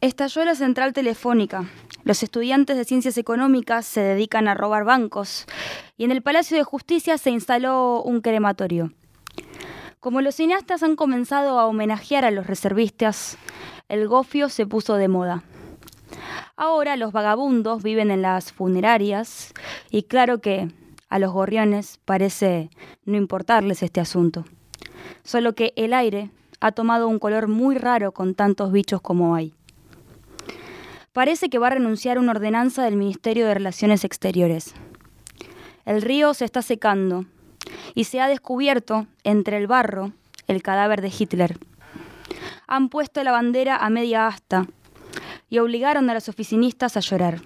[0.00, 1.68] Estalló la central telefónica.
[2.04, 5.44] Los estudiantes de ciencias económicas se dedican a robar bancos
[5.96, 8.92] y en el Palacio de Justicia se instaló un crematorio.
[9.98, 13.38] Como los cineastas han comenzado a homenajear a los reservistas,
[13.88, 15.42] el gofio se puso de moda.
[16.54, 19.52] Ahora los vagabundos viven en las funerarias
[19.90, 20.68] y claro que
[21.08, 22.70] a los gorriones parece
[23.04, 24.44] no importarles este asunto.
[25.24, 26.30] Solo que el aire
[26.60, 29.57] ha tomado un color muy raro con tantos bichos como hay.
[31.12, 34.74] Parece que va a renunciar a una ordenanza del Ministerio de Relaciones Exteriores.
[35.84, 37.24] El río se está secando
[37.94, 40.12] y se ha descubierto entre el barro
[40.46, 41.58] el cadáver de Hitler.
[42.66, 44.66] Han puesto la bandera a media asta
[45.48, 47.40] y obligaron a los oficinistas a llorar.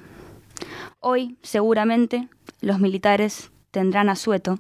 [1.00, 2.28] Hoy, seguramente,
[2.60, 4.58] los militares tendrán asueto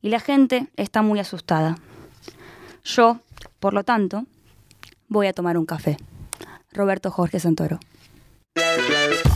[0.00, 1.76] y la gente está muy asustada.
[2.84, 3.20] Yo,
[3.60, 4.24] por lo tanto,
[5.08, 5.96] voy a tomar un café.
[6.72, 7.78] Roberto Jorge Santoro.
[8.54, 9.31] Thank you.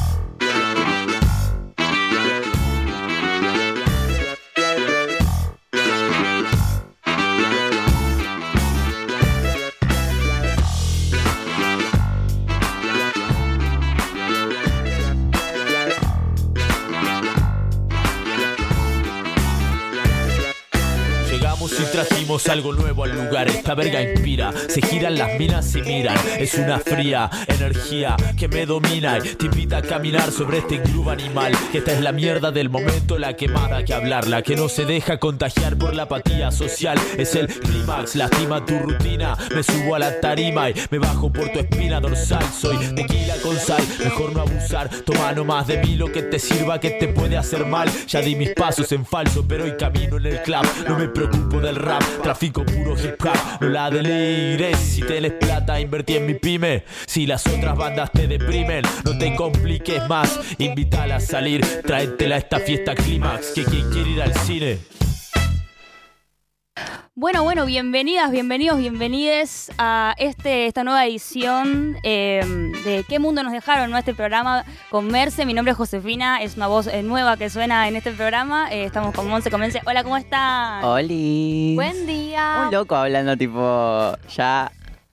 [21.97, 23.49] Trajimos algo nuevo al lugar.
[23.49, 26.19] Esta verga inspira, se giran las minas y miran.
[26.39, 31.11] Es una fría energía que me domina y te invita a caminar sobre este grupo
[31.11, 31.55] animal.
[31.73, 34.85] Que esta es la mierda del momento, la quemada que hablar, la que no se
[34.85, 36.99] deja contagiar por la apatía social.
[37.17, 39.35] Es el clímax, lastima tu rutina.
[39.55, 42.45] Me subo a la tarima y me bajo por tu espina dorsal.
[42.53, 44.91] Soy tequila con sal, mejor no abusar.
[44.91, 47.89] Toma no más de mí lo que te sirva, que te puede hacer mal.
[48.07, 50.67] Ya di mis pasos en falso, pero hoy camino en el club.
[50.87, 53.61] No me preocupo del rap, tráfico puro hip hop.
[53.61, 56.85] No la delires, si tenés plata, invertí en mi pyme.
[57.07, 60.39] Si las otras bandas te deprimen, no te compliques más.
[60.59, 63.53] Invítala a salir, tráetela a esta fiesta clímax.
[63.55, 64.79] Que quien quiere ir al cine.
[67.15, 72.43] Bueno, bueno, bienvenidas, bienvenidos, bienvenides a este, esta nueva edición eh,
[72.85, 73.91] de ¿Qué mundo nos dejaron?
[73.91, 73.97] ¿no?
[73.97, 75.47] Este programa con Merce.
[75.47, 78.71] Mi nombre es Josefina, es una voz eh, nueva que suena en este programa.
[78.71, 79.81] Eh, estamos con Monse Comense.
[79.87, 80.85] Hola, ¿cómo están?
[80.85, 81.73] Oli.
[81.75, 82.65] Buen día.
[82.67, 84.71] Un loco hablando tipo ya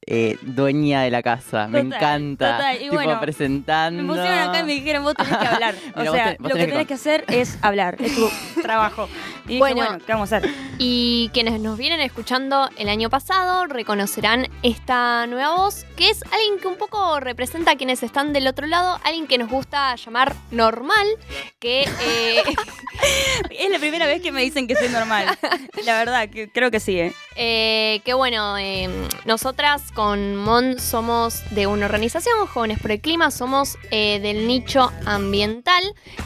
[0.08, 1.68] eh, dueña de la casa.
[1.68, 2.52] me Total, encanta.
[2.58, 2.76] total.
[2.76, 4.04] Y tipo bueno, presentando.
[4.04, 5.76] Me pusieron acá y me dijeron, vos tenés que hablar.
[5.96, 7.96] O Mira, vos sea, tenés- vos lo que tenés que tenés que hacer es hablar,
[8.00, 8.30] es tu
[8.62, 9.08] trabajo.
[9.46, 9.76] Y dije, Bueno.
[9.76, 10.50] bueno, ¿qué vamos a hacer?
[10.78, 16.60] Y quienes nos vienen escuchando el año pasado reconocerán esta nueva voz, que es alguien
[16.60, 20.34] que un poco representa a quienes están del otro lado, alguien que nos gusta llamar
[20.52, 21.06] normal,
[21.60, 22.44] que eh,
[23.50, 25.26] Es la primera vez que me dicen que soy normal.
[25.86, 27.14] La verdad, que creo que sí, ¿eh?
[27.36, 28.90] Eh, que bueno, eh,
[29.26, 34.92] nosotras con Mon somos de una organización, Jóvenes por el Clima, somos eh, del nicho
[35.06, 35.82] ambiental,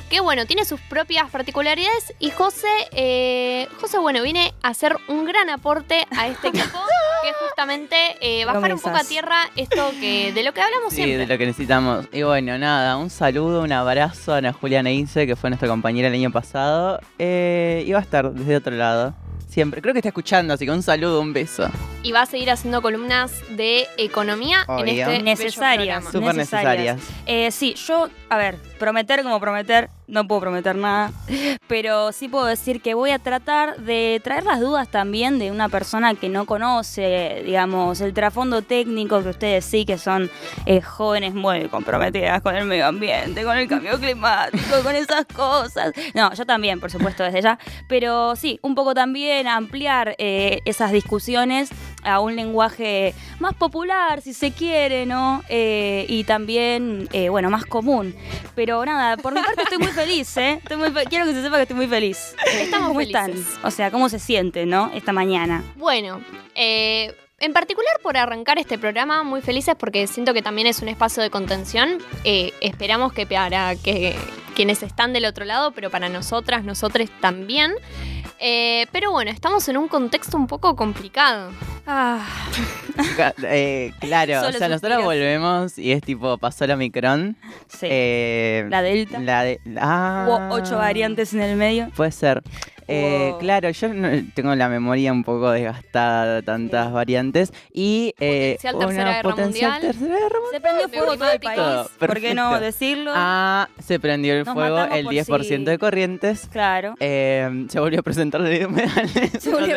[0.09, 5.25] que bueno, tiene sus propias particularidades y José, eh, José bueno, viene a hacer un
[5.25, 6.79] gran aporte a este equipo,
[7.23, 9.07] que es justamente eh, bajar un poco a Promesas.
[9.09, 11.17] tierra esto que de lo que hablamos Sí, siempre.
[11.17, 12.05] de lo que necesitamos.
[12.11, 16.07] Y bueno, nada, un saludo, un abrazo a Ana Julia Neise, que fue nuestra compañera
[16.07, 16.99] el año pasado.
[17.19, 19.13] Eh, y va a estar desde otro lado.
[19.57, 19.81] Siempre.
[19.81, 21.67] Creo que está escuchando, así que un saludo, un beso.
[22.07, 26.05] Y va a seguir haciendo columnas de economía en este Necesarias.
[26.05, 26.11] programa.
[26.11, 27.01] Súper necesarias.
[27.25, 31.11] Eh, sí, yo, a ver, prometer como prometer, no puedo prometer nada,
[31.67, 35.67] pero sí puedo decir que voy a tratar de traer las dudas también de una
[35.67, 40.31] persona que no conoce, digamos, el trasfondo técnico que ustedes sí que son
[40.65, 45.91] eh, jóvenes muy comprometidas con el medio ambiente, con el cambio climático, con esas cosas.
[46.13, 47.59] No, yo también, por supuesto, desde ya,
[47.89, 51.69] pero sí, un poco también ampliar eh, esas discusiones
[52.03, 55.43] a un lenguaje más popular, si se quiere, ¿no?
[55.49, 58.15] Eh, y también, eh, bueno, más común.
[58.55, 60.53] Pero nada, por mi parte estoy muy feliz, ¿eh?
[60.61, 62.35] Estoy muy fe- Quiero que se sepa que estoy muy feliz.
[62.59, 63.29] Estamos ¿Cómo felices.
[63.29, 63.65] están?
[63.65, 64.91] O sea, ¿cómo se siente, no?
[64.93, 65.63] Esta mañana.
[65.75, 66.21] Bueno,
[66.55, 70.87] eh, en particular por arrancar este programa, muy felices porque siento que también es un
[70.87, 71.97] espacio de contención.
[72.23, 74.15] Eh, esperamos que para que
[74.55, 77.73] quienes están del otro lado, pero para nosotras, nosotros también.
[78.39, 81.51] Eh, pero bueno, estamos en un contexto un poco complicado.
[81.87, 82.27] Ah,
[83.43, 87.37] eh, claro, Solo o sea, nosotros volvemos y es tipo, pasó la Micron.
[87.67, 87.87] sí.
[87.89, 89.19] eh, la Delta.
[89.19, 89.59] la de.
[89.79, 91.89] Ah, Hubo ocho variantes en el medio.
[91.95, 92.43] Puede ser.
[92.87, 93.39] Eh, Wow.
[93.39, 98.75] Claro, yo no- tengo la memoria un poco desgastada de tantas variantes y eh, Potencial
[98.75, 99.91] una Tercera Guerra potencial Mundial.
[99.91, 100.51] Tercera Guerra Mundial.
[100.53, 101.87] Se prendió fuego todo el país.
[101.99, 103.11] ¿Por qué no decirlo?
[103.15, 105.65] Ah, se prendió el Nos fuego el por 10% sí.
[105.65, 106.47] de corrientes.
[106.51, 106.95] Claro.
[106.99, 109.31] Eh, se volvió a presentar la ley de humedales.
[109.39, 109.75] Se volvió,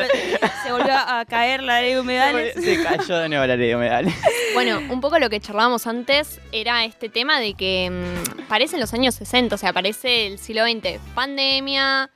[0.65, 2.55] se volvió a caer la ley de humedales.
[2.55, 4.15] Se cayó de nuevo la ley de humedales.
[4.53, 8.93] Bueno, un poco lo que charlábamos antes era este tema de que mm, parecen los
[8.93, 10.99] años 60, o sea, parece el siglo XX.
[11.15, 12.11] Pandemia,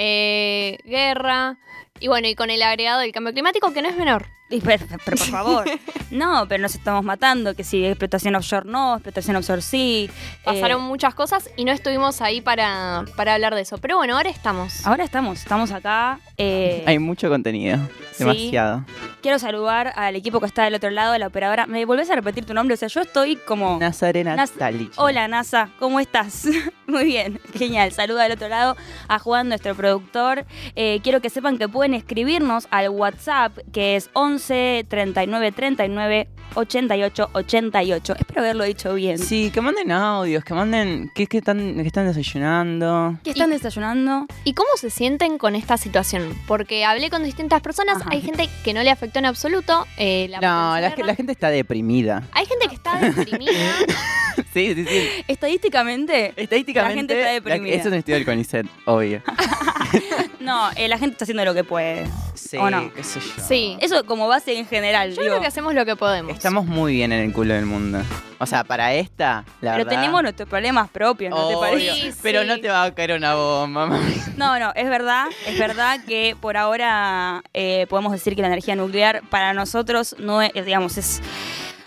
[0.00, 1.56] eh, guerra,
[2.00, 4.26] y bueno, y con el agregado del cambio climático, que no es menor.
[4.50, 5.64] Y Pero, pero, por favor.
[6.10, 7.54] No, pero nos estamos matando.
[7.54, 10.08] Que si explotación offshore no, explotación offshore sí.
[10.42, 13.76] Pasaron Eh, muchas cosas y no estuvimos ahí para, para hablar de eso.
[13.76, 14.86] Pero bueno, ahora estamos.
[14.86, 16.18] ahora estamos, estamos acá.
[16.38, 17.78] eh, Hay mucho contenido.
[18.18, 18.84] Demasiado.
[19.22, 21.66] Quiero saludar al equipo que está del otro lado, la operadora.
[21.66, 22.74] ¿Me volvés a repetir tu nombre?
[22.74, 23.78] O sea, yo estoy como...
[23.78, 24.92] Nazarena Nas- Talich.
[24.96, 26.46] Hola, NASA, ¿cómo estás?
[26.86, 27.92] Muy bien, genial.
[27.92, 28.76] Saluda del otro lado
[29.08, 30.44] a Juan, nuestro productor.
[30.76, 37.30] Eh, quiero que sepan que pueden escribirnos al WhatsApp, que es 11 39 39 88
[37.34, 38.14] 88.
[38.18, 39.18] Espero haberlo dicho bien.
[39.18, 41.10] Sí, que manden audios, que manden.
[41.14, 43.18] ¿Qué, qué están, qué están desayunando?
[43.22, 44.26] ¿Qué están desayunando?
[44.44, 46.34] ¿Y cómo se sienten con esta situación?
[46.46, 48.07] Porque hablé con distintas personas, Ajá.
[48.10, 49.86] Hay gente que no le afectó en absoluto.
[49.96, 52.22] eh, la No, la, la gente está deprimida.
[52.32, 53.52] Hay gente que está deprimida.
[54.52, 55.08] Sí, sí, sí.
[55.28, 56.94] Estadísticamente, Estadísticamente.
[56.94, 57.74] La gente está deprimida.
[57.74, 59.22] Eso es un estudio del CONICET, obvio.
[60.40, 62.06] no, eh, la gente está haciendo lo que puede.
[62.34, 62.92] Sí, ¿O no?
[62.94, 63.42] qué sé yo.
[63.46, 63.76] Sí.
[63.80, 65.10] Eso como base en general.
[65.10, 65.26] Yo digo.
[65.34, 66.32] creo que hacemos lo que podemos.
[66.32, 68.00] Estamos muy bien en el culo del mundo.
[68.38, 70.00] O sea, para esta, la Pero verdad.
[70.00, 72.12] tenemos nuestros problemas propios, ¿no te Obvio, parece?
[72.12, 72.46] Sí, Pero sí.
[72.48, 74.14] no te va a caer una bomba, mami.
[74.36, 78.76] No, no, es verdad, es verdad que por ahora eh, podemos decir que la energía
[78.76, 81.20] nuclear para nosotros no es, digamos, es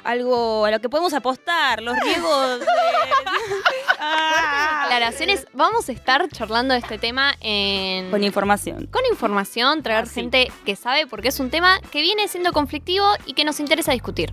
[0.03, 2.65] algo a lo que podemos apostar, los riesgos de...
[3.99, 4.83] Ah.
[4.85, 8.09] Aclaraciones, vamos a estar charlando de este tema en...
[8.11, 8.87] Con información.
[8.87, 13.33] con información, traer gente que sabe porque es un tema que viene siendo conflictivo y
[13.33, 14.31] que nos interesa discutir.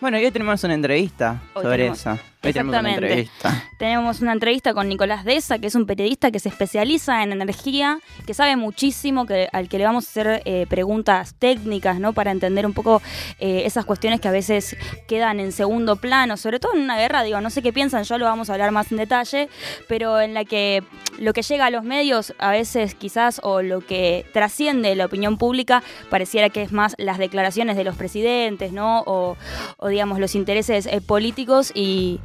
[0.00, 2.18] Bueno, y hoy tenemos una entrevista Hoy sobre tenemos- eso.
[2.42, 3.20] Hoy tenemos una Exactamente.
[3.22, 3.70] entrevista.
[3.76, 8.00] Tenemos una entrevista con Nicolás Deza, que es un periodista que se especializa en energía,
[8.26, 12.14] que sabe muchísimo, que, al que le vamos a hacer eh, preguntas técnicas, ¿no?
[12.14, 13.02] Para entender un poco
[13.40, 14.74] eh, esas cuestiones que a veces
[15.06, 18.16] quedan en segundo plano, sobre todo en una guerra, digo, no sé qué piensan, ya
[18.16, 19.50] lo vamos a hablar más en detalle,
[19.86, 20.82] pero en la que
[21.18, 25.36] lo que llega a los medios a veces quizás o lo que trasciende la opinión
[25.36, 29.02] pública pareciera que es más las declaraciones de los presidentes, ¿no?
[29.06, 29.36] O,
[29.76, 32.20] o, digamos los intereses eh, políticos y,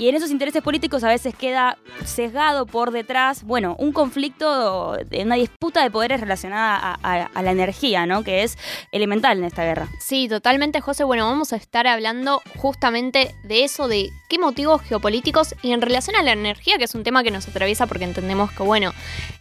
[0.00, 1.76] y en esos intereses políticos a veces queda
[2.06, 8.24] sesgado por detrás, bueno, un conflicto, una disputa de poderes relacionada a, la energía, ¿no?
[8.24, 8.56] Que es
[8.92, 9.88] elemental en esta guerra.
[10.00, 11.04] Sí, totalmente, José.
[11.04, 16.16] Bueno, vamos a estar hablando justamente de eso, de qué motivos geopolíticos y en relación
[16.16, 18.94] a la energía, que es un tema que nos atraviesa porque entendemos que, bueno,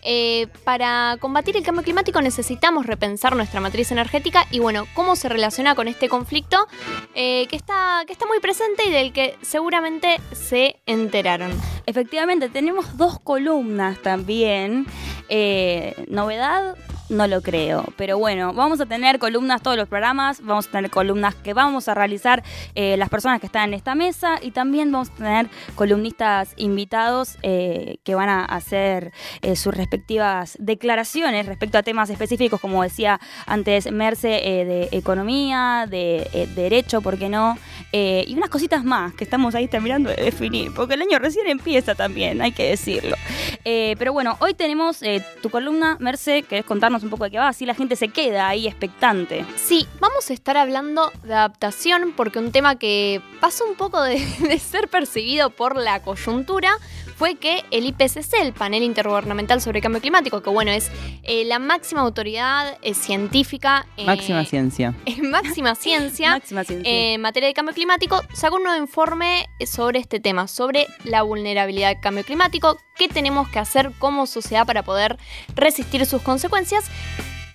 [0.04, 5.30] eh, para combatir el cambio climático necesitamos repensar nuestra matriz energética y, bueno, cómo se
[5.30, 6.68] relaciona con este conflicto
[7.16, 10.49] eh, que, está, que está muy presente y del que seguramente se
[10.86, 11.51] enteraron.
[11.86, 14.86] Efectivamente, tenemos dos columnas también.
[15.30, 16.75] Eh, ¿Novedad?
[17.10, 17.86] No lo creo.
[17.98, 20.42] Pero bueno, vamos a tener columnas todos los programas.
[20.44, 22.44] Vamos a tener columnas que vamos a realizar
[22.76, 24.38] eh, las personas que están en esta mesa.
[24.42, 29.12] Y también vamos a tener columnistas invitados eh, que van a hacer
[29.42, 36.48] eh, sus respectivas declaraciones respecto a temas específicos, como decía antes Merce, de economía, de
[36.56, 37.58] derecho, ¿por qué no?
[37.92, 41.96] Y unas cositas más que estamos ahí terminando de definir, porque el año recién empieza
[41.96, 43.16] también, hay que decirlo.
[43.64, 45.02] Pero bueno, hoy tenemos
[45.42, 47.48] tu columna, Merce, ¿querés contarnos un poco de qué va?
[47.48, 49.46] Así la gente se queda ahí expectante.
[49.56, 54.19] Sí, vamos a estar hablando de adaptación porque un tema que pasó un poco de,
[54.40, 56.71] de ser percibido por la coyuntura
[57.19, 60.90] fue que el IPCC, el Panel Intergubernamental sobre Cambio Climático, que bueno, es
[61.23, 64.95] eh, la máxima autoridad eh, científica eh, Máxima ciencia.
[65.06, 66.90] en máxima ciencia Máxima ciencia.
[66.90, 71.23] eh, en materia de cambio climático, sacó un nuevo informe sobre este tema, sobre la
[71.23, 75.18] vulnerabilidad al cambio climático, qué tenemos que hacer como sociedad para poder
[75.56, 76.85] resistir sus consecuencias.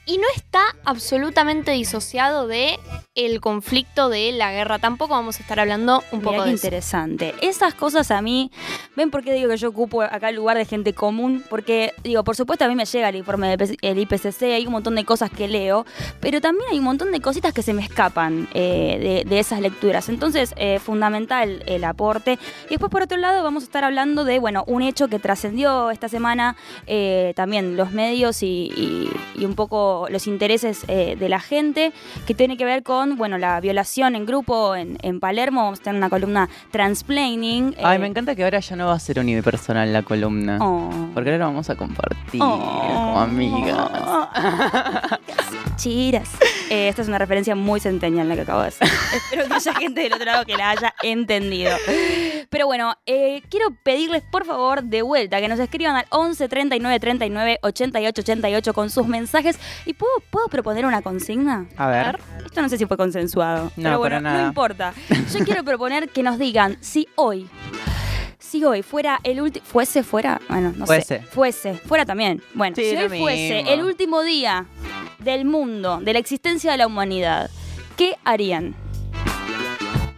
[0.06, 2.78] Y no está absolutamente disociado de
[3.14, 4.78] el conflicto de la guerra.
[4.78, 6.66] Tampoco vamos a estar hablando un Mirá poco de eso.
[6.66, 7.34] interesante.
[7.40, 8.50] Esas cosas a mí,
[8.96, 11.42] ¿ven por qué digo que yo ocupo acá el lugar de gente común?
[11.48, 14.94] Porque, digo, por supuesto a mí me llega el informe del IPCC, hay un montón
[14.96, 15.86] de cosas que leo,
[16.20, 19.60] pero también hay un montón de cositas que se me escapan eh, de, de esas
[19.60, 20.08] lecturas.
[20.10, 22.38] Entonces, eh, fundamental el aporte.
[22.66, 25.90] Y después, por otro lado, vamos a estar hablando de, bueno, un hecho que trascendió
[25.90, 26.56] esta semana,
[26.86, 31.40] eh, también los medios y, y- y un poco poco los intereses eh, de la
[31.40, 31.92] gente,
[32.26, 35.62] que tiene que ver con, bueno, la violación en grupo en, en Palermo.
[35.64, 37.74] Vamos a tener una columna transplaining.
[37.82, 40.58] Ay, eh, me encanta que ahora ya no va a ser unipersonal la columna.
[40.60, 40.90] oh.
[41.14, 42.58] Porque ahora vamos a compartir Oh.
[42.58, 43.88] como amigas.
[45.76, 46.28] Chiras.
[46.70, 48.88] Eh, esta es una referencia muy centenial la que acabo de hacer.
[49.14, 51.76] Espero que haya gente del otro lado que la haya entendido.
[52.48, 57.00] Pero bueno, eh, quiero pedirles por favor de vuelta que nos escriban al 11 39
[57.00, 59.58] 39 88 88 con sus mensajes.
[59.84, 61.66] ¿Y puedo, puedo proponer una consigna?
[61.76, 62.18] A ver.
[62.44, 63.64] Esto no sé si fue consensuado.
[63.76, 64.42] No, pero bueno, para nada.
[64.42, 64.94] no importa.
[65.32, 67.48] Yo quiero proponer que nos digan si hoy.
[68.50, 69.64] Si hoy fuera el último.
[69.66, 70.40] ¿Fuese fuera?
[70.48, 71.20] Bueno, no Fuese.
[71.20, 71.22] sé.
[71.22, 71.74] Fuese.
[71.74, 72.42] Fuera también.
[72.54, 73.70] Bueno, Sí, si hoy fuese mismo.
[73.70, 74.66] el último día
[75.18, 77.50] del mundo, de la existencia de la humanidad,
[77.96, 78.74] ¿qué harían?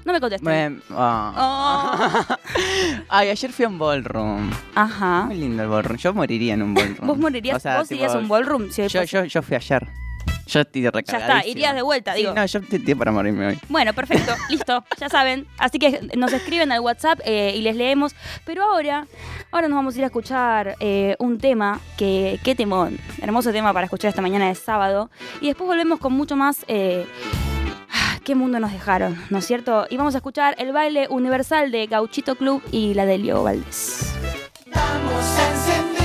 [0.04, 0.44] No me contesten.
[0.44, 2.28] Bueno, ah.
[2.28, 2.36] Oh.
[3.08, 4.50] Ay, ayer fui a un ballroom.
[4.74, 5.24] Ajá.
[5.26, 5.96] Muy lindo el ballroom.
[5.96, 7.06] Yo moriría en un ballroom.
[7.08, 7.56] ¿Vos morirías?
[7.56, 8.70] O sea, ¿Vos tipo, irías a un ballroom?
[8.70, 9.86] Si Yo, yo, yo fui ayer.
[10.46, 12.32] Yo estoy Ya está, irías de vuelta, Sí, digo.
[12.32, 13.58] no, yo estoy para morirme hoy.
[13.68, 15.46] Bueno, perfecto, listo, ya saben.
[15.58, 18.14] Así que nos escriben al WhatsApp eh, y les leemos.
[18.44, 19.06] Pero ahora,
[19.50, 23.72] ahora nos vamos a ir a escuchar eh, un tema que, qué temón, hermoso tema
[23.72, 25.10] para escuchar esta mañana de sábado.
[25.40, 26.64] Y después volvemos con mucho más.
[26.68, 27.06] eh,
[27.92, 29.20] ah, ¿Qué mundo nos dejaron?
[29.30, 29.86] ¿No es cierto?
[29.90, 34.12] Y vamos a escuchar el baile universal de Gauchito Club y la de Leo Valdés.
[34.72, 35.95] Vamos a encender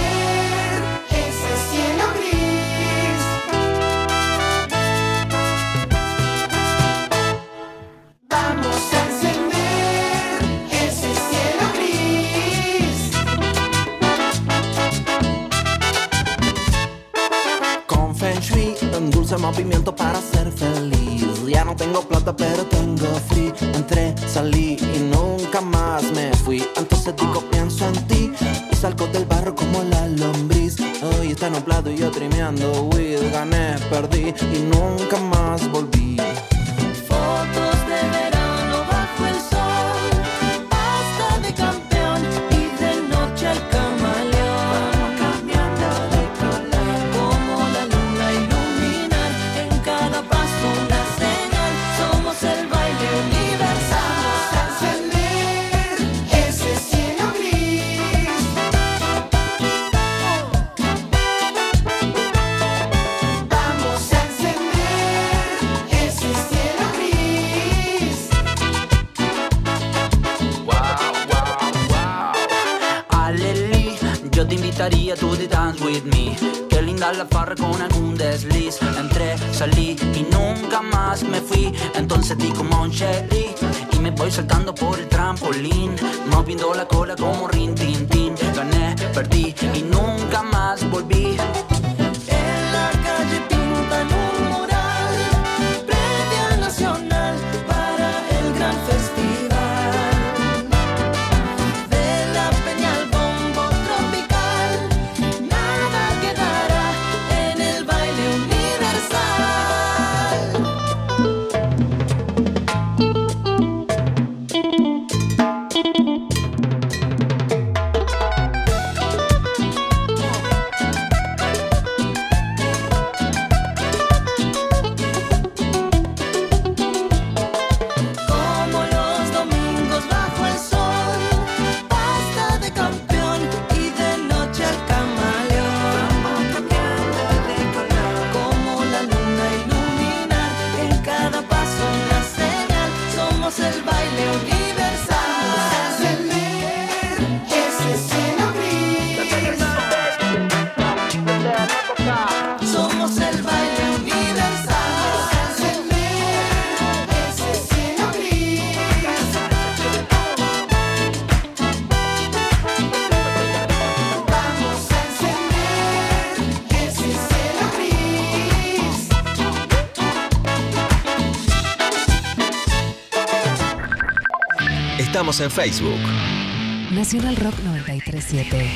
[175.32, 176.92] Estamos en Facebook.
[176.92, 178.70] Nacional Rock 937.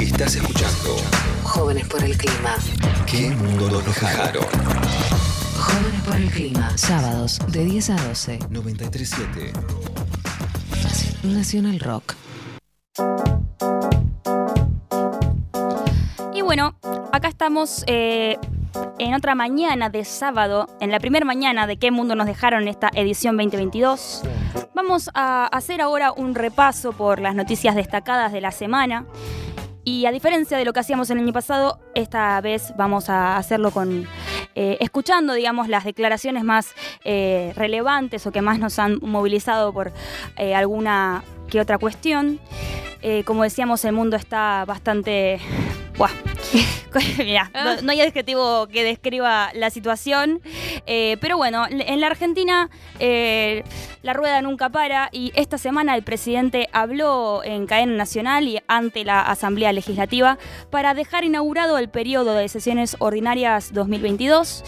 [0.00, 0.96] Estás escuchando
[1.44, 2.56] Jóvenes por el clima.
[3.06, 4.42] ¿Qué mundo nos dejaron?
[5.56, 6.76] Jóvenes por el clima.
[6.76, 8.38] Sábados de 10 a 12.
[8.50, 9.52] 937.
[11.22, 12.16] Nacional Rock.
[16.34, 16.76] Y bueno,
[17.12, 18.36] acá estamos eh,
[18.98, 22.90] en otra mañana de sábado, en la primera mañana de qué mundo nos dejaron esta
[22.94, 24.22] edición 2022.
[24.74, 29.06] Vamos a hacer ahora un repaso por las noticias destacadas de la semana.
[29.84, 33.70] Y a diferencia de lo que hacíamos el año pasado, esta vez vamos a hacerlo
[33.70, 34.06] con
[34.54, 36.74] eh, escuchando, digamos, las declaraciones más
[37.04, 39.92] eh, relevantes o que más nos han movilizado por
[40.36, 42.38] eh, alguna que otra cuestión.
[43.24, 45.38] Como decíamos, el mundo está bastante...
[45.96, 46.10] Buah.
[47.18, 50.40] Mirá, no, no hay adjetivo que describa la situación,
[50.86, 53.64] eh, pero bueno, en la Argentina eh,
[54.02, 59.04] la rueda nunca para y esta semana el presidente habló en cadena nacional y ante
[59.04, 60.38] la Asamblea Legislativa
[60.70, 64.64] para dejar inaugurado el periodo de sesiones ordinarias 2022.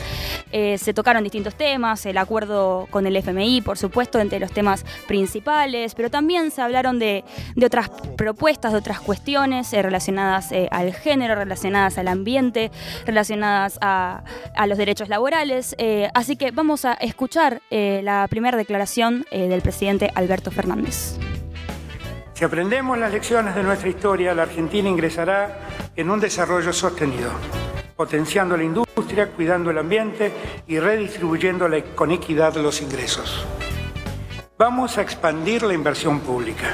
[0.53, 4.85] Eh, se tocaron distintos temas, el acuerdo con el FMI, por supuesto, entre los temas
[5.07, 10.69] principales, pero también se hablaron de, de otras propuestas, de otras cuestiones eh, relacionadas eh,
[10.71, 12.71] al género, relacionadas al ambiente,
[13.07, 14.25] relacionadas a,
[14.57, 15.75] a los derechos laborales.
[15.79, 21.17] Eh, así que vamos a escuchar la primera declaración eh, del presidente Alberto Fernández.
[22.35, 25.61] Si aprendemos las lecciones de nuestra historia, la Argentina ingresará
[25.95, 27.31] en un desarrollo sostenido,
[27.97, 30.33] potenciando la industria, cuidando el ambiente
[30.67, 33.45] y redistribuyendo la- con equidad los ingresos.
[34.57, 36.73] Vamos a expandir la inversión pública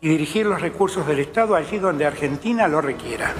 [0.00, 3.32] y dirigir los recursos del Estado allí donde Argentina lo requiera.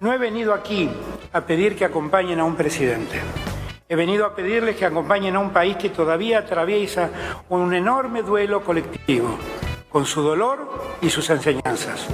[0.00, 0.88] No he venido aquí
[1.32, 3.20] a pedir que acompañen a un presidente.
[3.90, 7.10] He venido a pedirles que acompañen a un país que todavía atraviesa
[7.48, 9.36] un enorme duelo colectivo,
[9.88, 12.06] con su dolor y sus enseñanzas.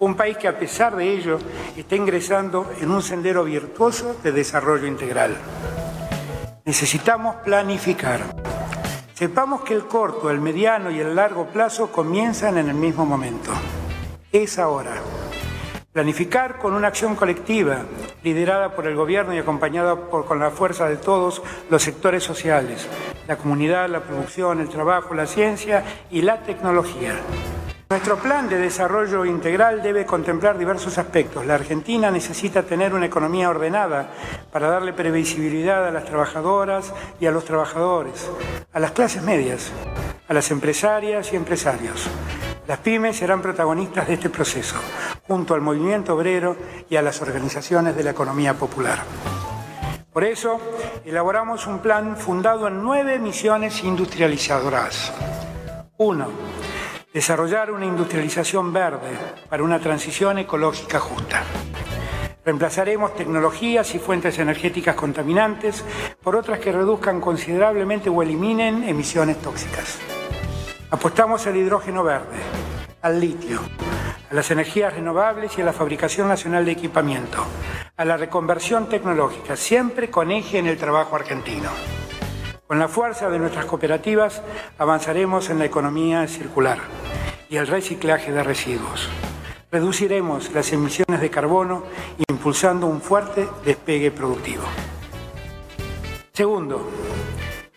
[0.00, 1.38] Un país que a pesar de ello
[1.76, 5.36] está ingresando en un sendero virtuoso de desarrollo integral.
[6.64, 8.22] Necesitamos planificar.
[9.14, 13.52] Sepamos que el corto, el mediano y el largo plazo comienzan en el mismo momento.
[14.32, 14.96] Es ahora.
[15.92, 17.82] Planificar con una acción colectiva,
[18.22, 22.88] liderada por el gobierno y acompañada con la fuerza de todos los sectores sociales,
[23.28, 27.12] la comunidad, la producción, el trabajo, la ciencia y la tecnología.
[27.90, 31.44] Nuestro plan de desarrollo integral debe contemplar diversos aspectos.
[31.44, 34.12] La Argentina necesita tener una economía ordenada
[34.50, 38.30] para darle previsibilidad a las trabajadoras y a los trabajadores,
[38.72, 39.70] a las clases medias,
[40.26, 42.08] a las empresarias y empresarios.
[42.72, 44.76] Las pymes serán protagonistas de este proceso,
[45.28, 46.56] junto al movimiento obrero
[46.88, 49.00] y a las organizaciones de la economía popular.
[50.10, 50.58] Por eso,
[51.04, 55.12] elaboramos un plan fundado en nueve misiones industrializadoras.
[55.98, 56.28] Uno,
[57.12, 59.18] desarrollar una industrialización verde
[59.50, 61.42] para una transición ecológica justa.
[62.42, 65.84] Reemplazaremos tecnologías y fuentes energéticas contaminantes
[66.22, 69.98] por otras que reduzcan considerablemente o eliminen emisiones tóxicas.
[70.92, 72.36] Apostamos al hidrógeno verde,
[73.00, 73.60] al litio,
[74.30, 77.38] a las energías renovables y a la fabricación nacional de equipamiento,
[77.96, 81.70] a la reconversión tecnológica, siempre con eje en el trabajo argentino.
[82.66, 84.42] Con la fuerza de nuestras cooperativas
[84.76, 86.76] avanzaremos en la economía circular
[87.48, 89.08] y el reciclaje de residuos.
[89.70, 91.84] Reduciremos las emisiones de carbono
[92.28, 94.64] impulsando un fuerte despegue productivo.
[96.34, 96.86] Segundo,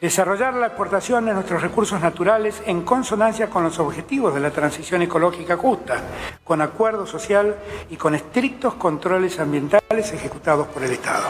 [0.05, 5.01] desarrollar la exportación de nuestros recursos naturales en consonancia con los objetivos de la transición
[5.01, 5.99] ecológica justa,
[6.43, 7.55] con acuerdo social
[7.89, 11.25] y con estrictos controles ambientales ejecutados por el Estado.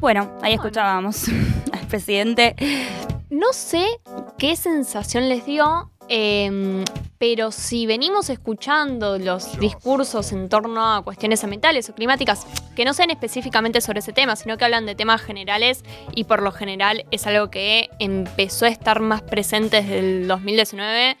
[0.00, 1.28] Bueno, ahí escuchábamos
[1.72, 2.56] al presidente.
[3.30, 3.86] No sé
[4.36, 6.84] qué sensación les dio, eh,
[7.18, 12.94] pero si venimos escuchando los discursos en torno a cuestiones ambientales o climáticas, que no
[12.94, 15.84] sean específicamente sobre ese tema, sino que hablan de temas generales
[16.14, 21.16] y por lo general es algo que empezó a estar más presente desde el 2019.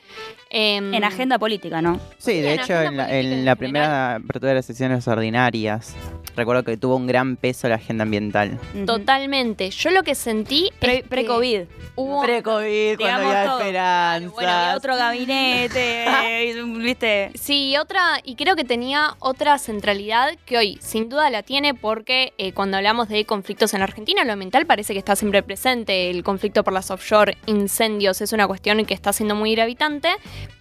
[0.50, 2.00] em, En agenda política, ¿no?
[2.18, 3.56] Sí, de en hecho, en la, política en en la general.
[3.56, 5.94] primera apertura de las sesiones ordinarias,
[6.36, 8.58] recuerdo que tuvo un gran peso la agenda ambiental.
[8.86, 9.70] Totalmente.
[9.70, 11.62] Yo lo que sentí Pre- Pre-COVID.
[11.96, 13.58] hubo Pre-COVID, cuando había todo.
[13.60, 14.28] esperanza.
[14.34, 16.06] Bueno, había otro gabinete,
[16.78, 17.30] ¿viste?
[17.34, 21.74] Sí, y otra, y creo que tenía otra centralidad que hoy sin duda la tiene
[21.74, 25.42] porque eh, cuando hablamos de conflictos en la Argentina, lo ambiental parece que está siempre
[25.42, 26.10] presente.
[26.10, 30.08] El conflicto por las offshore, incendios, es una cuestión que está siendo muy gravitante.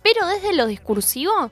[0.04, 1.52] Pero desde lo discursivo,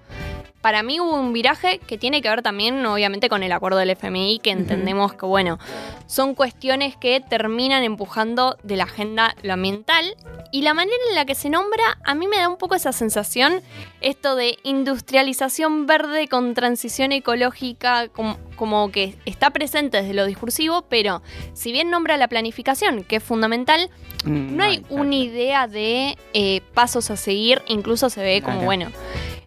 [0.61, 3.91] para mí hubo un viraje que tiene que ver también, obviamente, con el acuerdo del
[3.91, 5.57] FMI, que entendemos que, bueno,
[6.05, 10.15] son cuestiones que terminan empujando de la agenda lo ambiental.
[10.51, 12.91] Y la manera en la que se nombra, a mí me da un poco esa
[12.91, 13.61] sensación,
[14.01, 20.83] esto de industrialización verde con transición ecológica, como, como que está presente desde lo discursivo,
[20.89, 21.21] pero
[21.53, 23.89] si bien nombra la planificación, que es fundamental,
[24.25, 28.65] Mm, no hay una idea de eh, pasos a seguir, incluso se ve como, Claro.
[28.65, 28.91] bueno,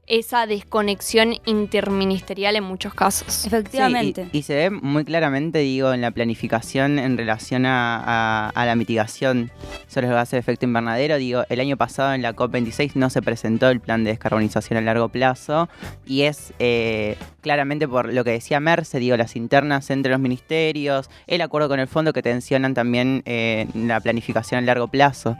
[0.06, 3.46] esa desconexión interministerial en muchos casos.
[3.46, 4.24] Efectivamente.
[4.24, 8.48] Sí, y, y se ve muy claramente, digo, en la planificación en relación a, a-
[8.50, 9.50] a la mitigación
[9.86, 11.16] sobre los gases de efecto invernadero.
[11.18, 14.80] Digo, el año pasado en la COP26 no se presentó el plan de descarbonización a
[14.82, 15.68] largo plazo
[16.06, 21.10] y es eh, claramente por lo que decía Merce, digo, las internas entre los ministerios,
[21.26, 25.36] el acuerdo con el fondo que tensionan también eh, la planificación a largo plazo.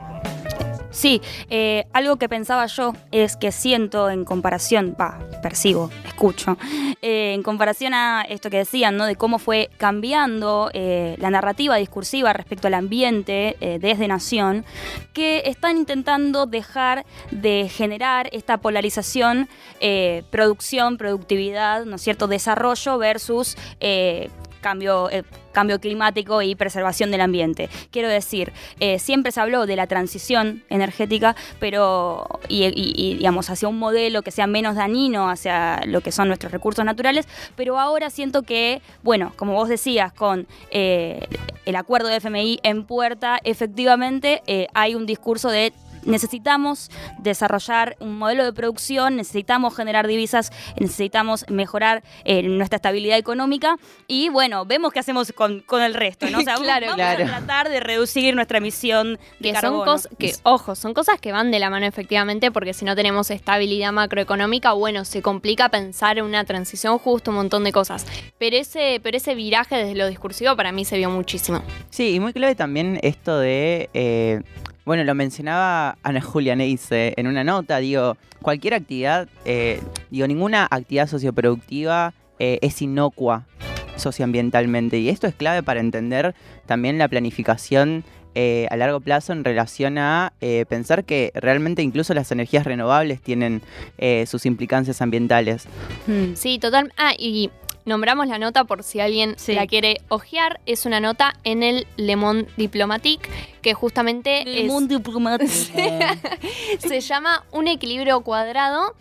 [0.93, 6.55] Sí, eh, algo que pensaba yo es que siento en comparación, va, percibo, escucho,
[7.01, 9.07] eh, en comparación a esto que decían, ¿no?
[9.07, 14.65] De cómo fue cambiando eh, la narrativa discursiva respecto al ambiente eh, desde Nación,
[15.13, 22.99] que están intentando dejar de generar esta polarización, eh, producción, productividad, ¿no es cierto?, desarrollo
[22.99, 23.57] versus...
[24.63, 27.69] cambio, eh, cambio climático y preservación del ambiente.
[27.91, 33.77] Quiero decir, eh, siempre se habló de la transición energética, pero y, digamos hacia un
[33.77, 38.41] modelo que sea menos dañino hacia lo que son nuestros recursos naturales, pero ahora siento
[38.41, 41.27] que, bueno, como vos decías, con eh,
[41.65, 44.41] el acuerdo de FMI en puerta, efectivamente
[44.73, 45.73] hay un discurso de
[46.05, 46.89] necesitamos
[47.19, 54.29] desarrollar un modelo de producción, necesitamos generar divisas, necesitamos mejorar eh, nuestra estabilidad económica y
[54.29, 56.39] bueno, vemos qué hacemos con, con el resto, ¿no?
[56.39, 57.23] O sea, Claro, vamos claro.
[57.25, 61.31] a tratar de reducir nuestra emisión de que son cosas que ojo son cosas que
[61.31, 66.17] van de la mano efectivamente porque si no tenemos estabilidad macroeconómica bueno se complica pensar
[66.19, 68.05] en una transición justo un montón de cosas
[68.37, 72.19] pero ese pero ese viraje desde lo discursivo para mí se vio muchísimo Sí, y
[72.19, 73.89] muy clave también esto de.
[73.93, 74.41] eh,
[74.85, 80.67] bueno, lo mencionaba Ana Julia Neise en una nota, digo, cualquier actividad, eh, digo, ninguna
[80.69, 83.45] actividad socioproductiva eh, es inocua
[83.95, 84.97] socioambientalmente.
[84.97, 88.03] Y esto es clave para entender también la planificación
[88.35, 93.21] eh, a largo plazo en relación a eh, pensar que realmente incluso las energías renovables
[93.21, 93.61] tienen
[93.99, 95.67] eh, sus implicancias ambientales.
[96.07, 96.33] Mm.
[96.33, 97.51] sí total ah y
[97.85, 99.53] nombramos la nota por si alguien Sí.
[99.53, 103.29] la quiere ojear es una nota en el Le Monde Diplomatique
[103.61, 105.51] que justamente El es- mundo diplomático.
[106.79, 108.93] se llama Un equilibrio cuadrado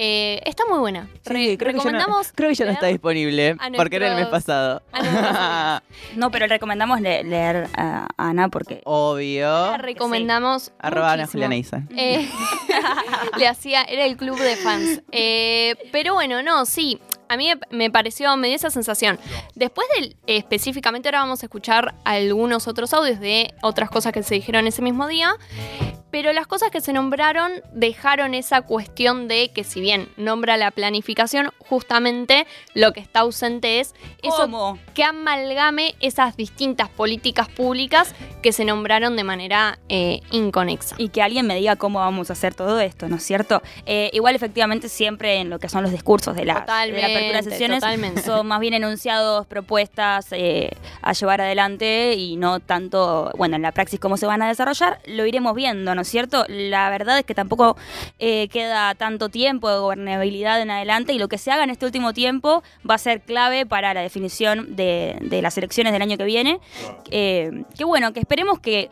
[0.00, 2.86] Eh, está muy buena Re- creo que ya no- recomendamos creo que ya no está
[2.86, 4.82] disponible, porque era el mes pasado.
[6.16, 9.48] No, pero recomendamos le- leer a Ana porque Obvio.
[9.48, 10.70] La recomendamos.
[10.78, 11.44] Arroba Ana muchísimo.
[11.44, 11.82] Julia Neisa.
[11.96, 12.28] Eh,
[13.38, 15.02] le hacía, era el club de fans.
[15.12, 17.00] Eh, pero bueno, no, sí.
[17.28, 19.18] A mí me- pareció, me dio esa sensación.
[19.54, 24.34] Después del, específicamente ahora vamos a escuchar algunos otros audios de otras cosas que se
[24.34, 25.34] dijeron ese mismo día.
[26.10, 30.70] Pero las cosas que se nombraron dejaron esa cuestión de que si bien nombra la
[30.70, 34.78] planificación, justamente lo que está ausente es eso ¿Cómo?
[34.94, 40.96] que amalgame esas distintas políticas públicas que se nombraron de manera eh, inconexa.
[40.98, 43.62] y que alguien me diga cómo vamos a hacer todo esto, ¿no es cierto?
[43.86, 47.42] Eh, igual efectivamente siempre en lo que son los discursos de la, de la apertura
[47.42, 48.22] de sesiones totalmente.
[48.22, 50.70] son más bien enunciados, propuestas eh,
[51.02, 55.00] a llevar adelante y no tanto, bueno, en la praxis cómo se van a desarrollar,
[55.06, 56.44] lo iremos viendo, ¿no es cierto?
[56.48, 57.76] La verdad es que tampoco
[58.18, 61.86] eh, queda tanto tiempo de gobernabilidad en adelante y lo que se haga en este
[61.86, 66.24] último tiempo va a ser clave para la definición de, las elecciones del año que
[66.24, 66.60] viene.
[67.10, 68.90] Eh, que bueno, que esperemos que,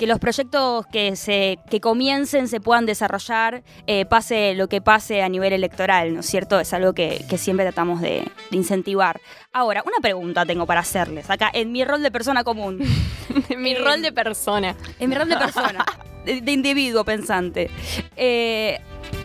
[0.00, 5.28] los proyectos que se que comiencen se puedan desarrollar, eh, pase lo que pase a
[5.28, 6.60] nivel electoral, ¿no es cierto?
[6.60, 9.20] Es algo que, siempre tratamos de incentivar.
[9.58, 12.78] Ahora, una pregunta tengo para hacerles acá, en mi rol de persona común,
[13.56, 14.76] Mi rol de persona.
[14.98, 15.82] en mi rol de persona,
[16.26, 17.70] de, de individuo pensante.
[18.18, 18.78] Eh,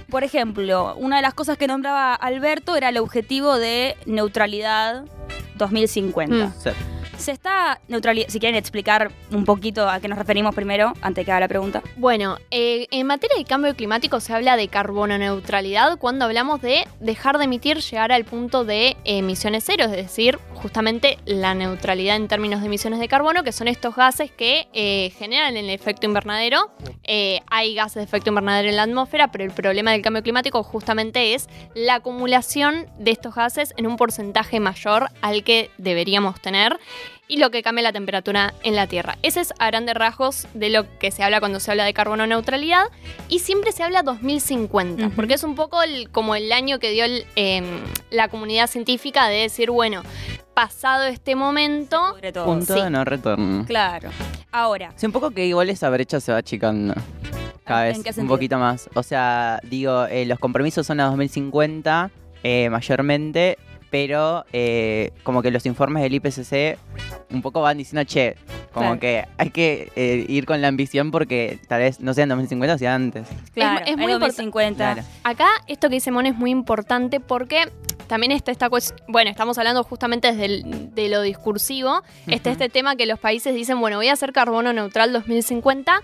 [0.10, 5.04] por ejemplo, una de las cosas que nombraba Alberto era el objetivo de neutralidad
[5.56, 6.34] 2050.
[6.34, 6.54] Mm.
[7.21, 8.31] Se está neutralizando.
[8.31, 11.84] Si quieren explicar un poquito a qué nos referimos primero, antes que haga la pregunta.
[11.97, 16.88] Bueno, eh, en materia de cambio climático se habla de carbono neutralidad cuando hablamos de
[16.99, 22.27] dejar de emitir, llegar al punto de emisiones cero, es decir, justamente la neutralidad en
[22.27, 26.71] términos de emisiones de carbono, que son estos gases que eh, generan el efecto invernadero.
[27.03, 30.63] Eh, hay gases de efecto invernadero en la atmósfera, pero el problema del cambio climático
[30.63, 36.79] justamente es la acumulación de estos gases en un porcentaje mayor al que deberíamos tener
[37.32, 39.17] y lo que cambia la temperatura en la Tierra.
[39.24, 42.28] Ese es a grandes rasgos de lo que se habla cuando se habla de carbono
[42.28, 42.84] neutralidad
[43.30, 45.15] y siempre se habla 2050, Ujú.
[45.15, 47.65] porque es un poco el- como el año que dio el, em,
[48.10, 50.04] la comunidad científica de decir, bueno,
[50.54, 52.44] pasado este momento, Sobre todo.
[52.46, 53.65] Punto Sí, de no retorno.
[53.65, 54.10] Claro.
[54.52, 56.94] Ahora, Sí, un poco que igual esa brecha se va achicando.
[57.63, 58.89] Cada ¿En vez un poquito más.
[58.94, 62.12] O sea, digo, eh, los compromisos son a 2050
[62.44, 63.58] eh, mayormente,
[63.91, 66.80] pero eh, como que los informes del IPCC
[67.30, 68.36] un poco van diciendo, che,
[68.73, 68.99] como Claro.
[69.01, 72.77] que hay que eh, ir con la ambición porque tal vez no sea en 2050,
[72.77, 73.27] sea antes.
[73.54, 74.93] Claro, es muy en 2050.
[74.93, 75.08] Claro.
[75.23, 77.69] Acá esto que dice Mon es muy importante porque
[78.08, 82.67] también está esta cuestión, bueno, estamos hablando justamente desde el- de lo discursivo, está este
[82.69, 86.01] tema que los países dicen, bueno, voy a hacer carbono neutral 2050,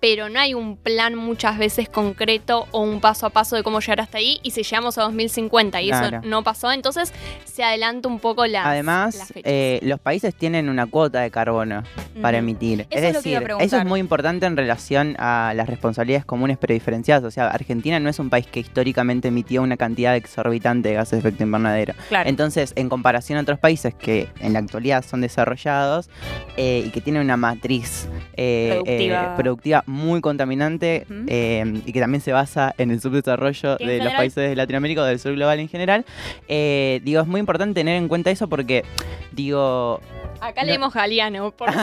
[0.00, 3.80] pero no hay un plan muchas veces concreto o un paso a paso de cómo
[3.80, 6.18] llegar hasta ahí y si llegamos a 2050 y Claro.
[6.18, 7.12] eso no pasó, entonces
[7.44, 9.42] se adelanta un poco las Además, fechas.
[9.44, 11.82] eh, los países tienen una cuota de carbono
[12.22, 12.86] para emitir.
[12.90, 15.68] Eso es lo que iba a decir, eso es muy importante en relación a las
[15.68, 17.24] responsabilidades comunes pero diferenciadas.
[17.24, 21.10] O sea, Argentina no es un país que históricamente emitió una cantidad exorbitante de gases
[21.22, 21.94] de efecto invernadero.
[22.08, 22.28] Claro.
[22.28, 26.10] Entonces, en comparación a otros países que en la actualidad son desarrollados
[26.56, 29.22] eh, y que tienen una matriz eh, Productiva.
[29.24, 34.12] eh, productiva muy contaminante eh, y que también se basa en el subdesarrollo de los
[34.12, 36.04] países de Latinoamérica o del sur global en general,
[36.46, 38.84] eh, digo, es muy importante tener en cuenta eso porque,
[39.32, 40.00] digo,
[40.40, 41.68] Acá no- leemos Galeano, por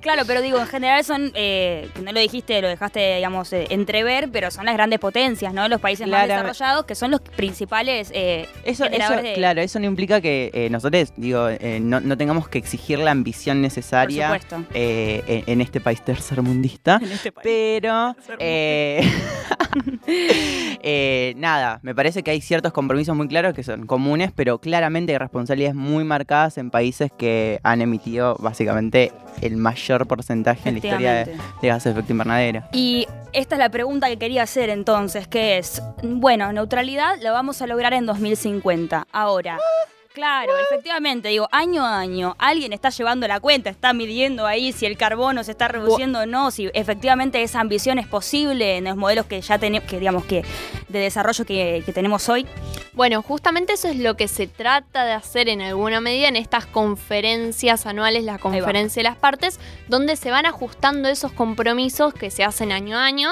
[0.00, 4.28] Claro, pero digo, en general son, eh, no lo dijiste, lo dejaste, digamos, eh, entrever,
[4.32, 5.68] pero son las grandes potencias, ¿no?
[5.68, 9.86] Los países más desarrollados, que son los principales eh, Eso, eso, de- claro, eso no
[9.86, 14.40] implica que eh, nosotros, digo, eh, no, no tengamos que exigir la ambición necesaria Por
[14.42, 14.66] supuesto.
[14.74, 16.98] eh, en, en este país tercermundista.
[17.02, 17.42] En este país.
[17.44, 19.02] Pero, eh,
[20.82, 25.12] eh, nada, me parece que hay ciertos compromisos muy claros que son comunes, pero claramente
[25.12, 30.86] hay responsabilidades muy marcadas en países que han emitido básicamente el mayor porcentaje en la
[30.86, 32.62] historia de, de gases de efecto invernadero.
[32.72, 37.62] Y esta es la pregunta que quería hacer entonces, que es, bueno, neutralidad la vamos
[37.62, 39.06] a lograr en 2050.
[39.12, 39.58] Ahora,
[40.12, 44.86] claro, efectivamente, digo, año a año, alguien está llevando la cuenta, está midiendo ahí si
[44.86, 48.96] el carbono se está reduciendo o no, si efectivamente esa ambición es posible en los
[48.96, 50.44] modelos que ya tenemos, que digamos que
[50.88, 52.46] de desarrollo que, que tenemos hoy.
[52.92, 56.66] Bueno, justamente eso es lo que se trata de hacer en alguna medida en estas
[56.66, 62.44] conferencias anuales, la conferencia de las partes, donde se van ajustando esos compromisos que se
[62.44, 63.30] hacen año a año.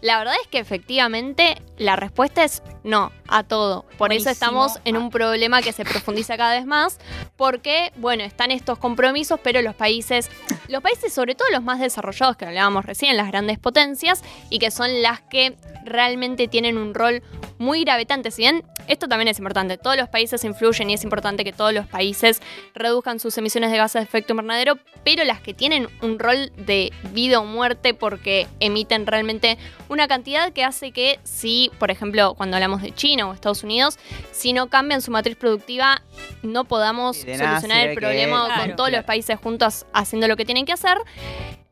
[0.00, 3.82] La verdad es que efectivamente la respuesta es no a todo.
[3.82, 4.30] Por Buenísimo.
[4.30, 6.98] eso estamos en un problema que se profundiza cada vez más,
[7.36, 10.30] porque, bueno, están estos compromisos, pero los países,
[10.68, 14.70] los países sobre todo los más desarrollados que hablábamos recién, las grandes potencias, y que
[14.70, 17.22] son las que realmente tienen un rol
[17.58, 18.30] muy gravitante.
[18.30, 21.72] Si bien esto también es importante, todos los países influyen y es importante que todos
[21.72, 22.42] los países
[22.74, 26.92] reduzcan sus emisiones de gases de efecto invernadero, pero las que tienen un rol de
[27.12, 29.58] vida o muerte porque emiten realmente
[29.88, 33.98] una cantidad que hace que si, por ejemplo, cuando hablamos de China o Estados Unidos,
[34.32, 36.02] si no cambian su matriz productiva,
[36.42, 38.62] no podamos solucionar el que- problema Claro.
[38.62, 40.96] con todos los países juntos haciendo lo que tienen que hacer.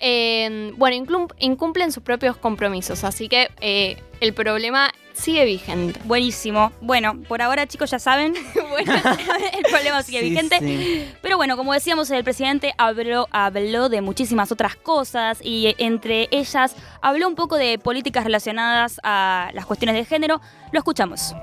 [0.00, 1.06] Eh, bueno,
[1.38, 6.00] incumplen sus propios compromisos, así que eh, el problema sigue vigente.
[6.04, 6.72] Buenísimo.
[6.80, 8.32] Bueno, por ahora chicos ya saben,
[8.70, 10.58] Bueno, el problema sigue Sí, vigente.
[10.58, 11.12] sí.
[11.20, 16.74] Pero bueno, como decíamos, el presidente habló, habló de muchísimas otras cosas y entre ellas
[17.02, 20.40] habló un poco de políticas relacionadas a las cuestiones de género.
[20.72, 21.34] Lo escuchamos.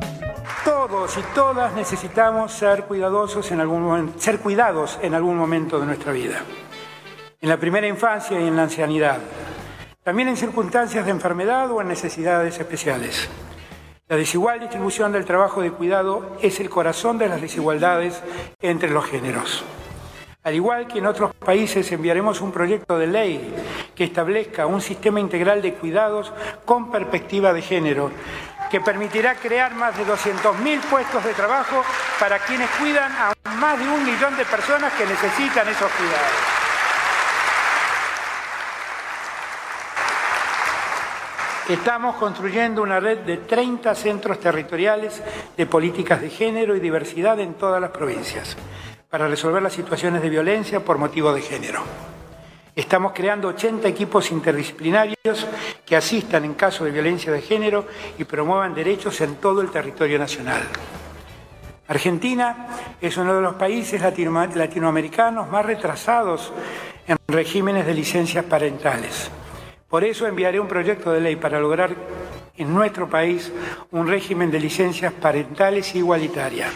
[0.65, 5.85] Todos y todas necesitamos ser cuidadosos en algún momento, ser cuidados en algún momento de
[5.85, 6.41] nuestra vida.
[7.39, 9.19] En la primera infancia y en la ancianidad.
[10.03, 13.29] También en circunstancias de enfermedad o en necesidades especiales.
[14.07, 18.23] La desigual distribución del trabajo de cuidado es el corazón de las desigualdades
[18.59, 19.63] entre los géneros.
[20.41, 23.53] Al igual que en otros países, enviaremos un proyecto de ley
[23.93, 26.33] que establezca un sistema integral de cuidados
[26.65, 28.09] con perspectiva de género,
[28.71, 31.83] que permitirá crear más de 200.000 puestos de trabajo
[32.19, 36.66] para quienes cuidan a más de un millón de personas que necesitan esos cuidados.
[41.69, 45.21] Estamos construyendo una red de 30 centros territoriales
[45.57, 48.55] de políticas de género y diversidad en todas las provincias
[49.09, 51.81] para resolver las situaciones de violencia por motivo de género.
[52.73, 55.45] Estamos creando 80 equipos interdisciplinarios
[55.85, 57.85] que asistan en caso de violencia de género
[58.17, 60.61] y promuevan derechos en todo el territorio nacional.
[61.89, 62.67] Argentina
[63.01, 66.53] es uno de los países latino- latinoamericanos más retrasados
[67.07, 69.31] en regímenes de licencias parentales.
[69.89, 71.95] Por eso enviaré un proyecto de ley para lograr
[72.57, 73.51] en nuestro país
[73.91, 76.69] un régimen de licencias parentales igualitaria.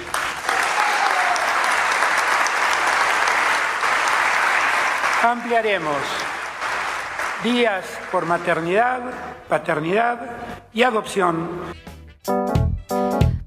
[5.24, 5.98] Ampliaremos
[7.44, 9.02] días por maternidad,
[9.50, 10.20] paternidad
[10.74, 11.50] y adopción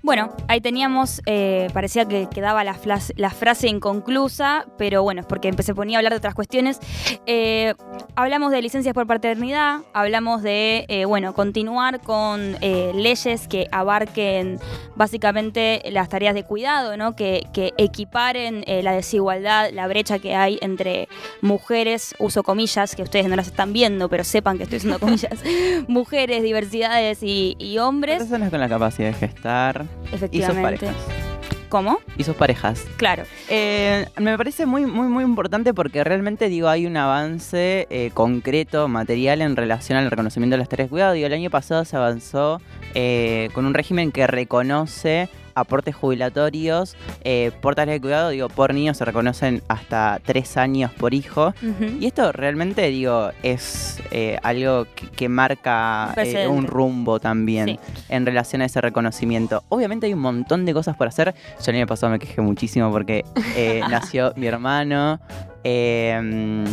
[0.04, 5.74] Bueno, ahí teníamos, eh, parecía que quedaba la, frase inconclusa, pero bueno, es porque empecé
[5.74, 6.78] ponía a hablar de otras cuestiones.
[7.24, 7.72] Eh,
[8.14, 14.58] hablamos de licencias por paternidad, hablamos de, eh, bueno, continuar con eh, leyes que abarquen
[14.94, 17.16] básicamente las tareas de cuidado, ¿no?
[17.16, 21.08] Que, que equiparen eh, la desigualdad, la brecha que hay entre
[21.40, 25.42] mujeres, uso comillas, que ustedes no las están viendo, pero sepan que estoy usando comillas,
[25.88, 28.18] mujeres, diversidades y, y hombres.
[28.18, 30.86] Personas con la capacidad de gestar y sus Efectivamente.
[30.86, 31.24] parejas.
[31.68, 31.98] ¿Cómo?
[32.16, 32.86] Y sus parejas.
[32.98, 33.24] Claro.
[33.48, 38.86] Eh, me parece muy, muy, muy importante porque realmente digo, hay un avance eh, concreto,
[38.86, 41.14] material en relación al reconocimiento de las tareas de cuidado.
[41.14, 42.60] Digo, el año pasado se avanzó
[42.94, 48.30] eh, con un régimen que reconoce aportes jubilatorios eh, por tareas de cuidado.
[48.30, 51.54] Digo, por niño se reconocen hasta tres años por hijo.
[52.00, 57.78] Y esto realmente, digo, es eh, algo que, que marca eh, un rumbo también Sí.
[58.08, 59.62] en relación a ese reconocimiento.
[59.68, 61.34] Obviamente hay un montón de cosas por hacer.
[61.64, 63.24] Yo el año pasado me quejé muchísimo porque
[63.56, 65.20] eh, nació mi hermano.
[65.64, 66.64] Eh, mm,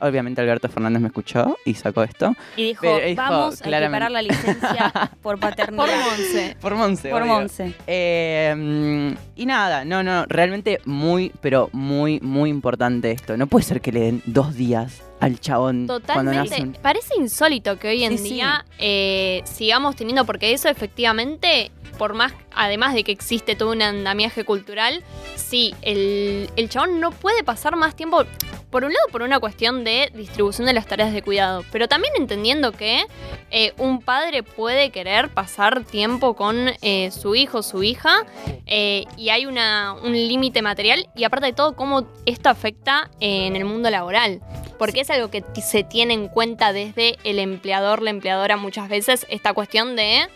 [0.00, 2.34] obviamente Alberto Fernández me escuchó y sacó esto.
[2.56, 5.84] Y dijo, Pero dijo, vamos a claramente- equiparar la licencia por paternidad.
[5.86, 6.56] Por Monse.
[6.60, 7.10] Por Monse.
[7.10, 7.24] Por.
[7.24, 7.74] Monse.
[7.86, 13.36] Eh, mm, y nada, no, no, realmente muy, pero muy, muy importante esto.
[13.36, 16.78] No puede ser que le den dos días al chabón Totalmente.
[16.80, 18.34] Parece insólito que hoy en Sí, sí.
[18.34, 23.82] día eh, sigamos teniendo, porque eso efectivamente, por más, además de que existe todo un
[23.82, 25.02] andamiaje cultural,
[25.36, 28.24] sí, el, el chabón no puede pasar más tiempo.
[28.70, 32.12] Por un lado, por una cuestión de distribución de las tareas de cuidado, pero también
[32.16, 33.04] entendiendo que
[33.50, 38.24] eh, un padre puede querer pasar tiempo con eh, su hijo, su hija,
[38.66, 43.48] eh, y hay una, un límite material, y aparte de todo, cómo esto afecta eh,
[43.48, 44.40] en el mundo laboral.
[44.78, 49.52] Porque algo que se tiene en cuenta desde el empleador, la empleadora muchas veces, esta
[49.52, 50.28] cuestión de,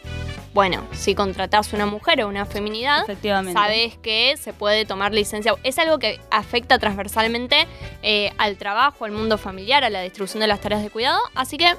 [0.53, 3.05] bueno, si contratás una mujer o una feminidad,
[3.53, 5.55] sabes que se puede tomar licencia.
[5.65, 7.67] Es algo que afecta transversalmente
[8.03, 11.19] eh, al trabajo, al mundo familiar, a la distribución de las tareas de cuidado.
[11.35, 11.75] Así que,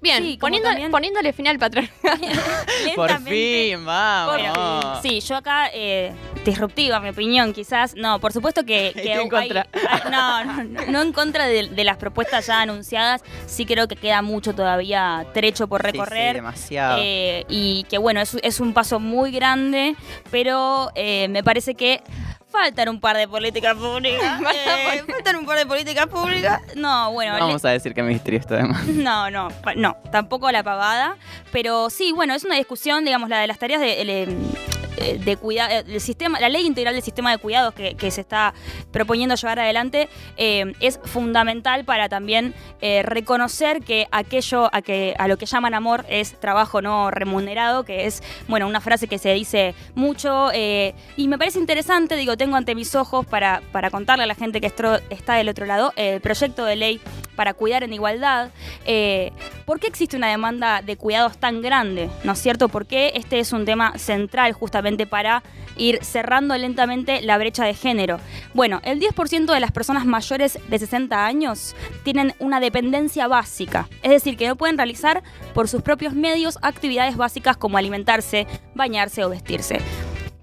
[0.00, 1.88] bien, Sí, poniendo- también- poniéndole fin al patrón.
[2.96, 4.98] Por fin, vamos.
[5.02, 6.12] Sí, yo acá, eh,
[6.44, 7.94] disruptiva, mi opinión, quizás.
[7.94, 8.92] No, por supuesto que.
[8.94, 9.66] que en hay- contra.
[9.88, 13.22] hay- no, no, no, no en contra de, de las propuestas ya anunciadas.
[13.46, 16.34] Sí creo que queda mucho todavía trecho por Sí, sí, recorrer.
[16.36, 16.98] demasiado.
[17.02, 19.94] Eh, y que bueno, es, es un paso muy grande,
[20.30, 22.02] pero eh, me parece que
[22.50, 24.40] faltan un par de políticas públicas.
[24.50, 26.60] Eh, faltan un par de políticas públicas.
[26.76, 28.84] No, bueno, No le- vamos a decir que ministerio esto además.
[28.86, 31.16] no, no, no, tampoco la pavada,
[31.52, 34.28] pero sí, bueno, es una discusión, digamos, la de las tareas de, eh,
[35.00, 38.54] de cuidado, el sistema, la ley integral del sistema de cuidados que, se está
[38.90, 45.28] proponiendo llevar adelante eh, es fundamental para también eh, reconocer que aquello a que a
[45.28, 49.32] lo que llaman amor es trabajo no remunerado, que es bueno una frase que se
[49.32, 54.24] dice mucho eh, y me parece interesante, digo, tengo ante mis ojos para, para contarle
[54.24, 57.00] a la gente que está del otro lado el proyecto de ley
[57.40, 58.50] para cuidar en igualdad.
[58.84, 59.32] Eh,
[59.64, 62.10] ¿Por qué existe una demanda de cuidados tan grande?
[62.22, 62.68] ¿No es cierto?
[62.68, 65.42] Porque este es un tema central justamente para
[65.76, 68.18] ir cerrando lentamente la brecha de género.
[68.54, 71.74] Bueno, el 10% de las personas mayores de 60 años
[72.04, 75.22] tienen una dependencia básica, es decir, que no pueden realizar
[75.54, 79.80] por sus propios medios actividades básicas como alimentarse, bañarse o vestirse.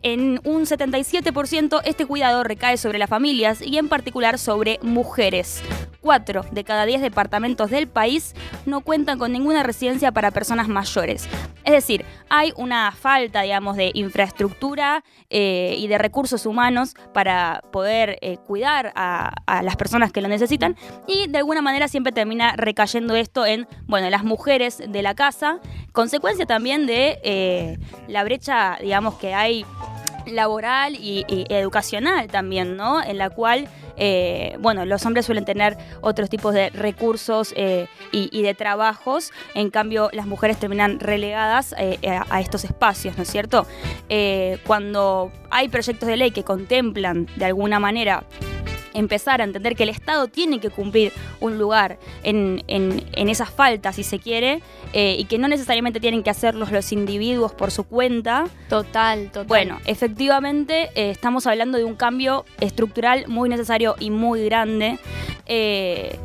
[0.10, 5.62] En un 77% este cuidado recae sobre las familias y en particular sobre mujeres.
[6.00, 8.34] 4 de cada 10 departamentos del país
[8.66, 11.28] no cuentan con ninguna residencia para personas mayores.
[11.66, 18.18] Es decir, hay una falta, digamos, de infraestructura eh, y de recursos humanos para poder
[18.22, 23.14] eh, cuidar a, las personas que lo necesitan y de alguna manera siempre termina recayendo
[23.16, 25.60] esto en, bueno, las mujeres de la casa,
[25.92, 29.66] consecuencia también de eh, la brecha, digamos, que hay
[30.32, 33.04] laboral y, educacional también, ¿no?
[33.04, 38.30] En la cual, eh, bueno, los hombres suelen tener otros tipos de recursos eh, y,
[38.32, 43.24] y de trabajos, en cambio las mujeres terminan relegadas eh, a, a estos espacios, ¿no
[43.24, 43.66] es cierto?
[44.10, 48.24] Eh, cuando hay proyectos de ley que contemplan de alguna manera
[48.98, 53.50] empezar a entender que el Estado tiene que cumplir un lugar en, en- en esas
[53.50, 54.62] faltas, si se quiere,
[54.94, 58.46] eh, y que no necesariamente tienen que hacerlos los individuos por su cuenta.
[58.70, 59.46] Total, total.
[59.48, 64.98] Bueno, efectivamente eh, estamos hablando de un cambio estructural muy necesario y muy grande.
[65.46, 66.18] Eh,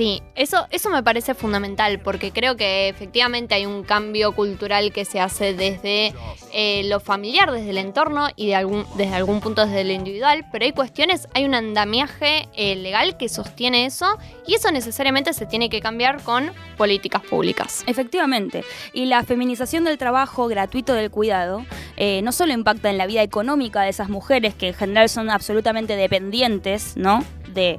[0.00, 5.04] Sí, eso, eso me parece fundamental porque creo que efectivamente hay un cambio cultural que
[5.04, 6.14] se hace desde
[6.54, 10.46] eh, lo familiar, desde el entorno y de algún, desde algún punto desde lo individual,
[10.50, 15.44] pero hay cuestiones, hay un andamiaje eh, legal que sostiene eso y eso necesariamente se
[15.44, 17.84] tiene que cambiar con políticas públicas.
[17.86, 18.64] Efectivamente.
[18.94, 21.66] Y la feminización del trabajo gratuito del cuidado
[21.98, 25.28] eh, no solo impacta en la vida económica de esas mujeres que en general son
[25.28, 27.22] absolutamente dependientes, ¿no?
[27.52, 27.78] De,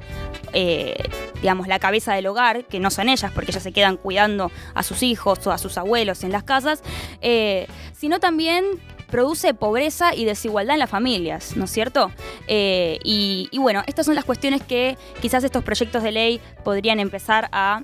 [0.52, 0.96] eh,
[1.40, 4.82] digamos, la cabeza del hogar, que no son ellas, porque ellas se quedan cuidando a
[4.82, 6.82] sus hijos o a sus abuelos en las casas,
[7.20, 8.64] eh, sino también
[9.10, 12.10] produce pobreza y desigualdad en las familias, ¿no es cierto?
[12.48, 17.48] Eh, y, bueno, estas son las cuestiones que quizás estos proyectos de ley podrían empezar
[17.52, 17.82] a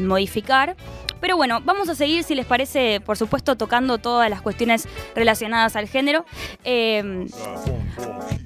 [0.00, 0.76] modificar.
[1.20, 5.76] Pero bueno, vamos a seguir, si les parece, por supuesto, tocando todas las cuestiones relacionadas
[5.76, 6.24] al género.
[6.64, 7.26] Eh,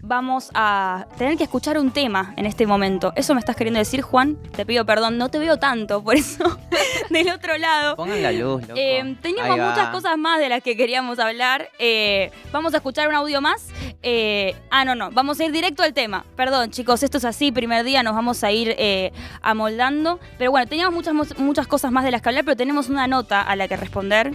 [0.03, 3.13] vamos a tener que escuchar un tema en este momento.
[3.17, 4.37] ¿Eso me estás queriendo decir, Juan?
[4.55, 6.59] Te pido perdón, no te veo tanto, por eso,
[7.11, 7.97] del otro lado.
[7.97, 8.75] Pongan la luz, loco.
[8.77, 11.69] Eh, teníamos muchas cosas más de las que queríamos hablar.
[11.79, 13.69] Eh, vamos a escuchar un audio más.
[14.03, 15.11] Eh, ah, no, no.
[15.11, 16.25] Vamos a ir directo al tema.
[16.37, 17.51] Perdón, chicos, esto es así.
[17.53, 19.13] Primer día nos vamos a ir eh,
[19.43, 20.21] amoldando.
[20.39, 23.07] Pero bueno, teníamos muchas, mu- muchas cosas más de las que hablar, pero tenemos una
[23.07, 24.33] nota a la que responder.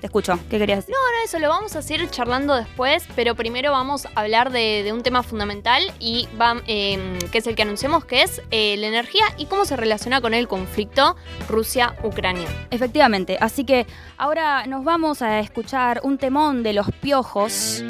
[0.00, 0.38] Te escucho.
[0.50, 0.94] ¿Qué querías decir?
[0.94, 4.82] No, no, eso lo vamos a seguir charlando después, pero primero vamos a hablar de,
[4.82, 8.76] de un tema fundamental y va, eh, que es el que anunciamos, que es eh,
[8.76, 11.16] la energía y cómo se relaciona con el conflicto
[11.48, 12.48] Rusia-Ucrania.
[12.70, 13.38] Efectivamente.
[13.40, 13.86] Así que
[14.18, 17.82] ahora nos vamos a escuchar un temón de los piojos.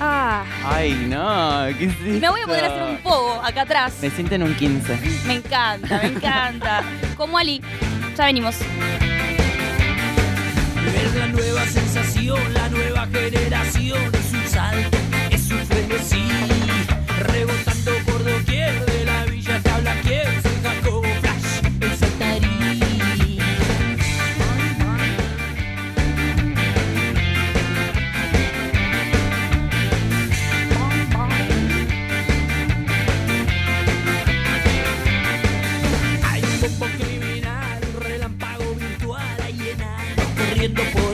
[0.00, 0.44] Ah.
[0.64, 3.94] Ay, no, ¿qué es Y me voy a poder hacer un pogo acá atrás.
[4.02, 4.98] Me siento en un 15.
[5.26, 6.82] Me encanta, me encanta.
[7.16, 7.62] Como Ali.
[8.16, 8.56] Ya venimos.
[10.96, 14.14] Es la nueva sensación, la nueva generación.
[14.14, 14.93] Es un salto,
[40.64, 41.13] en corriendo por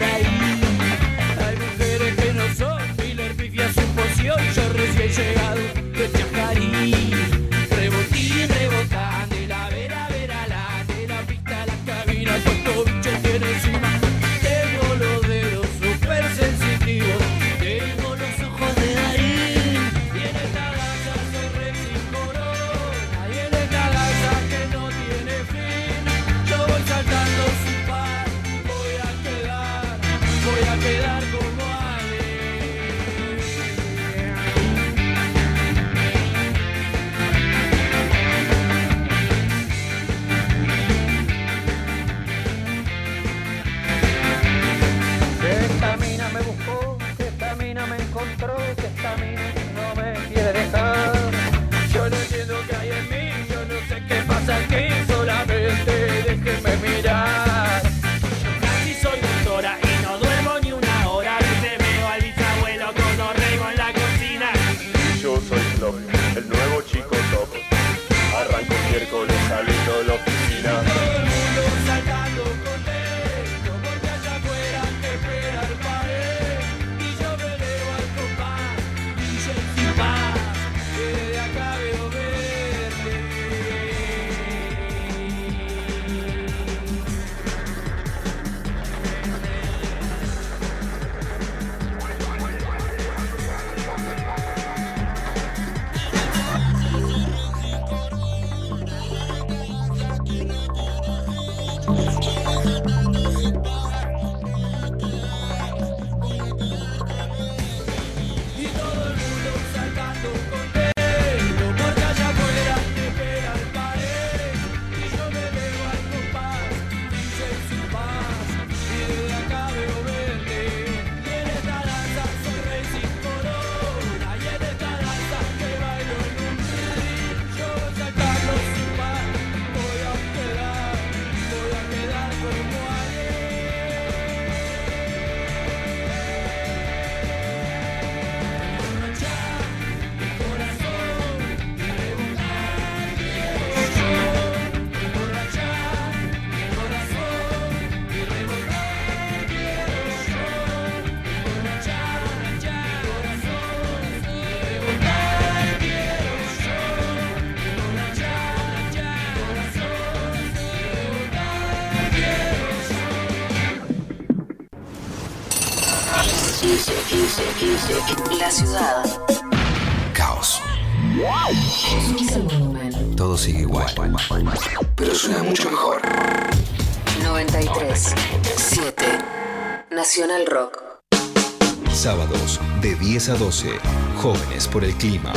[183.30, 183.68] a 12.
[184.16, 185.32] Jóvenes por el clima.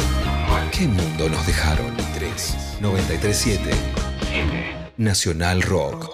[0.71, 1.95] ¿Qué mundo nos dejaron?
[2.15, 2.77] 3.
[2.81, 3.69] 937.
[4.97, 6.09] Nacional Rock.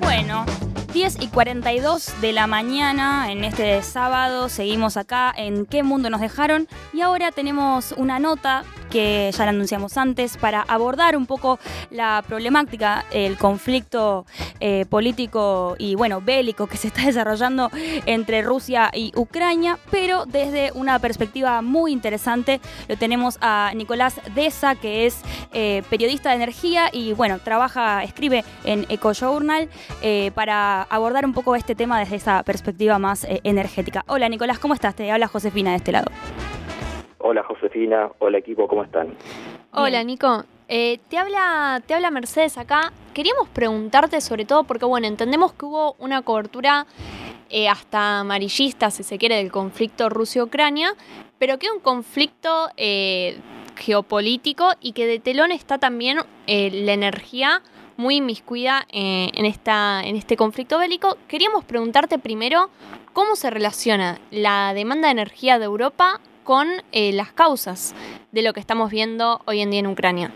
[0.00, 0.44] Bueno,
[0.92, 6.20] 10 y 42 de la mañana en este sábado seguimos acá en ¿Qué mundo nos
[6.20, 6.68] dejaron?
[6.92, 11.58] Y ahora tenemos una nota que ya la anunciamos antes para abordar un poco
[11.90, 14.26] la problemática, el conflicto
[14.60, 17.70] eh, político y bueno, bélico que se está desarrollando
[18.06, 22.60] entre Rusia y Ucrania, pero desde una perspectiva muy interesante.
[22.88, 28.44] Lo tenemos a Nicolás Deza, que es eh, periodista de energía y bueno, trabaja, escribe
[28.64, 29.68] en EcoJournal
[30.02, 34.04] eh, para abordar un poco este tema desde esa perspectiva más eh, energética.
[34.06, 34.94] Hola Nicolás, ¿cómo estás?
[34.94, 36.10] Te habla Josefina de este lado.
[37.18, 39.14] Hola Josefina, hola equipo, ¿cómo están?
[39.72, 42.92] Hola Nico, Eh, te, habla, te habla Mercedes acá.
[43.14, 46.86] Queríamos preguntarte sobre todo porque, bueno, entendemos que hubo una cobertura
[47.48, 50.94] eh, hasta amarillista, si se quiere, del conflicto Rusia-Ucrania,
[51.38, 53.40] pero que un conflicto eh,
[53.76, 57.62] geopolítico y que de telón está también la energía
[57.96, 61.16] muy inmiscuida en, esta, en este conflicto bélico.
[61.28, 62.70] Queríamos preguntarte primero
[63.12, 67.94] cómo se relaciona la demanda de energía de Europa con las causas
[68.32, 70.32] de lo que estamos viendo hoy en día en Ucrania.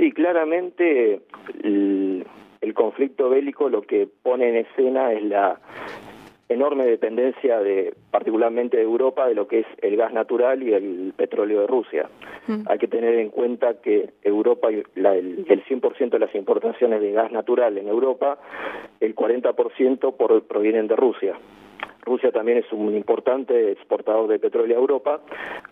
[0.00, 1.20] Sí, claramente
[1.62, 2.26] el,
[2.62, 5.60] el conflicto bélico lo que pone en escena es la
[6.48, 11.12] enorme dependencia de particularmente de Europa de lo que es el gas natural y el
[11.16, 12.08] petróleo de Rusia.
[12.66, 17.12] Hay que tener en cuenta que Europa, la- el, el 100% de las importaciones de
[17.12, 18.38] gas natural en Europa,
[19.00, 21.38] el 40% por, provienen de Rusia.
[22.02, 25.20] Rusia también es un importante exportador de petróleo a Europa.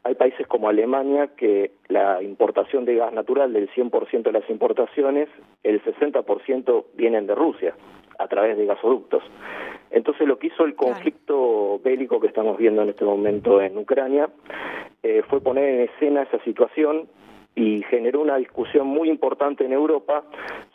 [0.04, 5.28] Hay países como Alemania que la importación de gas natural del 100% de las importaciones,
[5.62, 7.74] el 60% vienen de Rusia
[8.18, 9.22] a través de gasoductos.
[9.90, 14.28] Entonces lo que hizo el conflicto bélico que estamos viendo en este momento en Ucrania
[15.02, 17.08] eh, fue poner en escena esa situación
[17.58, 20.22] y generó una discusión muy importante en Europa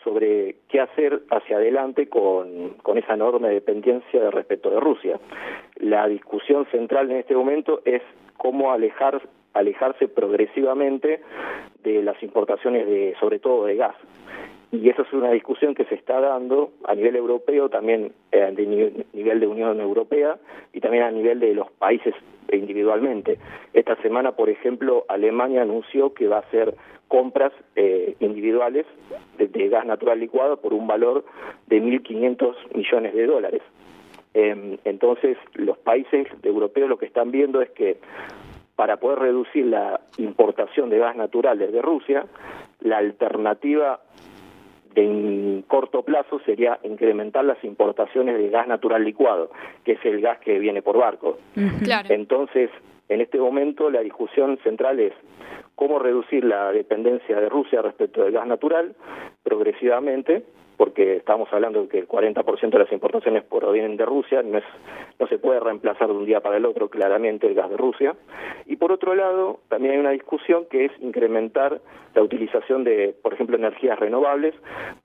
[0.03, 5.17] sobre qué hacer hacia adelante con, con esa enorme dependencia de respecto de Rusia.
[5.77, 8.01] La discusión central en este momento es
[8.36, 9.21] cómo alejar,
[9.53, 11.21] alejarse progresivamente
[11.84, 13.95] de las importaciones de, sobre todo de gas.
[14.74, 19.05] Y esa es una discusión que se está dando a nivel europeo, también eh, de
[19.13, 20.39] nivel, de Unión Europea
[20.74, 22.15] y también a nivel de los países
[22.51, 23.38] individualmente.
[23.71, 26.74] Esta semana, por ejemplo, Alemania anunció que va a hacer
[27.07, 28.88] compras eh, individuales
[29.38, 31.24] de, gas natural licuado por un valor
[31.67, 33.61] de 1.500 millones de dólares.
[34.34, 37.97] Eh, entonces, los países europeos lo que están viendo es que
[38.76, 42.26] para poder reducir la importación de gas natural desde Rusia,
[42.82, 43.99] la alternativa
[44.96, 49.52] en corto plazo sería incrementar las importaciones de gas natural licuado,
[49.84, 51.38] que es el gas que viene por barco.
[51.84, 52.14] Claro.
[52.14, 52.70] Entonces,
[53.10, 55.14] en este momento la discusión central es
[55.76, 58.96] cómo reducir la dependencia de Rusia respecto del gas natural
[59.44, 60.44] progresivamente,
[60.84, 64.65] porque estamos hablando de que el 40% de las importaciones provienen de Rusia, no, es,
[65.17, 68.17] no se puede reemplazar de un día para el otro claramente el gas de Rusia.
[68.65, 71.79] Y por otro lado, también hay una discusión que es incrementar
[72.13, 74.55] la utilización de, por ejemplo, energías renovables,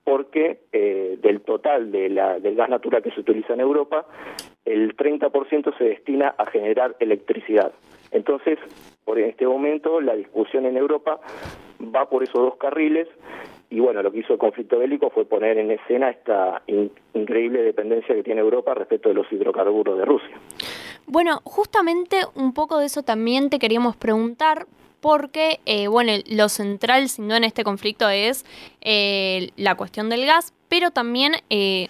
[0.02, 4.04] porque eh, del total de la, del gas natural que se utiliza en Europa,
[4.64, 7.70] el 30% se destina a generar electricidad.
[8.10, 8.58] Entonces,
[9.04, 11.20] por este momento, la discusión en Europa
[11.80, 13.06] va por esos dos carriles
[13.70, 17.62] y bueno, lo que hizo el conflicto bélico fue poner en escena esta in- increíble
[17.62, 20.36] dependencia que tiene Europa respecto de los hidrocarburos de Rusia.
[21.06, 24.66] Bueno, justamente un poco de eso también te queríamos preguntar,
[25.00, 28.44] porque, eh, bueno, lo central sin duda en este conflicto es
[28.80, 31.86] eh, la cuestión del gas, pero también eh,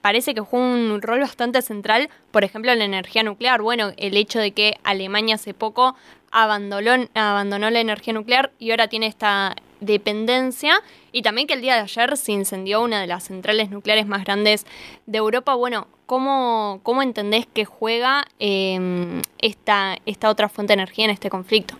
[0.00, 3.60] parece que juega un rol bastante central, por ejemplo, la energía nuclear.
[3.60, 5.96] Bueno, el hecho de que Alemania hace poco
[6.30, 10.74] abandonó, abandonó la energía nuclear y ahora tiene esta dependencia
[11.12, 14.24] y también que el día de ayer se incendió una de las centrales nucleares más
[14.24, 14.66] grandes
[15.06, 15.54] de Europa.
[15.54, 21.30] Bueno, ¿cómo, cómo entendés que juega eh, esta, esta otra fuente de energía en este
[21.30, 21.74] conflicto?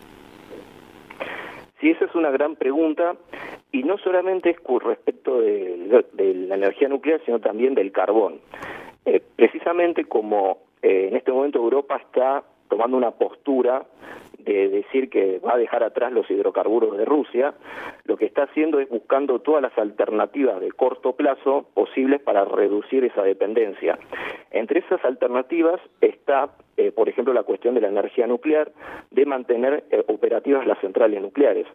[1.80, 3.14] Sí, esa es una gran pregunta
[3.70, 6.04] y no solamente es con respecto de,
[6.48, 8.40] la energía nuclear, sino también del carbón.
[9.04, 13.84] Eh, precisamente como eh, en este momento Europa está tomando una postura
[14.44, 17.54] de decir que va a dejar atrás los hidrocarburos de Rusia,
[18.04, 23.04] lo que está haciendo es buscando todas las alternativas de corto plazo posibles para reducir
[23.04, 23.98] esa dependencia.
[24.50, 28.72] Entre esas alternativas está, eh, por ejemplo, la cuestión de la energía nuclear,
[29.10, 31.66] de mantener eh, operativas las centrales nucleares.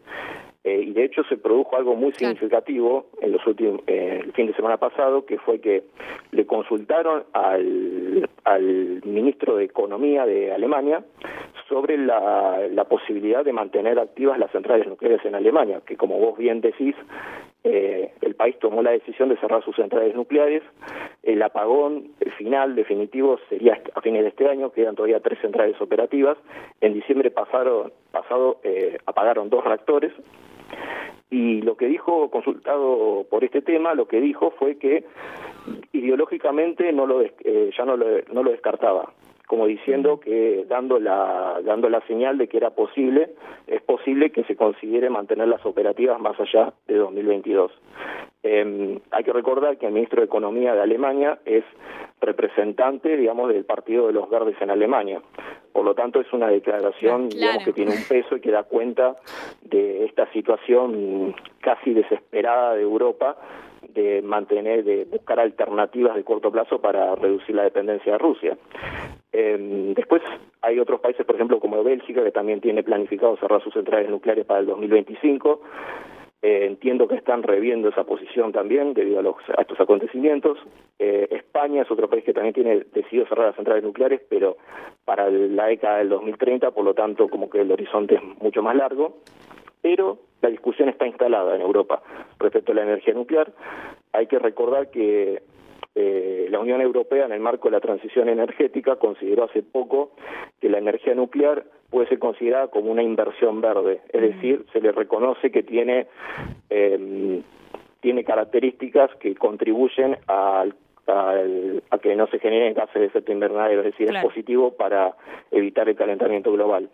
[0.65, 4.47] Eh, y de hecho se produjo algo muy significativo en los últimos, eh, el fin
[4.47, 5.84] de semana pasado, que fue que
[6.32, 11.01] le consultaron al, al ministro de Economía de Alemania
[11.70, 16.59] sobre la, posibilidad de mantener activas las centrales nucleares en Alemania, que como vos bien
[16.59, 16.95] decís,
[17.63, 20.63] eh, el país tomó la decisión de cerrar sus centrales nucleares.
[21.22, 26.38] El apagón final definitivo sería a fines de este año, quedan todavía tres centrales operativas.
[26.82, 30.11] En diciembre pasaron, pasado eh, apagaron dos reactores.
[31.30, 35.05] Y lo que dijo, consultado por este tema, lo que dijo fue que
[35.93, 39.13] ideológicamente no lo eh, ya no lo, no lo descartaba
[39.50, 43.32] como diciendo que dando la dando la señal de que era posible
[43.66, 47.72] es posible que se considere mantener las operativas más allá de 2022
[48.41, 51.66] Eh, hay que recordar que el ministro de economía de Alemania es
[52.22, 55.20] representante digamos del partido de los verdes en Alemania
[55.80, 59.15] por lo tanto es una declaración digamos que tiene un peso y que da cuenta
[59.61, 63.38] de esta situación casi desesperada de Europa
[63.93, 68.57] de mantener, de buscar alternativas de corto plazo para reducir la dependencia de Rusia.
[69.32, 70.21] Eh, después
[70.61, 74.45] hay otros países, por ejemplo, como Bélgica, que también tiene planificado cerrar sus centrales nucleares
[74.45, 75.61] para el 2025.
[76.42, 80.58] Eh, entiendo que están reviendo esa posición también debido a, los, a estos acontecimientos.
[80.98, 84.56] Eh, España es otro país que también tiene decidido cerrar las centrales nucleares, pero
[85.04, 88.76] para la década del 2030, por lo tanto, como que el horizonte es mucho más
[88.76, 89.18] largo.
[89.82, 92.02] Pero la discusión está instalada en Europa
[92.40, 93.52] respecto a la energía nuclear.
[94.14, 95.42] Hay que recordar que
[95.96, 100.12] eh, la Unión Europea, en el marco de la transición energética, consideró hace poco
[100.62, 104.92] que la energía nuclear puede ser considerada como una inversión verde, es decir, se le
[104.92, 106.08] reconoce que tiene
[106.70, 107.42] eh,
[108.02, 110.76] tiene características que contribuyen al
[111.12, 114.28] a que no se generen gases de efecto invernadero, es decir, Claro.
[114.28, 115.16] es positivo para
[115.50, 116.88] evitar el calentamiento global.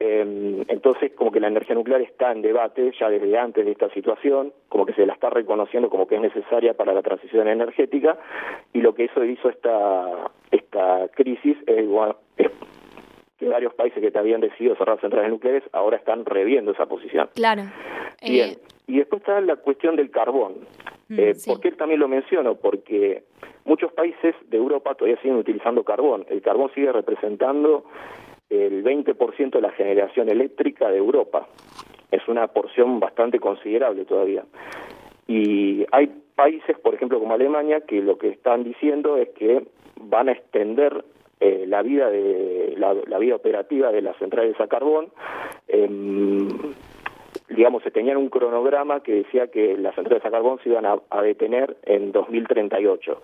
[0.00, 3.88] Eh, entonces, como que la energía nuclear está en debate ya desde antes de esta
[3.94, 8.18] situación, como que se la está reconociendo como que es necesaria para la transición energética,
[8.74, 12.50] y lo que eso hizo esta esta crisis es, igual- es
[13.38, 17.28] que varios países que habían decidido cerrar centrales nucleares ahora están reviendo esa posición.
[17.34, 17.62] Claro.
[18.22, 18.50] Bien.
[18.50, 20.54] Eh, Y después está la cuestión del carbón.
[21.08, 21.50] Mm, Eh, sí.
[21.50, 22.54] ¿Por qué también lo menciono?
[22.56, 23.22] Porque
[23.64, 26.24] muchos países de Europa todavía siguen utilizando carbón.
[26.28, 27.84] El carbón sigue representando
[28.50, 31.46] el 20% de la generación eléctrica de Europa.
[32.10, 34.44] Es una porción bastante considerable todavía.
[35.26, 39.66] Y hay países, por ejemplo, como Alemania, que lo que están diciendo es que
[40.00, 41.04] van a extender
[41.40, 45.08] eh, la vida de la, la vida operativa de las centrales a carbón.
[47.48, 50.96] Digamos, se tenían un cronograma que decía que las centrales a carbón se iban a,
[51.10, 53.20] a detener en 2038.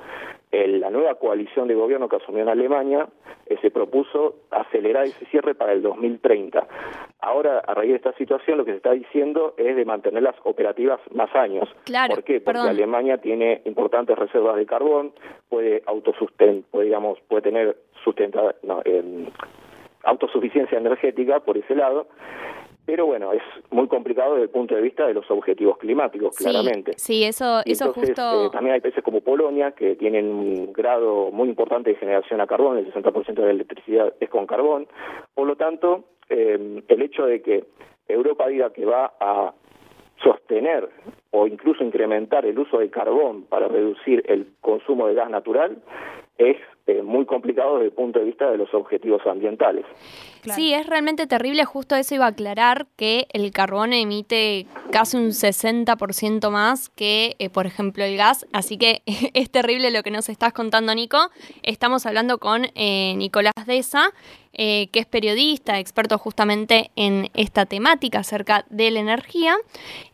[0.51, 3.07] El- la nueva coalición de gobierno que asumió en Alemania
[3.47, 6.67] eh, se propuso acelerar ese cierre para el 2030.
[7.21, 11.01] Ahora, a raíz de esta situación, lo que se está diciendo es de mantenerlas operativas
[11.13, 11.69] más años.
[11.85, 12.41] Claro, ¿Por qué?
[12.41, 12.69] Porque perdón.
[12.69, 15.13] Alemania tiene importantes reservas de carbón,
[15.49, 19.27] puede autosusten, puede, digamos, puede tener sustenta, no, em,
[20.03, 22.07] autosuficiencia energética por ese lado,
[22.87, 26.45] pero bueno, es muy complicado desde el punto de vista de los objetivos climáticos, sí,
[26.45, 26.93] claramente.
[26.97, 28.47] Sí, eso, Y eso entonces, justo.
[28.47, 32.47] eh, también hay países como Polonia que tienen un grado muy importante de generación a
[32.47, 34.87] carbón, el 60% de la electricidad es con carbón.
[35.35, 37.65] Por lo tanto, eh, el hecho de que
[38.07, 39.55] Europa diga que va a
[40.23, 40.89] sostener
[41.31, 45.79] o incluso incrementar el uso de carbón para reducir el consumo de gas natural
[46.39, 46.57] es
[46.87, 49.87] eh, muy complicado desde el punto de vista de los objetivos ambientales.
[50.55, 51.65] Sí, es realmente terrible.
[51.65, 57.49] Justo eso iba a aclarar que el carbón emite casi un 60% más que, eh,
[57.49, 58.47] por ejemplo, el gas.
[58.53, 61.17] Así que es terrible lo que nos estás contando, Nico.
[61.63, 64.11] Estamos hablando con eh, Nicolás Deza,
[64.55, 69.57] eh, que es periodista, experto justamente en esta temática acerca de la energía.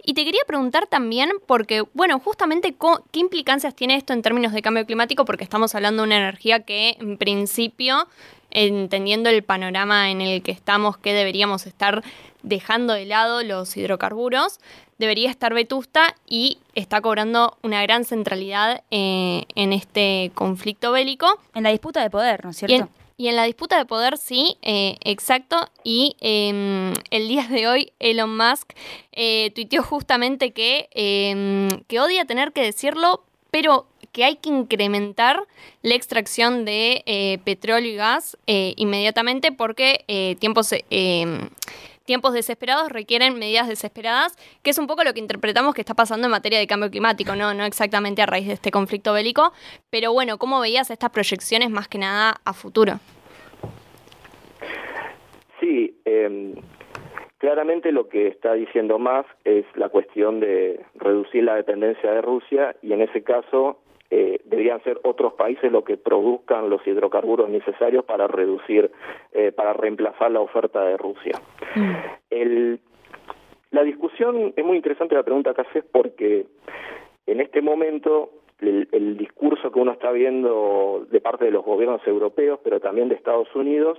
[0.05, 2.75] Y te quería preguntar también, porque, bueno, justamente
[3.11, 6.61] qué implicancias tiene esto en términos de cambio climático, porque estamos hablando de una energía
[6.61, 8.09] que en principio
[8.51, 12.03] entendiendo el panorama en el que estamos, que deberíamos estar
[12.43, 14.59] dejando de lado los hidrocarburos,
[14.99, 21.41] debería estar vetusta y está cobrando una gran centralidad eh, en este conflicto bélico.
[21.55, 22.75] En la disputa de poder, ¿no es cierto?
[22.75, 22.89] en,
[23.21, 25.69] y en la disputa de poder, sí, eh, exacto.
[25.85, 28.73] Y eh, el día de hoy Elon Musk
[29.13, 35.47] eh, tuiteó justamente que, eh, que odia tener que decirlo, pero que hay que incrementar
[35.83, 41.51] la extracción de eh, petróleo y gas eh, inmediatamente porque tiempos, eh,
[42.05, 46.27] tiempos desesperados requieren medidas desesperadas, que es un poco lo que interpretamos que está pasando
[46.27, 49.53] en materia de cambio climático, no, no exactamente a raíz de este conflicto bélico,
[49.91, 52.95] pero bueno, ¿cómo veías estas proyecciones más que nada a futuro?
[55.61, 56.55] Sí, eh,
[57.39, 62.77] claramente lo que está diciendo más es la cuestión de reducir la dependencia de Rusia
[62.83, 63.79] y en ese caso
[64.11, 68.91] eh, deberían ser otros países los que produzcan los hidrocarburos necesarios para reducir,
[69.33, 71.41] eh, para reemplazar la oferta de Rusia.
[72.29, 72.81] El,
[73.71, 76.47] la discusión es muy interesante la pregunta que haces porque
[77.27, 78.31] en este momento
[78.61, 83.09] el, el discurso que uno está viendo de parte de los gobiernos europeos, pero también
[83.09, 83.99] de Estados Unidos,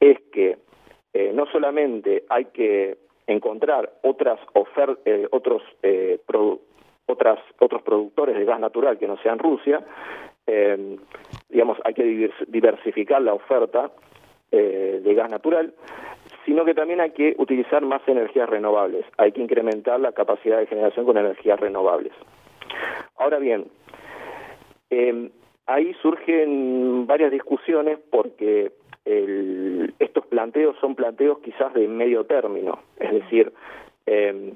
[0.00, 0.58] es que
[1.14, 6.58] eh, no solamente hay que encontrar otras ofer eh, otros eh, produ-
[7.10, 9.84] otras otros productores de gas natural que no sean Rusia,
[10.46, 10.96] eh,
[11.48, 13.90] digamos hay que divers- diversificar la oferta
[14.52, 15.72] eh, de gas natural,
[16.44, 20.66] sino que también hay que utilizar más energías renovables, hay que incrementar la capacidad de
[20.66, 22.12] generación con energías renovables.
[23.16, 23.66] Ahora bien,
[24.90, 25.30] eh,
[25.66, 28.72] ahí surgen varias discusiones porque
[29.04, 33.52] el- estos planteos son planteos quizás de medio término, es decir,
[34.06, 34.52] eh,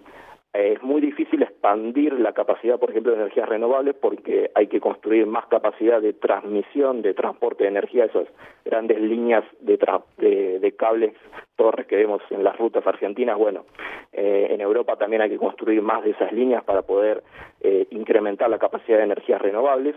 [0.55, 5.27] es muy difícil expandir la capacidad, por ejemplo, de energías renovables porque hay que construir
[5.27, 8.29] más capacidad de transmisión, de transporte de energía, esas
[8.65, 11.13] grandes líneas de, tra- de, de cables,
[11.57, 13.37] torres que vemos en las rutas argentinas.
[13.37, 13.65] Bueno,
[14.13, 17.23] eh, en Europa también hay que construir más de esas líneas para poder
[17.61, 19.97] eh, incrementar la capacidad de energías renovables.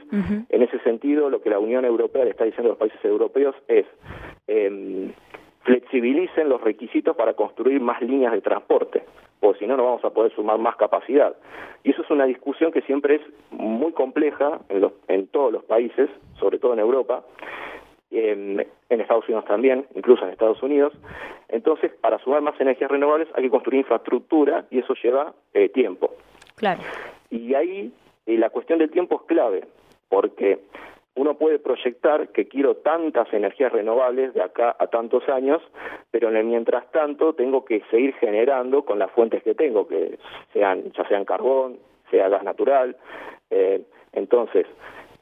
[0.49, 3.55] En ese sentido, lo que la Unión Europea le está diciendo a los países europeos
[3.67, 3.85] es
[4.47, 5.11] eh,
[5.67, 9.03] flexibilicen los requisitos para construir más líneas de transporte,
[9.41, 11.35] porque si no, no vamos a poder sumar más capacidad.
[11.83, 15.65] Y eso es una discusión que siempre es muy compleja en, los, en todos los
[15.65, 16.09] países,
[16.39, 17.25] sobre todo en Europa,
[18.11, 20.93] en, en Estados Unidos también, incluso en Estados Unidos.
[21.49, 26.15] Entonces, para sumar más energías renovables hay que construir infraestructura y eso lleva eh, tiempo.
[26.55, 26.79] Claro.
[27.29, 27.91] Y ahí
[28.25, 29.65] eh, la cuestión del tiempo es clave,
[30.07, 30.59] porque
[31.17, 35.61] uno puede proyectar que quiero tantas energías renovables de acá a tantos años,
[36.11, 40.17] pero en el mientras tanto tengo que seguir generando con las fuentes que tengo, que
[40.53, 41.77] sean ya sean carbón,
[42.11, 42.95] sea gas natural.
[43.49, 43.81] Eh,
[44.13, 44.65] entonces,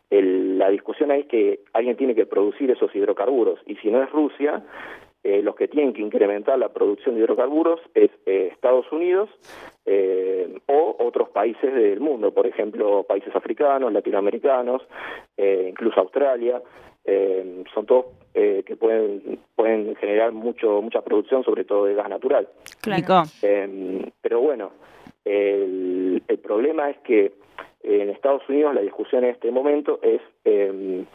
[0.10, 4.04] el- la discusión ahí es que alguien tiene que producir esos hidrocarburos y si no
[4.04, 4.64] es Rusia,
[5.24, 9.30] eh, los que tienen que incrementar la producción de hidrocarburos es eh, Estados Unidos
[9.86, 14.82] eh, o otros países del mundo, por ejemplo, países africanos, latinoamericanos,
[15.38, 16.62] eh, incluso Australia.
[17.08, 22.10] eh, son todos eh, que pueden pueden generar mucho mucha producción, sobre todo de gas
[22.10, 22.48] natural.
[22.88, 24.72] Nico, Eh, pero bueno,
[25.24, 27.34] el, el problema es que
[27.84, 31.06] en Estados Unidos la discusión en este momento es eh,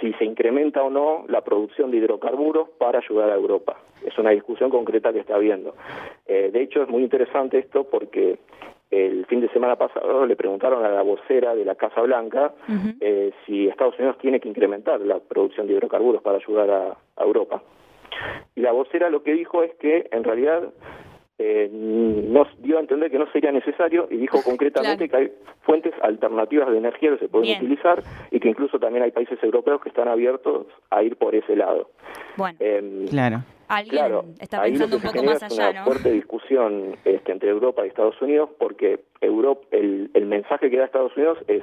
[0.00, 3.76] si se incrementa o no la producción de hidrocarburos para ayudar a Europa.
[4.04, 5.74] Es una discusión concreta que está habiendo.
[6.26, 8.38] Eh, de hecho, es muy interesante esto porque
[8.90, 12.52] el fin de semana pasado le preguntaron a la vocera de la Casa Blanca
[13.00, 17.24] eh, si Estados Unidos tiene que incrementar la producción de hidrocarburos para ayudar a, a
[17.24, 17.62] Europa.
[18.56, 20.72] Y la vocera lo que dijo es que en realidad
[21.42, 25.32] eh, nos dio a entender que no sería necesario y dijo concretamente que hay
[25.62, 27.58] fuentes alternativas de energía que se pueden Bien.
[27.62, 31.56] utilizar y que incluso también hay países europeos que están abiertos a ir por ese
[31.56, 31.88] lado.
[32.36, 33.42] Bueno, Eh, claro.
[33.76, 35.86] Alguien Claro, está ahí lo pensando que un poco más es allá, una ¿no?
[35.86, 40.84] fuerte discusión este, entre Europa y Estados Unidos porque Europa, el, el mensaje que da
[40.84, 41.62] Estados Unidos es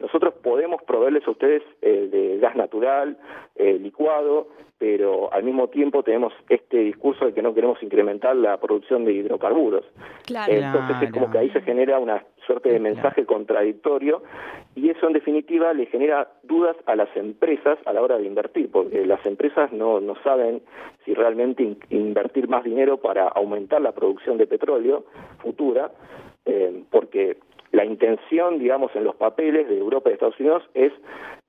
[0.00, 3.16] nosotros podemos proveerles a ustedes eh, de gas natural,
[3.56, 4.48] eh, licuado,
[4.78, 9.12] pero al mismo tiempo tenemos este discurso de que no queremos incrementar la producción de
[9.12, 9.84] hidrocarburos.
[10.26, 10.52] Claro.
[10.52, 14.22] Entonces es como que ahí se genera una suerte de mensaje contradictorio
[14.74, 18.70] y eso en definitiva le genera dudas a las empresas a la hora de invertir,
[18.70, 20.62] porque las empresas no, no saben
[21.04, 25.04] si realmente in- invertir más dinero para aumentar la producción de petróleo
[25.38, 25.90] futura,
[26.46, 27.36] eh, porque
[27.74, 30.92] la intención, digamos, en los papeles de Europa y de Estados Unidos es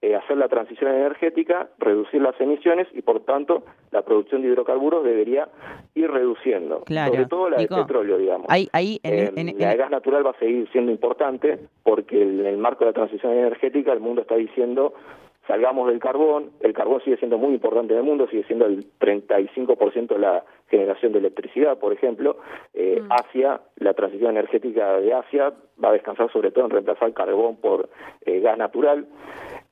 [0.02, 5.04] eh, hacer la transición energética, reducir las emisiones y, por tanto, la producción de hidrocarburos
[5.04, 5.48] debería
[5.94, 6.82] ir reduciendo.
[6.86, 7.14] Claro.
[7.14, 8.48] Sobre todo la Nico, de petróleo, digamos.
[8.50, 12.22] Ahí, ahí en, Eh, en- la de gas natural va a seguir siendo importante porque
[12.22, 14.94] en el marco de la transición energética el mundo está diciendo
[15.48, 18.86] salgamos del carbón, el carbón sigue siendo muy importante en el mundo, sigue siendo el
[19.00, 22.38] 35% de la generación de electricidad, por ejemplo.
[22.74, 27.58] Eh, Asia, la transición energética de Asia va a descansar sobre todo en reemplazar carbón
[27.58, 27.90] por
[28.26, 29.06] eh, gas natural.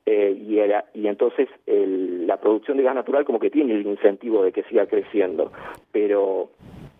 [0.05, 3.87] Eh, y, era- y entonces el- la producción de gas natural como que tiene el
[3.87, 5.51] incentivo de que siga creciendo,
[5.93, 6.49] pero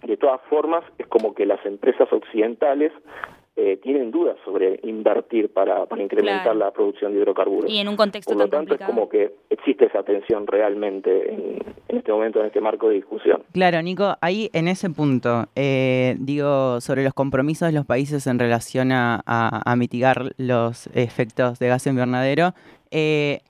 [0.03, 2.93] de todas formas es como que las empresas occidentales
[3.55, 6.59] eh, tienen dudas sobre invertir para, para incrementar Claro.
[6.59, 7.69] la producción de hidrocarburos.
[7.71, 8.93] Y en un contexto Por lo tan tanto, es complicado.
[8.93, 13.43] como que existe esa tensión realmente en, en este momento, en este marco de discusión.
[13.53, 18.39] Claro, Nico, ahí en ese punto, eh, digo, sobre los compromisos de los países en
[18.39, 22.53] relación a, a- a mitigar los efectos de gas invernadero,
[22.89, 23.41] eh,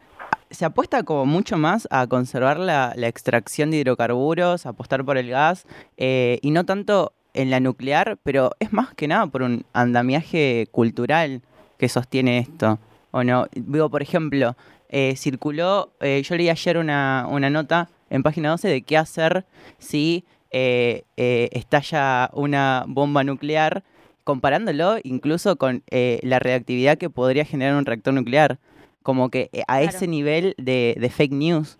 [0.50, 5.30] se apuesta como mucho más a conservar la, la extracción de hidrocarburos, apostar por el
[5.30, 5.66] gas,
[5.98, 10.68] eh, y no tanto en la nuclear, pero es más que nada por un andamiaje
[10.72, 11.42] cultural
[11.78, 12.80] que sostiene esto,
[13.12, 13.48] ¿o no?
[13.54, 14.56] Digo, por ejemplo,
[14.90, 19.46] eh, circuló, eh, yo leí ayer una, una nota en página 12 de qué hacer
[19.80, 23.84] si eh, eh, estalla una bomba nuclear,
[24.24, 28.60] comparándolo incluso con eh, la reactividad que podría generar un reactor nuclear,
[29.02, 29.90] como que eh, a Claro.
[29.90, 31.78] ese nivel de, de fake news.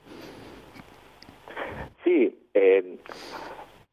[2.04, 2.36] Sí,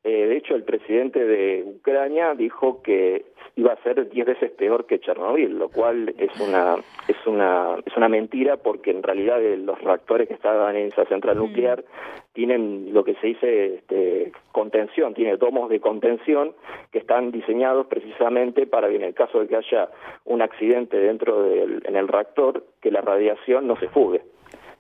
[0.03, 3.27] eh, de hecho el presidente de Ucrania dijo que
[3.57, 6.77] iba a ser 10 veces peor que Chernobyl, lo cual es una
[7.07, 11.05] es una es una mentira porque en realidad eh, los reactores que estaban en esa
[11.05, 11.85] central nuclear
[12.33, 16.55] tienen lo que se dice este, contención, tiene domos de contención
[16.93, 19.91] que están diseñados precisamente para que en el caso de que haya
[20.25, 24.23] un accidente dentro del en el reactor que la radiación no se fugue.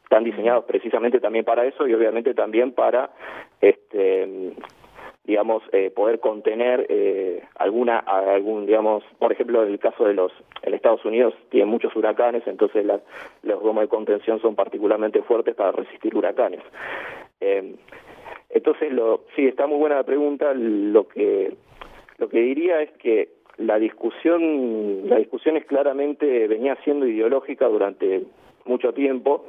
[0.04, 3.10] Están diseñados precisamente también para eso y obviamente también para
[3.60, 4.54] este
[5.24, 10.32] digamos eh, poder contener eh, alguna algún digamos por ejemplo en el caso de los
[10.62, 13.00] en Estados Unidos tiene muchos huracanes entonces la-
[13.42, 16.60] los de contención son particularmente fuertes para resistir huracanes.
[17.40, 17.74] Eh,
[18.50, 20.52] entonces lo sí está muy buena la pregunta.
[20.54, 21.54] Lo que
[22.18, 28.24] lo que diría es que la discusión la discusión es claramente venía siendo ideológica durante
[28.64, 29.44] mucho tiempo.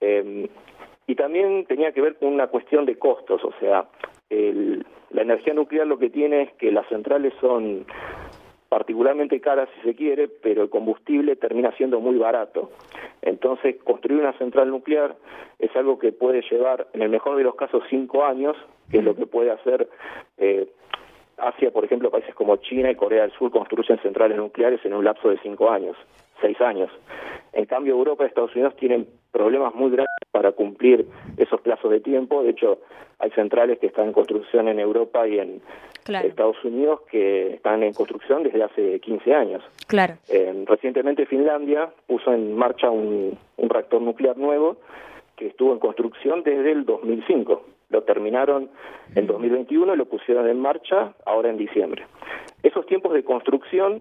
[0.00, 0.48] Eh,
[1.06, 3.86] y también tenía que ver con una cuestión de costos, o sea,
[4.30, 7.86] el- la energía nuclear lo que tiene es que las centrales son
[8.68, 12.70] particularmente caras si se quiere, pero el combustible termina siendo muy barato.
[13.22, 15.16] Entonces, construir una central nuclear
[15.58, 18.56] es algo que puede llevar, en el mejor de los casos, cinco años,
[18.90, 19.88] que es lo que puede hacer
[20.36, 20.68] eh,
[21.38, 25.04] Asia, por ejemplo, países como China y Corea del Sur construyen centrales nucleares en un
[25.04, 25.96] lapso de cinco años,
[26.40, 26.90] seis años.
[27.52, 31.06] En cambio, Europa y Estados Unidos tienen problemas muy grandes para cumplir
[31.36, 32.42] esos plazos de tiempo.
[32.42, 32.78] De hecho,
[33.18, 35.60] hay centrales que están en construcción en Europa y en
[36.04, 36.26] Claro.
[36.26, 39.62] Estados Unidos que están en construcción desde hace 15 años.
[39.88, 40.14] Claro.
[40.30, 44.78] Eh, recientemente Finlandia puso en marcha un, un reactor nuclear nuevo
[45.36, 47.62] que estuvo en construcción desde el 2005.
[47.90, 48.70] Lo terminaron
[49.14, 52.06] en 2021 y lo pusieron en marcha ahora en diciembre.
[52.62, 54.00] Esos tiempos de construcción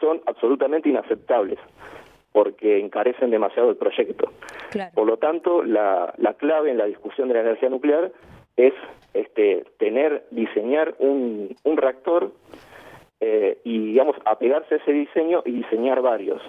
[0.00, 1.58] son absolutamente inaceptables
[2.38, 4.30] porque encarecen demasiado el proyecto.
[4.70, 4.92] Claro.
[4.94, 8.12] Por lo tanto, la, la clave en la discusión de la energía nuclear
[8.56, 8.74] es
[9.12, 12.30] este, tener, diseñar un, un reactor
[13.18, 16.40] eh, y, digamos, apegarse a ese diseño y diseñar varios,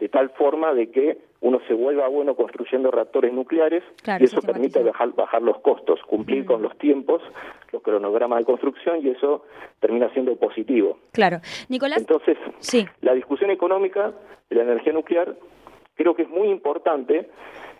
[0.00, 4.40] de tal forma de que uno se vuelva bueno construyendo reactores nucleares Claro, y eso
[4.42, 7.22] permite bajar, bajar los costos, cumplir con los tiempos,
[7.72, 9.44] los cronogramas de construcción y eso
[9.78, 10.98] termina siendo positivo.
[11.12, 11.40] Claro.
[11.68, 12.86] Nicolás, Entonces, sí.
[13.02, 14.12] la discusión económica
[14.48, 15.36] de la energía nuclear
[15.94, 17.28] creo que es muy importante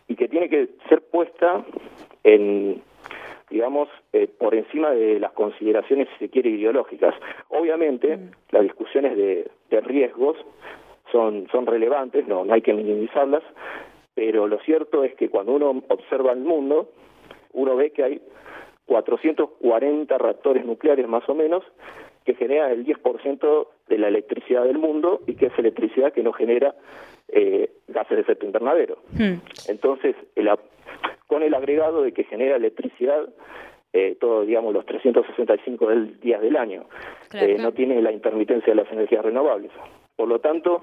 [0.08, 1.64] y que tiene que ser puesta
[2.24, 2.82] en
[3.50, 7.16] digamos, eh, por encima de las consideraciones, si se quiere, ideológicas.
[7.48, 8.16] Obviamente,
[8.50, 10.36] las discusiones de, de riesgos
[11.12, 13.42] son, son relevantes, no, no hay que minimizarlas,
[14.14, 16.90] pero lo cierto es que cuando uno observa el mundo,
[17.52, 18.22] uno ve que hay
[18.86, 21.62] 440 reactores nucleares más o menos
[22.24, 26.32] que generan el 10% de la electricidad del mundo y que es electricidad que no
[26.32, 26.74] genera
[27.28, 28.98] eh, gases de efecto invernadero.
[29.12, 29.36] Hmm.
[29.68, 30.50] Entonces, el
[31.26, 33.28] con el agregado de que genera electricidad
[33.92, 36.84] eh, todos, digamos, los 365 del- días del año.
[37.28, 37.46] Claro.
[37.46, 39.70] Eh, no tiene la intermitencia de las energías renovables.
[40.20, 40.82] Por lo tanto,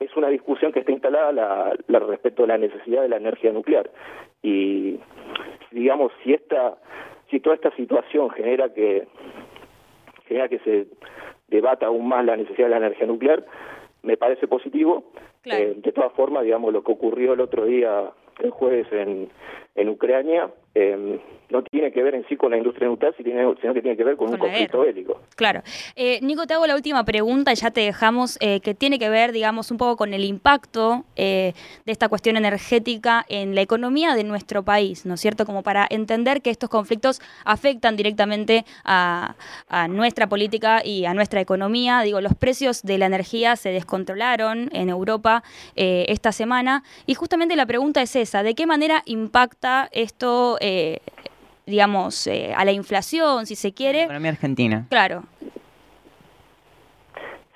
[0.00, 3.52] es una discusión que está instalada la, la respecto a la necesidad de la energía
[3.52, 3.90] nuclear.
[4.42, 4.98] Y,
[5.70, 6.78] digamos, si esta,
[7.30, 9.06] si toda esta situación genera que
[10.28, 10.86] genera que se
[11.48, 13.44] debata aún más la necesidad de la energía nuclear,
[14.02, 15.12] me parece positivo.
[15.44, 19.28] Eh, de todas formas, digamos, lo que ocurrió el otro día, el jueves en,
[19.74, 21.20] en Ucrania, eh,
[21.50, 24.04] no tiene que ver en sí con la industria nuclear, sino sino que tiene que
[24.04, 25.20] ver con, un Con conflicto bélico.
[25.36, 25.62] Claro.
[25.94, 29.08] Eh, Nico, te hago la última pregunta y ya te dejamos, eh, que tiene que
[29.08, 31.52] ver, digamos, un poco con el impacto eh,
[31.84, 35.46] de esta cuestión energética en la economía de nuestro país, ¿no es cierto?
[35.46, 39.36] Como para entender que estos conflictos afectan directamente a,
[39.68, 42.00] a nuestra política y a nuestra economía.
[42.02, 45.42] Digo, los precios de la energía se descontrolaron en Europa
[45.76, 50.58] eh, esta semana y justamente la pregunta es esa, ¿de qué manera impacta esto?
[50.66, 50.98] Eh,
[51.66, 54.04] digamos, eh, a la inflación, si se quiere.
[54.04, 54.86] Economía argentina.
[54.88, 55.24] Claro,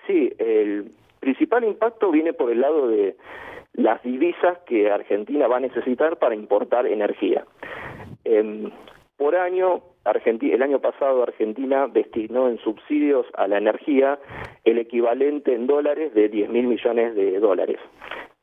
[0.07, 0.91] Sí, el
[1.21, 3.17] principal impacto viene por el lado de
[3.75, 7.45] las divisas que Argentina va a necesitar para importar energía.
[8.25, 8.71] Em,
[9.19, 9.83] por año,
[10.41, 14.19] el año pasado Argentina destinó en subsidios a la energía
[14.65, 17.79] el equivalente en dólares de 10 mil millones de dólares.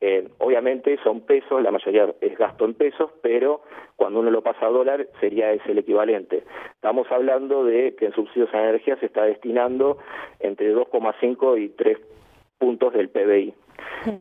[0.00, 3.62] Eh, obviamente son pesos, la mayoría es gasto en pesos, pero
[3.96, 6.44] cuando uno lo pasa a dólar sería ese el equivalente.
[6.74, 9.96] Estamos hablando de que en subsidios a energía se está destinando
[10.40, 11.98] entre 2,5 y 3
[12.58, 13.54] puntos del PBI.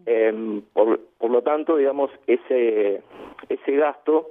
[0.06, 3.02] Em, por, por lo tanto, digamos, ese,
[3.50, 4.30] ese gasto,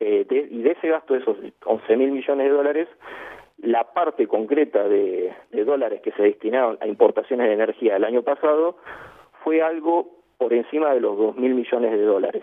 [0.00, 2.88] eh, de- y de ese gasto de esos 11 mil millones de dólares,
[3.58, 8.22] la parte concreta de, de dólares que se destinaron a importaciones de energía el año
[8.22, 8.78] pasado
[9.44, 12.42] fue algo por encima de los 2 mil millones de dólares.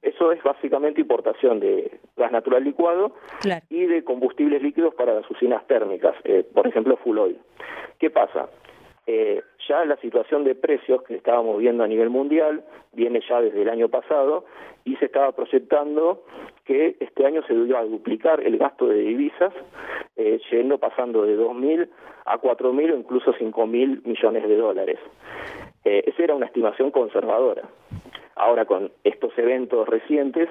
[0.00, 3.10] Eso es básicamente importación de gas natural licuado
[3.40, 3.64] Claro.
[3.68, 7.38] y de combustibles líquidos para las usinas térmicas, eh, por ejemplo, full oil.
[7.98, 8.48] ¿Qué pasa?
[9.08, 12.62] Eh, ya la situación de precios que estábamos viendo a nivel mundial
[12.92, 14.44] viene ya desde el año pasado
[14.84, 16.22] y se estaba proyectando
[16.64, 19.52] que este año se iba a duplicar el gasto de divisas,
[20.14, 21.88] eh, yendo pasando de 2.000
[22.24, 24.98] a 4.000 o incluso 5.000 millones de dólares.
[25.88, 27.62] Eh, esa era una estimación conservadora.
[28.34, 30.48] Ahora con estos eventos recientes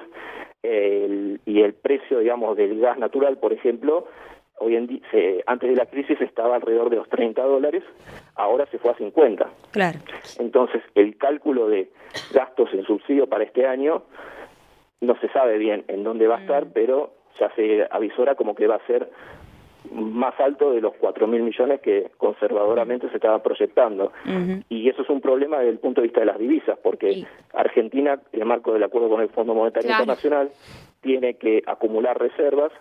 [0.62, 4.06] el- y el precio, digamos, del gas natural, por ejemplo,
[4.58, 7.82] hoy en día, se- antes de la crisis estaba alrededor de los 30 dólares,
[8.34, 9.50] ahora se fue a 50.
[9.72, 9.98] Claro.
[10.38, 11.90] Entonces, el cálculo de
[12.32, 14.04] gastos en subsidio para este año
[15.02, 18.66] no se sabe bien en dónde va a estar, pero ya se avisora como que
[18.66, 19.10] va a ser
[19.92, 24.12] más alto de los 4 mil millones que conservadoramente se estaba proyectando.
[24.68, 28.20] Y eso es un problema desde el punto de vista de las divisas, porque Argentina,
[28.32, 30.02] en el marco del acuerdo con el Fondo Monetario Claro.
[30.02, 30.50] Internacional,
[31.00, 32.72] tiene que acumular reservas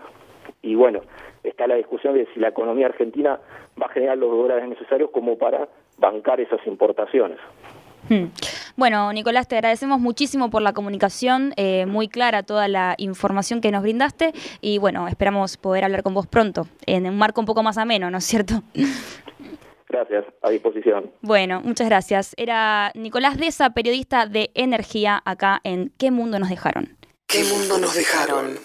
[0.61, 1.01] y bueno,
[1.43, 3.39] está la discusión de si la economía argentina
[3.81, 7.37] va a generar los dólares necesarios como para bancar esas importaciones.
[8.09, 8.25] Hmm.
[8.77, 13.71] Bueno, Nicolás, te agradecemos muchísimo por la comunicación, eh, muy clara toda la información que
[13.71, 17.63] nos brindaste y bueno, esperamos poder hablar con vos pronto, en un marco un poco
[17.63, 18.63] más ameno, ¿no es cierto?
[19.87, 21.09] Gracias, a disposición.
[21.21, 22.33] Bueno, muchas gracias.
[22.35, 26.97] Era Nicolás Deza, periodista de energía acá en ¿Qué mundo nos dejaron?
[27.27, 28.57] ¿Qué mundo nos dejaron?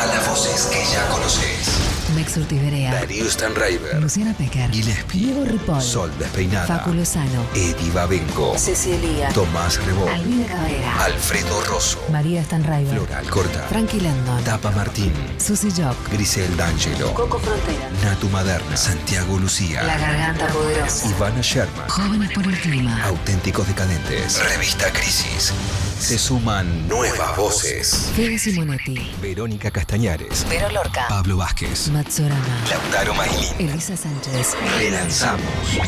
[0.00, 1.79] A las voces que ya conoces.
[2.20, 2.92] Mex Urtiberea.
[2.92, 3.98] Darío Stanraiver.
[3.98, 4.70] Luciana Pecker.
[4.70, 5.20] Gillespie.
[5.20, 5.80] Diego Ripoll.
[5.80, 6.66] Sol Despeinada.
[6.66, 7.46] Facu Lozano.
[7.54, 8.58] Eddie Babenco.
[8.58, 9.30] Cecilia.
[9.32, 10.06] Tomás Rebón.
[10.06, 11.04] Albina Cabrera.
[11.04, 11.98] Alfredo Rosso.
[12.12, 12.94] María Stanraiver.
[12.94, 13.62] Flora Alcorta.
[13.70, 14.44] Frankie Landon.
[14.44, 15.14] Tapa Martín.
[15.38, 15.96] Susy Jock.
[16.12, 17.14] Grisel D'Angelo.
[17.14, 17.88] Coco Frontera.
[18.04, 18.76] Natu Maderna.
[18.76, 19.82] Santiago Lucía.
[19.82, 21.08] La Garganta Poderosa.
[21.08, 21.88] Ivana Sherman.
[21.88, 23.02] Jóvenes por el Clima.
[23.06, 24.44] Auténticos Decadentes.
[24.44, 25.54] Revista Crisis.
[25.98, 28.10] Se suman nuevas voces.
[28.14, 29.10] Fede Simonetti.
[29.22, 30.46] Verónica Castañares.
[30.48, 31.06] Vero Lorca.
[31.08, 31.88] Pablo Vázquez.
[32.10, 32.42] Matsorama.
[32.68, 33.70] Lautaro Mailín.
[33.70, 34.56] Elisa Sánchez.
[34.78, 35.78] Relanzamos.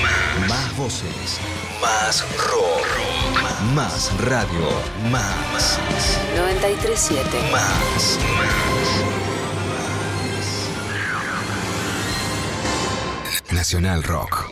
[0.00, 1.40] Más, más voces.
[1.80, 2.86] Más rock.
[3.74, 4.68] Más radio.
[5.10, 5.80] Más.
[6.36, 7.26] 937.
[7.50, 8.18] Más.
[13.52, 14.48] Nacional Rock.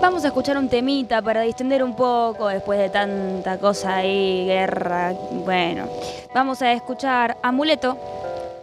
[0.00, 5.12] Vamos a escuchar un temita para distender un poco después de tanta cosa ahí, guerra.
[5.30, 5.90] Bueno,
[6.34, 7.98] vamos a escuchar Amuleto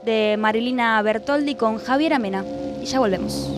[0.04, 2.44] de Marilina Bertoldi con Javier Amena.
[2.82, 3.50] Y ya volvemos.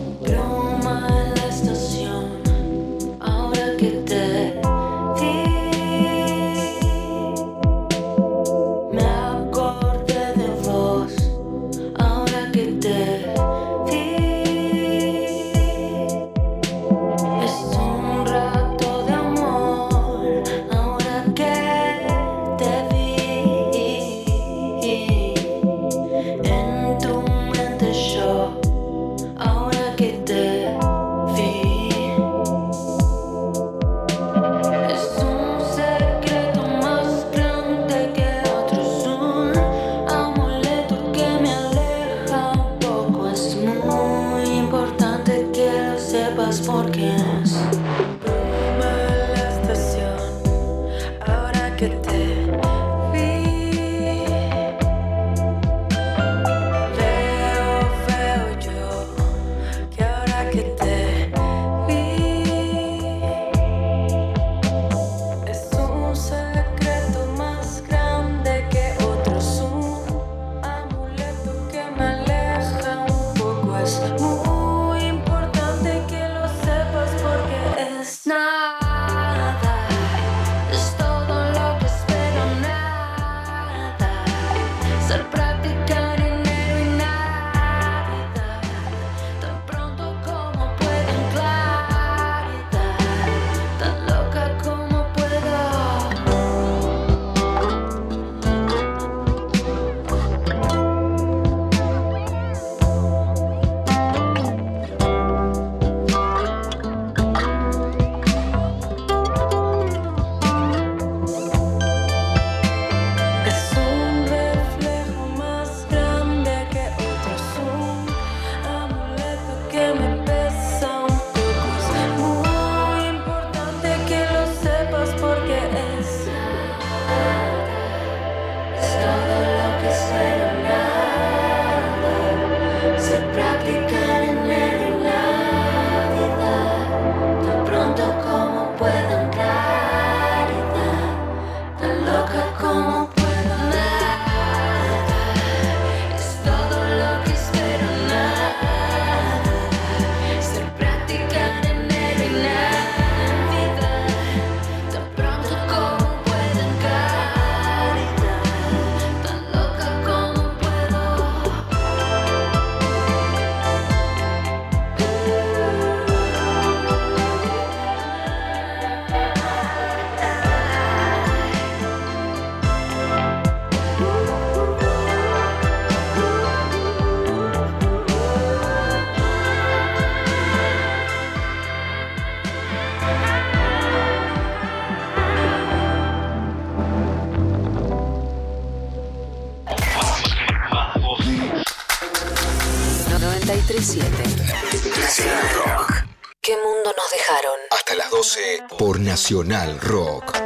[199.14, 200.36] Nacional Rock.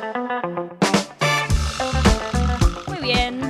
[2.87, 3.41] Muy bien.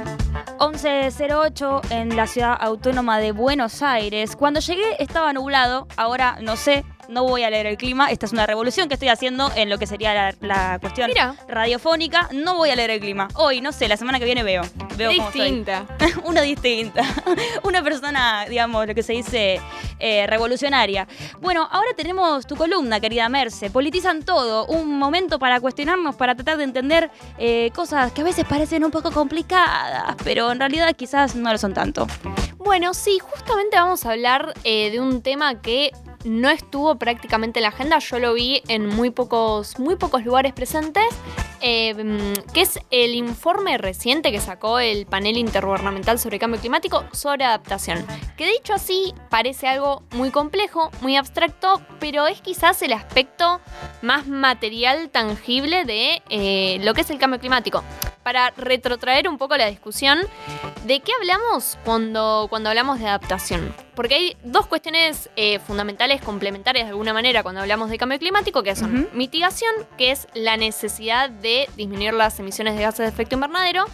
[0.61, 4.37] 11.08 en la ciudad autónoma de Buenos Aires.
[4.37, 8.13] Cuando llegué estaba nublado, ahora no sé, no voy a leer el clima.
[8.13, 11.35] Esta es una revolución que estoy haciendo en lo que sería la, la cuestión Mira.
[11.49, 12.29] radiofónica.
[12.33, 13.27] No voy a leer el clima.
[13.35, 14.63] Hoy, no sé, la semana que viene veo.
[14.99, 15.41] Veo cómo estoy.
[15.43, 15.87] Distinta.
[16.25, 17.03] una distinta.
[17.63, 19.61] una persona, digamos, lo que se dice
[20.01, 21.07] eh, revolucionaria.
[21.41, 23.71] Bueno, ahora tenemos tu columna, querida Merce.
[23.71, 24.67] Politizan todo.
[24.67, 28.91] Un momento para cuestionarnos, para tratar de entender eh, cosas que a veces parecen un
[28.91, 32.07] poco complicadas, pero en realidad quizás no lo son tanto.
[32.59, 35.93] Bueno, sí, justamente vamos a hablar eh, de un tema que
[36.25, 37.99] no estuvo prácticamente en la agenda.
[38.01, 41.05] Yo lo vi en muy pocos, muy pocos lugares presentes.
[41.61, 47.05] Eh, mm, que es el informe reciente que sacó el panel intergubernamental sobre cambio climático
[47.13, 48.07] sobre adaptación.
[48.37, 53.61] Que dicho así parece algo muy complejo, muy abstracto, pero es quizás el aspecto
[54.03, 57.83] más material, tangible de eh, lo que es el cambio climático.
[58.23, 60.19] Para retrotraer un poco la discusión,
[60.85, 63.75] ¿de qué hablamos cuando, cuando hablamos de adaptación?
[63.95, 68.63] Porque hay dos cuestiones eh, fundamentales, complementarias de alguna manera cuando hablamos de cambio climático,
[68.63, 73.35] que son mitigación, que es la necesidad de disminuir las emisiones de gases de efecto
[73.35, 73.85] invernadero,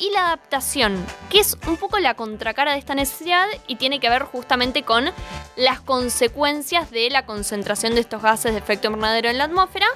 [0.00, 4.08] y la adaptación, que es un poco la contracara de esta necesidad y tiene que
[4.08, 5.10] ver justamente con
[5.56, 9.86] las consecuencias de la concentración de estos gases de efecto invernadero en la atmósfera,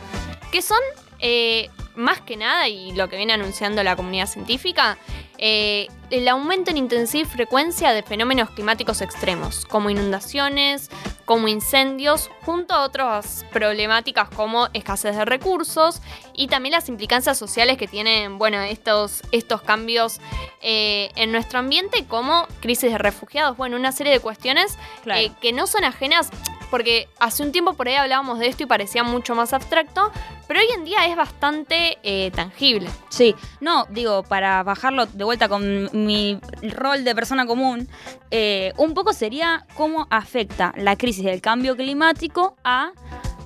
[0.52, 0.78] que son
[1.20, 4.98] eh, más que nada, y lo que viene anunciando la comunidad científica,
[5.38, 10.90] eh, el aumento en intensidad y frecuencia de fenómenos climáticos extremos, como inundaciones,
[11.24, 16.02] como incendios, junto a otras problemáticas como escasez de recursos
[16.34, 20.20] y también las implicancias sociales que tienen, bueno, estos, estos cambios
[20.60, 25.20] eh, en nuestro ambiente, como crisis de refugiados, bueno, una serie de cuestiones Claro.
[25.20, 26.28] eh, que no son ajenas,
[26.70, 30.12] porque hace un tiempo por ahí hablábamos de esto y parecía mucho más abstracto,
[30.46, 31.98] pero hoy en día es bastante
[32.34, 32.90] tangible.
[33.08, 37.88] Sí, no, digo, para bajarlo de vuelta con mi rol de persona común,
[38.30, 42.92] eh, un poco sería cómo afecta la crisis del cambio climático a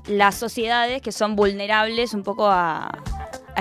[0.07, 2.91] las sociedades que son vulnerables un poco a,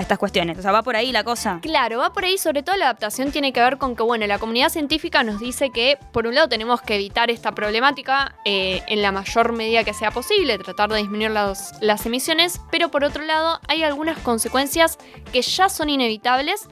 [0.00, 0.58] estas cuestiones.
[0.58, 1.58] O sea, va por ahí la cosa.
[1.60, 4.38] Claro, va por ahí, sobre todo la adaptación tiene que ver con que, bueno, la
[4.38, 9.02] comunidad científica nos dice que, por un lado, tenemos que evitar esta problemática eh, en
[9.02, 13.60] la mayor medida que sea posible, tratar de disminuir las emisiones, pero por otro lado,
[13.68, 14.98] hay algunas consecuencias
[15.32, 16.68] que ya son inevitables.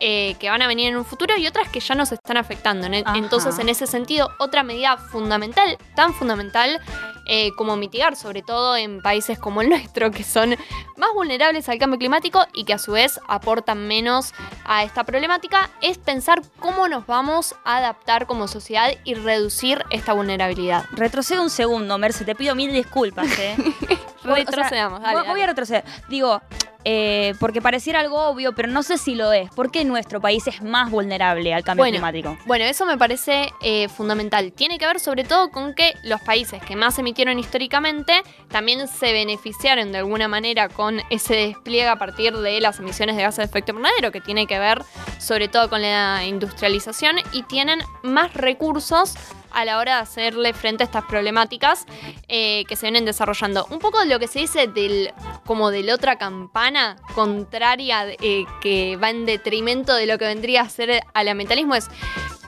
[0.00, 2.86] Eh, que van a venir en un futuro y otras que ya nos están afectando.
[2.86, 3.16] Ajá.
[3.18, 6.80] Entonces, en ese sentido, otra medida fundamental, tan fundamental
[7.26, 10.56] eh, como mitigar, sobre todo en países como el nuestro, que son
[10.96, 14.32] más vulnerables al cambio climático y que a su vez aportan menos
[14.64, 20.12] a esta problemática, es pensar cómo nos vamos a adaptar como sociedad y reducir esta
[20.12, 20.84] vulnerabilidad.
[20.92, 23.56] Retrocedo un segundo, Merce, te pido mil disculpas, ¿eh?
[24.20, 25.44] O sea, Retrocedamos, dale, voy, voy dale.
[25.44, 25.84] a retroceder.
[26.08, 26.42] Digo,
[26.84, 29.50] eh, porque pareciera algo obvio, pero no sé si lo es.
[29.50, 32.38] ¿Por qué nuestro país es más vulnerable al cambio Bueno, climático?
[32.46, 34.52] Bueno, eso me parece eh, fundamental.
[34.52, 39.12] Tiene que ver sobre todo con que los países que más emitieron históricamente también se
[39.12, 43.44] beneficiaron de alguna manera con ese despliegue a partir de las emisiones de gases de
[43.44, 44.82] efecto invernadero, que tiene que ver
[45.18, 49.14] sobre todo con la industrialización y tienen más recursos
[49.50, 51.86] a la hora de hacerle frente a estas problemáticas
[52.28, 53.66] eh, que se vienen desarrollando.
[53.70, 55.12] Un poco lo que se dice del
[55.44, 60.62] como de la otra campana contraria eh, que va en detrimento de lo que vendría
[60.62, 61.88] a ser al ambientalismo es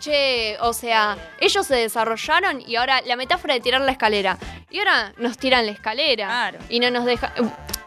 [0.02, 4.36] Che, o sea, ellos se desarrollaron y ahora la metáfora de tirar la escalera.
[4.68, 6.26] Y ahora nos tiran la escalera.
[6.26, 6.58] Claro.
[6.68, 7.32] Y no nos deja.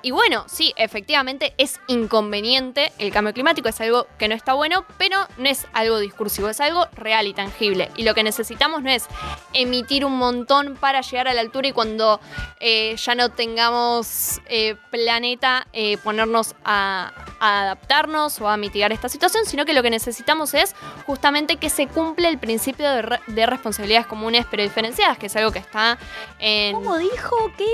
[0.05, 2.93] Y bueno, sí, efectivamente es inconveniente.
[2.99, 6.61] El cambio climático es algo que no está bueno, pero no es algo discursivo, es
[6.61, 7.89] algo real y tangible.
[7.97, 9.07] Y lo que necesitamos no es
[9.53, 12.21] emitir un montón para llegar a la altura y cuando
[12.59, 19.09] eh, ya no tengamos eh, planeta, eh, ponernos a, a adaptarnos o a mitigar esta
[19.09, 20.75] situación, sino que lo que necesitamos es
[21.05, 25.35] justamente que se cumple el principio de, re- de responsabilidades comunes pero diferenciadas, que es
[25.35, 25.97] algo que está
[26.39, 26.73] en...
[26.75, 27.65] ¿Cómo dijo que?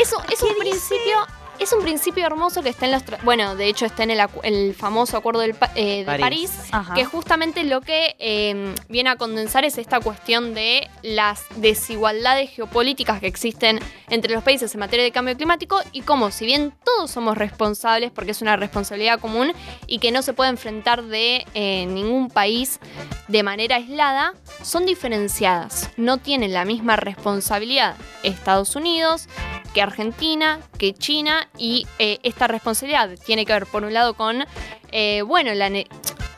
[0.00, 1.26] Eso es un principio.
[1.58, 3.02] Es un principio hermoso que está en los.
[3.24, 6.50] Bueno, de hecho, está en el, acu- el famoso acuerdo del Pa- eh, de París.
[6.70, 12.50] París, que justamente lo que eh, viene a condensar es esta cuestión de las desigualdades
[12.50, 16.72] geopolíticas que existen entre los países en materia de cambio climático y cómo, si bien
[16.84, 19.52] todos somos responsables, porque es una responsabilidad común
[19.86, 22.78] y que no se puede enfrentar de eh, ningún país
[23.26, 24.32] de manera aislada,
[24.62, 25.90] son diferenciadas.
[25.96, 29.28] No tienen la misma responsabilidad Estados Unidos,
[29.72, 34.44] que Argentina, que China y eh, esta responsabilidad tiene que ver por un lado con,
[34.92, 35.70] eh, bueno, la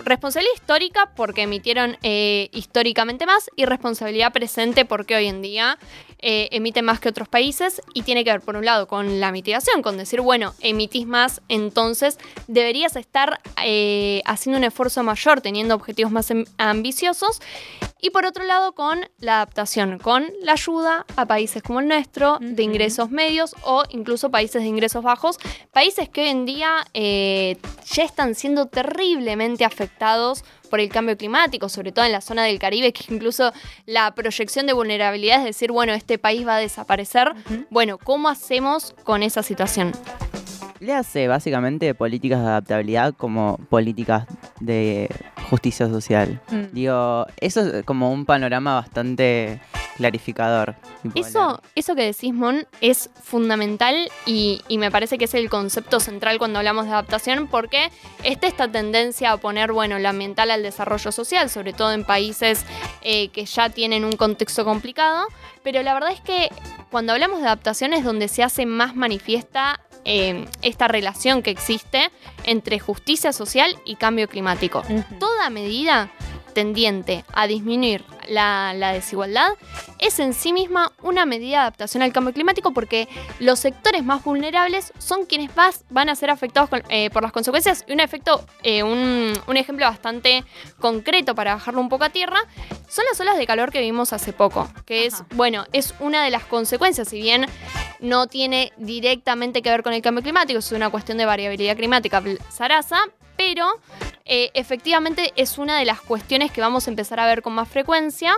[0.05, 5.79] responsabilidad histórica porque emitieron eh, históricamente más y responsabilidad presente porque hoy en día
[6.23, 9.33] eh, emiten más que otros países y tiene que ver por un lado con la
[9.33, 15.75] mitigación, con decir, bueno, emitís más, entonces deberías estar eh, haciendo un esfuerzo mayor, teniendo
[15.75, 17.41] objetivos más ambiciosos.
[18.03, 22.39] Y por otro lado, con la adaptación, con la ayuda a países como el nuestro,
[22.41, 25.39] de ingresos medios o incluso países de ingresos bajos,
[25.73, 27.59] países que hoy en día eh,
[27.93, 32.59] ya están siendo terriblemente afectados por el cambio climático, sobre todo en la zona del
[32.59, 33.53] Caribe, que incluso
[33.87, 37.33] la proyección de vulnerabilidad es decir, bueno, este país va a desaparecer.
[37.69, 39.93] Bueno, ¿cómo hacemos con esa situación?
[40.79, 44.27] Le hace básicamente políticas de adaptabilidad como políticas
[44.61, 45.11] de
[45.51, 46.41] justicia social.
[46.51, 46.73] Mm.
[46.73, 49.61] Digo, eso es como un panorama bastante
[50.01, 50.77] clarificador.
[51.15, 56.01] Eso, eso que decís, Mon, es fundamental y, y me parece que es el concepto
[56.01, 57.91] central cuando hablamos de adaptación, porque
[58.25, 62.65] está esta tendencia a poner, bueno, lo ambiental al desarrollo social, sobre todo en países
[63.03, 65.27] eh, que ya tienen un contexto complicado,
[65.63, 66.49] pero la verdad es que
[66.91, 72.11] cuando hablamos de adaptación es donde se hace más manifiesta eh, esta relación que existe
[72.45, 74.83] entre justicia social y cambio climático.
[75.19, 76.11] Toda medida
[76.51, 79.49] tendiente a disminuir la, la desigualdad
[79.99, 83.09] es en sí misma una medida de adaptación al cambio climático porque
[83.39, 87.33] los sectores más vulnerables son quienes más van a ser afectados con- eh, por las
[87.33, 87.85] consecuencias.
[87.89, 90.45] Y un efecto, eh, un, un ejemplo bastante
[90.79, 92.41] concreto para bajarlo un poco a tierra
[92.89, 96.31] son las olas de calor que vimos hace poco, que es, bueno, es una de
[96.31, 97.47] las consecuencias, si bien
[98.01, 102.23] no tiene directamente que ver con el cambio climático, es una cuestión de variabilidad climática,
[102.49, 103.03] Sarasa,
[103.41, 103.67] pero
[104.27, 107.69] eh, efectivamente es una de las cuestiones que vamos a empezar a ver con más
[107.69, 108.37] frecuencia.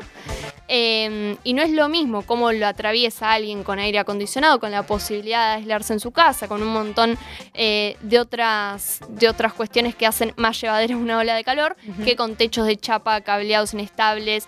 [0.68, 4.84] eh, y no es lo mismo cómo lo atraviesa alguien con aire acondicionado, con la
[4.84, 7.18] posibilidad de aislarse en su casa, con un montón
[7.52, 12.16] eh, de, otras, de otras cuestiones que hacen más llevadera una ola de calor, que
[12.16, 14.46] con techos de chapa, cableados inestables,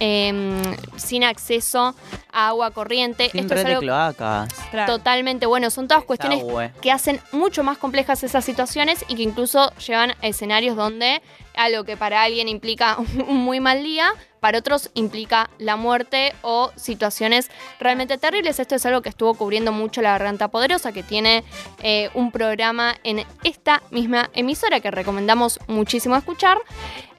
[0.00, 0.62] eh,
[0.96, 1.94] sin acceso
[2.32, 3.30] a agua corriente.
[3.30, 4.48] Sin Esto es red de cloacas.
[4.86, 6.72] Totalmente, bueno, son todas cuestiones Desagüe.
[6.80, 11.22] que hacen mucho más complejas esas situaciones y que incluso llevan a escenarios donde
[11.54, 12.96] algo que para alguien implica
[13.28, 18.60] un muy mal día, para otros implica la muerte o situaciones realmente terribles.
[18.60, 21.44] Esto es algo que estuvo cubriendo mucho la Garganta Poderosa, que tiene
[21.82, 26.58] eh, un programa en esta misma emisora que recomendamos muchísimo escuchar.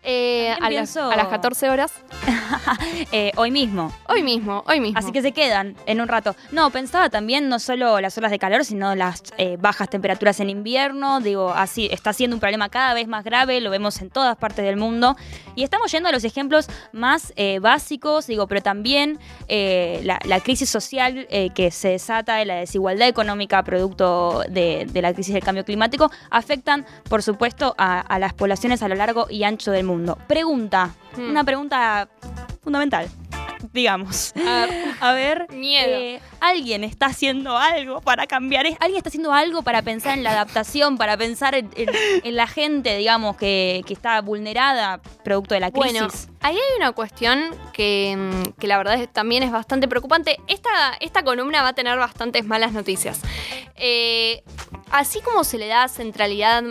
[0.03, 1.93] Eh, a, las, a las 14 horas.
[3.11, 3.91] Eh, hoy mismo.
[4.07, 4.99] Hoy mismo, hoy mismo.
[4.99, 6.35] Así que se quedan en un rato.
[6.51, 10.49] No, pensaba también no solo las olas de calor, sino las eh, bajas temperaturas en
[10.49, 11.19] invierno.
[11.19, 14.65] Digo, así está siendo un problema cada vez más grave, lo vemos en todas partes
[14.65, 15.15] del mundo.
[15.55, 20.69] Y estamos yendo a los ejemplos más eh, básicos, digo, pero también la, la crisis
[20.69, 25.65] social que se desata de la desigualdad económica producto de, de la crisis del cambio
[25.65, 29.88] climático afectan, por supuesto, a, a las poblaciones a lo largo y ancho del mundo.
[30.27, 31.29] Pregunta, Hmm.
[31.31, 32.07] una pregunta
[32.61, 33.07] fundamental,
[33.73, 34.33] digamos.
[35.01, 35.97] A ver, Miedo.
[35.97, 40.23] eh, alguien está haciendo algo para cambiar, es- alguien está haciendo algo para pensar en
[40.23, 41.89] la adaptación, para pensar en, en-
[42.23, 45.91] en la gente, digamos, que, que está vulnerada producto de la crisis.
[45.93, 46.07] Bueno,
[46.41, 50.37] ahí hay una cuestión que, mm, que la verdad es- también es bastante preocupante.
[50.47, 50.69] Esta,
[50.99, 53.19] esta columna va a tener bastantes malas noticias.
[53.81, 54.43] Eh,
[54.91, 56.63] así como se le da centralidad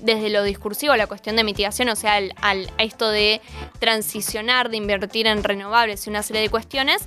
[0.00, 3.40] desde lo discursivo a la cuestión de mitigación, o sea, al, al- a esto de
[3.78, 7.06] transicionar, de invertir en renovables y una serie de cuestiones,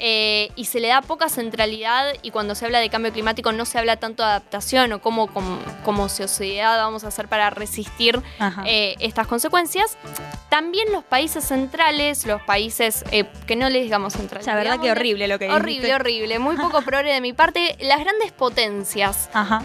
[0.00, 3.64] eh, y se le da poca centralidad y cuando se habla de cambio climático no
[3.64, 8.20] se habla tanto de adaptación o cómo como, como sociedad vamos a hacer para resistir
[8.66, 9.96] eh, estas consecuencias.
[10.48, 13.04] También los países centrales, los países
[13.46, 14.46] que no les digamos centrales.
[14.46, 15.94] La verdad que digámosle- horrible lo que Horrible, dijiste.
[15.94, 16.38] horrible.
[16.40, 17.76] Muy poco progre de mi parte.
[17.80, 19.62] Las grandes potencias Ajá.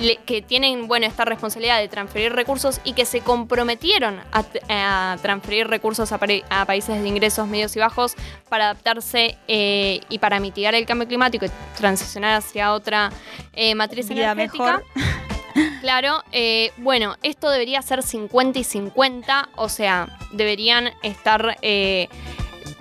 [0.00, 5.68] Le- que tienen bueno esta responsabilidad de transferir recursos y que se comprometieron a, transferir
[5.68, 6.18] recursos a
[6.66, 8.14] países de ingresos medios y bajos
[8.48, 13.10] para adaptarse eh, y para mitigar el cambio climático y transicionar hacia otra
[13.52, 14.64] eh, matriz Vida energética.
[14.78, 14.84] mejor.
[15.80, 22.08] Claro, eh, bueno, esto debería ser 50 y 50, o sea, deberían estar eh,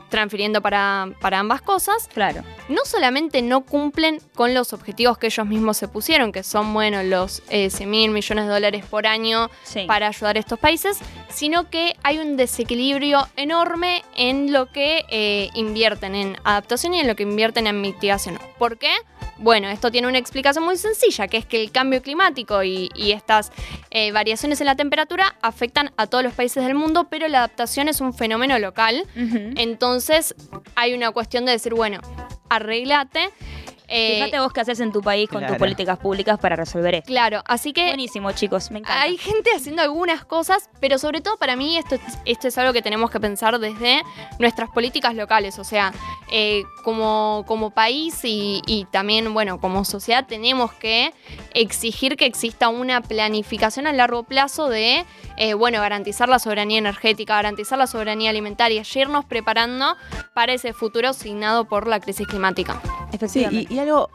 [0.10, 2.08] transfiriendo para, para ambas cosas.
[2.14, 2.44] Claro.
[2.70, 7.04] No solamente no cumplen con los objetivos que ellos mismos se pusieron, que son, bueno,
[7.04, 9.86] los eh, 100 mil millones de dólares por año Sí.
[9.88, 11.00] para ayudar a estos países,
[11.30, 17.08] sino que hay un desequilibrio enorme en lo que eh, invierten en adaptación y en
[17.08, 18.40] lo que invierten en mitigación.
[18.58, 18.92] ¿Por qué?
[19.38, 23.12] Bueno, esto tiene una explicación muy sencilla, que es que el cambio climático y, y
[23.12, 23.52] estas
[23.92, 27.90] eh, variaciones en la temperatura afectan a todos los países del mundo, pero la adaptación
[27.90, 29.06] es un fenómeno local.
[29.16, 29.95] Entonces
[30.76, 32.00] hay una cuestión de decir, bueno,
[32.50, 33.30] arreglate.
[33.88, 37.08] Eh, Fíjate vos qué haces en tu país con tus políticas públicas para resolver esto.
[37.08, 39.02] Claro, así que Buenísimo, chicos, me encanta.
[39.02, 42.82] hay gente haciendo algunas cosas, pero sobre todo para mí esto, esto es algo que
[42.82, 44.02] tenemos que pensar desde
[44.40, 45.60] nuestras políticas locales.
[45.60, 45.94] O sea,
[46.32, 51.14] eh, como, como país y, y también, bueno, como sociedad tenemos que
[51.54, 55.06] exigir que exista una planificación a largo plazo de,
[55.38, 59.96] eh, bueno, garantizar la soberanía energética, garantizar la soberanía alimentaria y irnos preparando
[60.34, 62.82] para ese futuro asignado por la crisis climática.
[62.84, 63.74] Sí, Efectivamente.
[63.74, 64.10] y, y algo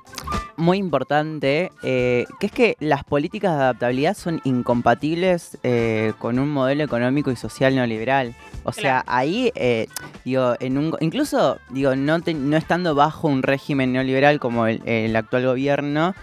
[0.57, 6.51] muy importante, eh, que es que las políticas de adaptabilidad son incompatibles eh, con un
[6.51, 8.35] modelo económico y social neoliberal.
[8.65, 9.87] O sea, ahí, eh,
[10.25, 14.83] digo, en un, incluso, digo, no, te- no estando bajo un régimen neoliberal como el,
[14.87, 16.15] el actual gobierno,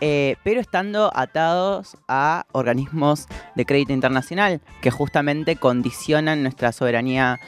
[0.00, 7.38] pero estando atados a organismos de crédito internacional que justamente condicionan nuestra soberanía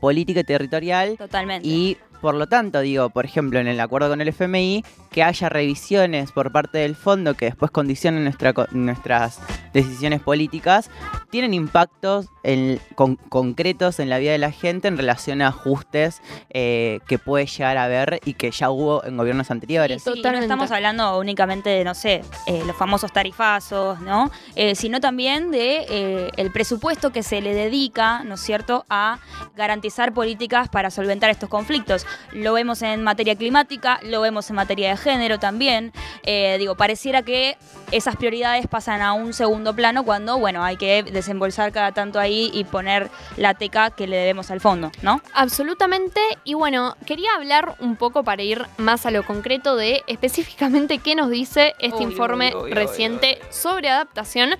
[0.00, 1.68] política y territorial Totalmente.
[1.68, 5.50] y por lo tanto, digo, por ejemplo, en el acuerdo con el FMI, que haya
[5.50, 9.40] revisiones por parte del fondo que después condicionen nuestra co- nuestras
[9.74, 10.88] decisiones políticas,
[11.30, 16.22] tienen impactos en- con- concretos en la vida de la gente en relación a ajustes
[16.50, 20.02] eh, que puede llegar a haber y que ya hubo en gobiernos anteriores.
[20.14, 24.30] Sí, no estamos hablando únicamente de, no sé, eh, los famosos tarifazos, ¿no?
[24.54, 29.18] Eh, sino también de eh, el presupuesto que se le dedica, ¿no es cierto?, a
[29.56, 32.06] garantizar políticas para solventar estos conflictos.
[32.32, 35.92] Lo vemos en materia climática, lo vemos en materia de género también.
[36.22, 37.56] Eh, digo, pareciera que
[37.90, 42.50] esas prioridades pasan a un segundo plano cuando, bueno, hay que desembolsar cada tanto ahí
[42.54, 45.20] y poner la teca que le debemos al fondo, ¿no?
[45.34, 46.20] Absolutamente.
[46.44, 51.14] Y bueno, quería hablar un poco para ir más a lo concreto de específicamente qué
[51.14, 54.50] nos dice este informe reciente sobre adaptación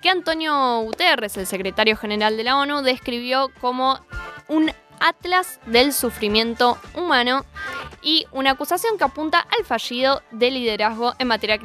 [0.00, 4.00] que Antonio Guterres, el secretario general de la ONU, describió como
[4.48, 7.44] un atlas del sufrimiento humano
[8.02, 11.58] y una acusación que apunta al fallido de liderazgo en materia,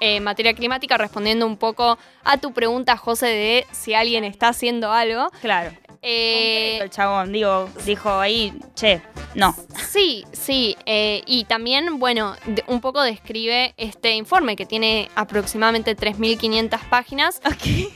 [0.00, 4.92] eh, materia climática, respondiendo un poco a tu pregunta, José, de si alguien está haciendo
[4.92, 5.30] algo.
[5.40, 5.72] Claro.
[6.06, 9.00] Eh, el chabón, digo, dijo ahí, che,
[9.34, 9.56] no.
[9.88, 12.36] Sí, sí, eh, y también, bueno,
[12.66, 17.40] un poco describe este informe que tiene aproximadamente 3.500 páginas.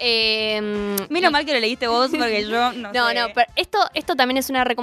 [0.01, 3.15] Eh, Menos mal que lo leíste vos porque yo no no, sé.
[3.15, 4.78] no, pero esto, esto también es una recomendación.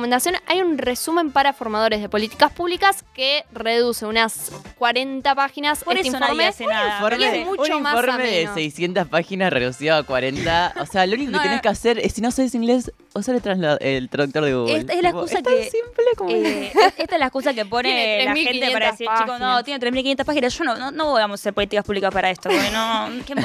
[0.48, 5.84] Hay un resumen para formadores de políticas públicas que reduce unas 40 páginas.
[5.86, 6.36] Por este eso informe.
[6.36, 6.96] nadie hace nada.
[6.98, 8.54] informe, y es mucho un más informe de ameno.
[8.56, 10.74] 600 páginas reducido a 40.
[10.82, 11.62] O sea, lo único No, que tenés no.
[11.62, 14.78] que hacer es, si no sabes inglés, usar el, el traductor de Google.
[14.80, 16.30] Esta es la Tipo, excusa es tan que- simple como...
[16.32, 19.80] Eh, esta es la excusa que pone la gente para 3.500 decir, chicos, no, tiene
[19.92, 20.58] 3.500 páginas.
[20.58, 23.42] Yo no, no, no vamos a hacer políticas públicas para esto, porque no, ¿qué no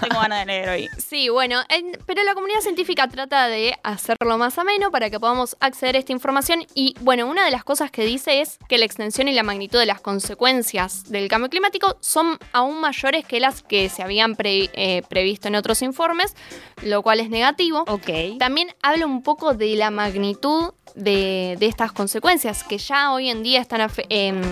[0.00, 0.88] tengo ganas de leer hoy.
[0.98, 5.56] Sí, bueno, en- pero la comunidad científica trata de hacerlo más ameno para que podamos
[5.60, 9.28] acceder esta información y bueno, una de las cosas que dice es que la extensión
[9.28, 13.88] y la magnitud de las consecuencias del cambio climático son aún mayores que las que
[13.88, 16.34] se habían pre- eh, previsto en otros informes,
[16.82, 17.84] lo cual es negativo.
[17.88, 18.38] Ok.
[18.38, 23.42] También habla un poco de la magnitud de, de estas consecuencias, que ya hoy en
[23.42, 24.42] día están em,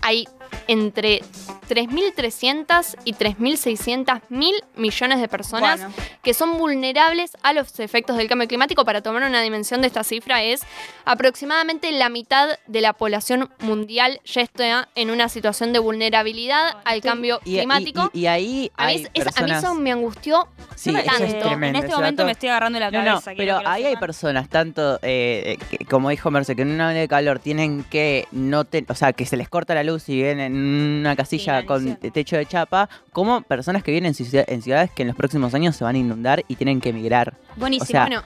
[0.00, 0.26] hay
[0.68, 1.20] entre
[1.68, 5.94] 3.300 y 3.600 mil millones de personas Bueno.
[6.22, 8.84] que son vulnerables a los efectos del cambio climático.
[8.84, 10.62] Para tomar una dimensión de esta cifra es
[11.04, 17.00] aproximadamente la mitad de la población mundial ya está en una situación de vulnerabilidad al
[17.00, 18.10] cambio Y- climático.
[18.12, 21.34] Y, y ahí a, mí, hay es- a mí eso me angustió Sí, eso es
[21.34, 21.78] eh, tremendo.
[21.78, 22.26] En este momento dato.
[22.26, 23.30] me estoy agarrando la cabeza.
[23.30, 26.98] no, pero ahí hay personas, tanto, eh, que- como dijo Merce, que en una ola
[26.98, 30.14] de calor tienen que no te, o sea, que se les corta la luz y
[30.16, 30.54] viven en
[31.00, 35.02] una casilla con techo de chapa, como personas que viven en, ciudad- en ciudades que
[35.02, 37.36] en los próximos años se van a inundar y tienen que emigrar.
[37.56, 37.86] Buenísimo.
[37.86, 38.22] O sea, bueno,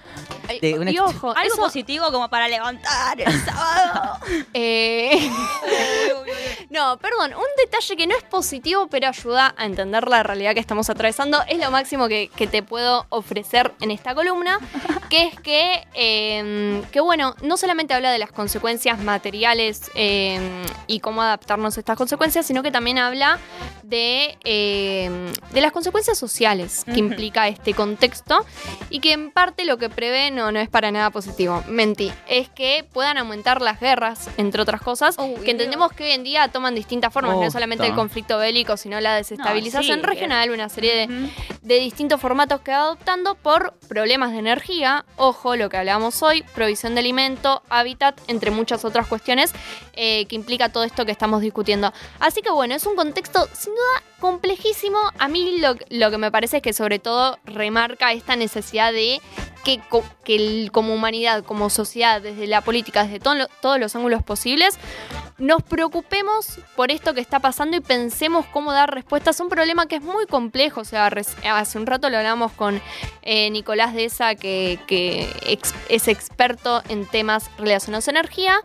[0.61, 4.19] de una y ojo, Algo eso, positivo como para levantar el sábado.
[4.55, 5.31] eh,
[6.71, 10.61] no, perdón, un detalle que no es positivo, pero ayuda a entender la realidad que
[10.61, 14.59] estamos atravesando, es lo máximo que, que te puedo ofrecer en esta columna,
[15.11, 20.39] que es que, eh, que bueno, no solamente habla de las consecuencias materiales eh,
[20.87, 23.39] y cómo adaptarnos a estas consecuencias, sino que también habla
[23.83, 26.99] de, eh, de las consecuencias sociales que Ujú.
[26.99, 28.45] implica este contexto
[28.91, 31.63] y que en parte lo que prevé no, no es para nada positivo.
[31.69, 32.13] Mentí.
[32.29, 36.23] Es que puedan aumentar las guerras, entre otras cosas, Uy, que entendemos que hoy en
[36.23, 40.51] día toman distintas formas, no Oh, solamente el conflicto bélico, sino la desestabilización sí, regional,
[40.51, 41.31] una serie de,
[41.63, 46.43] de distintos formatos que va adoptando por problemas de energía, ojo, lo que hablábamos hoy,
[46.55, 49.53] provisión de alimento, hábitat, entre muchas otras cuestiones
[49.93, 51.93] eh, que implica todo esto que estamos discutiendo.
[52.19, 54.99] Así que bueno, es un contexto sin duda complejísimo.
[55.19, 55.61] A mí
[55.91, 59.21] lo, que me parece es que sobre todo remarca esta necesidad de
[59.65, 59.81] que,
[60.71, 64.79] como humanidad, como sociedad, desde la política, desde todos los ángulos posibles,
[65.39, 69.87] nos preocupemos por esto que está pasando y pensemos cómo dar respuestas a un problema
[69.87, 70.81] que es muy complejo.
[70.81, 71.11] O sea,
[71.53, 72.81] hace un rato lo hablamos con
[73.23, 75.29] eh, Nicolás de esa, que, que
[75.89, 78.61] es experto en temas relacionados a energía.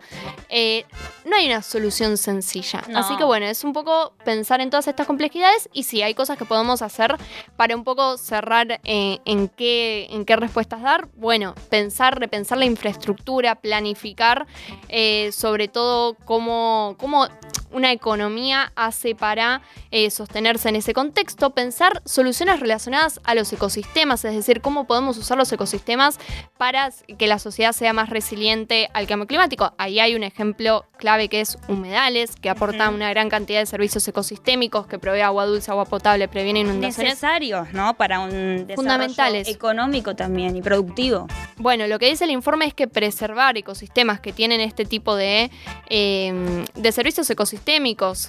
[0.48, 0.86] Eh,
[1.24, 2.82] no hay una solución sencilla.
[2.88, 2.98] No.
[2.98, 6.38] Así que bueno, es un poco pensar en todas estas complejidades y sí, hay cosas
[6.38, 7.16] que podemos hacer
[7.56, 11.08] para un poco cerrar eh, en, qué, en qué respuestas dar.
[11.14, 14.46] Bueno, pensar, repensar la infraestructura, planificar
[14.88, 17.28] eh, sobre todo cómo, cómo
[17.72, 24.24] una economía hace para eh, sostenerse en ese contexto, pensar soluciones relacionadas a los ecosistemas,
[24.24, 26.18] es decir, cómo podemos usar los ecosistemas
[26.58, 29.72] para que la sociedad sea más resiliente al cambio climático.
[29.78, 34.06] Ahí hay un ejemplo clave que es humedales, que aportan una gran cantidad de servicios
[34.06, 37.14] ecosistémicos, que provee agua dulce, agua potable, previene inundaciones.
[37.14, 37.94] Necesarios, ¿no?
[37.94, 39.48] Para un desarrollo Fundamentales.
[39.48, 41.26] económico también y productivo.
[41.56, 45.50] Bueno, lo que dice el informe es que preservar ecosistemas que tienen este tipo de,
[45.88, 47.61] eh, de servicios ecosistémicos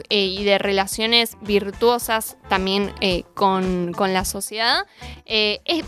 [0.09, 4.85] eh, y de relaciones virtuosas también eh, con, con la sociedad
[5.25, 5.83] eh, es,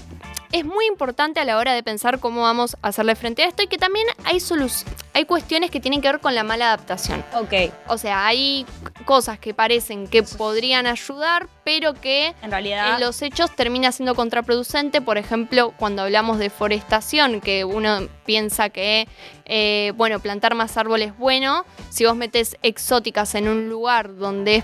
[0.52, 3.64] es muy importante a la hora de pensar cómo vamos a hacerle frente a esto
[3.64, 4.42] y que también hay,
[5.14, 7.24] hay cuestiones que tienen que ver con la mala adaptación.
[7.34, 7.72] Ok.
[7.88, 8.66] O sea, hay
[9.06, 12.94] cosas que parecen que podrían ayudar, pero que En realidad.
[12.94, 18.70] en los hechos termina siendo contraproducente, por ejemplo, cuando hablamos de forestación, que uno piensa
[18.70, 19.08] que,
[19.46, 24.58] eh, bueno, plantar más árboles es bueno, si vos metes exóticas en un lugar donde
[24.58, 24.64] es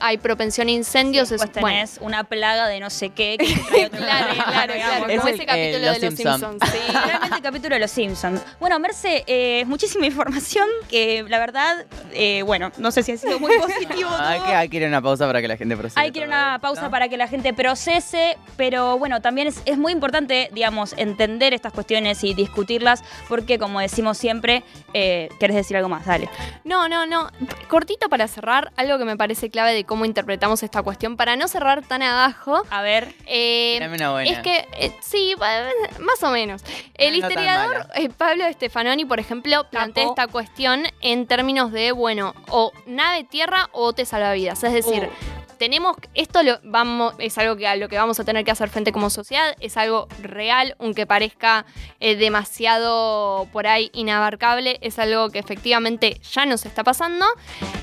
[0.00, 1.68] hay propensión a incendios, es Pues bueno.
[1.68, 3.38] tenés una plaga de no sé qué.
[3.70, 5.16] Que Claro, claro, claro, ¿no?
[5.16, 6.40] como Es ese capítulo eh, de Los Los Simpson.
[6.40, 6.70] Simpsons.
[6.70, 6.92] sí.
[7.06, 8.42] Realmente el capítulo de los Simpsons.
[8.58, 13.38] Bueno, Merce, eh, muchísima información que la verdad, eh, bueno, no sé si ha sido
[13.38, 14.10] muy positivo.
[14.18, 14.48] Hay todo.
[14.48, 16.00] que, hay que ir a una pausa para que la gente procese.
[16.00, 19.48] Hay que ir a todo una pausa para que la gente procese, pero bueno, también
[19.48, 24.62] es, es muy importante, digamos, entender estas cuestiones y discutirlas, porque como decimos siempre,
[24.94, 26.06] eh, ¿querés decir algo más?
[26.06, 26.28] Dale.
[26.64, 27.28] No, no, no.
[27.68, 31.48] Cortito para cerrar, algo que me parece clave de cómo interpretamos esta cuestión, para no
[31.48, 32.62] cerrar tan abajo.
[32.70, 33.14] A ver.
[33.26, 34.30] eh, Dame una buena.
[34.30, 35.34] Es que, eh, sí,
[36.00, 36.62] más o menos.
[36.94, 42.34] El No historiador eh, Pablo Stefanoni, por ejemplo, plantea esta cuestión en términos de, bueno,
[42.48, 44.62] o nave tierra o bote salvavidas.
[44.64, 45.39] Es decir, Uh.
[45.60, 48.70] Tenemos, esto lo vamos, es algo que a lo que vamos a tener que hacer
[48.70, 51.66] frente como sociedad, es algo real, aunque parezca
[52.00, 57.26] eh, demasiado por ahí inabarcable, es algo que efectivamente ya nos está pasando.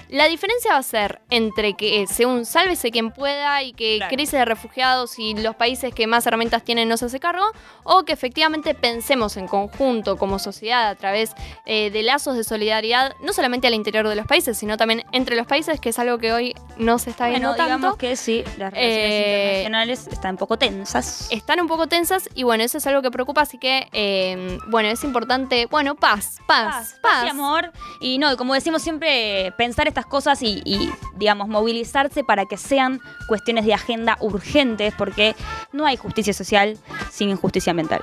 [0.10, 3.98] La diferencia va a ser entre que eh, sea un sálvese quien pueda y que
[3.98, 4.16] Claro.
[4.16, 7.46] crisis de refugiados y los países que más herramientas tienen no se hace cargo,
[7.84, 11.34] o que efectivamente pensemos en conjunto como sociedad a través
[11.68, 15.36] eh, de lazos de solidaridad, no solamente al interior de los países, sino también entre
[15.36, 18.44] los países, que es algo que hoy no se está viendo Bueno, digamos que sí,
[18.58, 21.28] las relaciones Eh, internacionales están un poco tensas.
[21.32, 24.90] Están un poco tensas y bueno, eso es algo que preocupa, así que eh, bueno,
[24.90, 27.26] es importante, bueno, paz, paz, paz.
[27.26, 27.72] y amor.
[28.02, 33.00] Y no, como decimos siempre, pensar estas cosas y, y, digamos, movilizarse para que sean
[33.28, 35.36] cuestiones de agenda urgentes, porque
[35.72, 36.78] no hay justicia social
[37.12, 38.02] sin injusticia ambiental.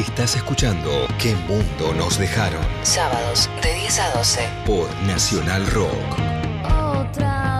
[0.00, 2.62] Estás escuchando ¿Qué mundo nos dejaron?
[2.84, 4.48] Sábados de 10 a 12.
[4.64, 6.16] Por Nacional Rock.
[6.64, 7.59] Otra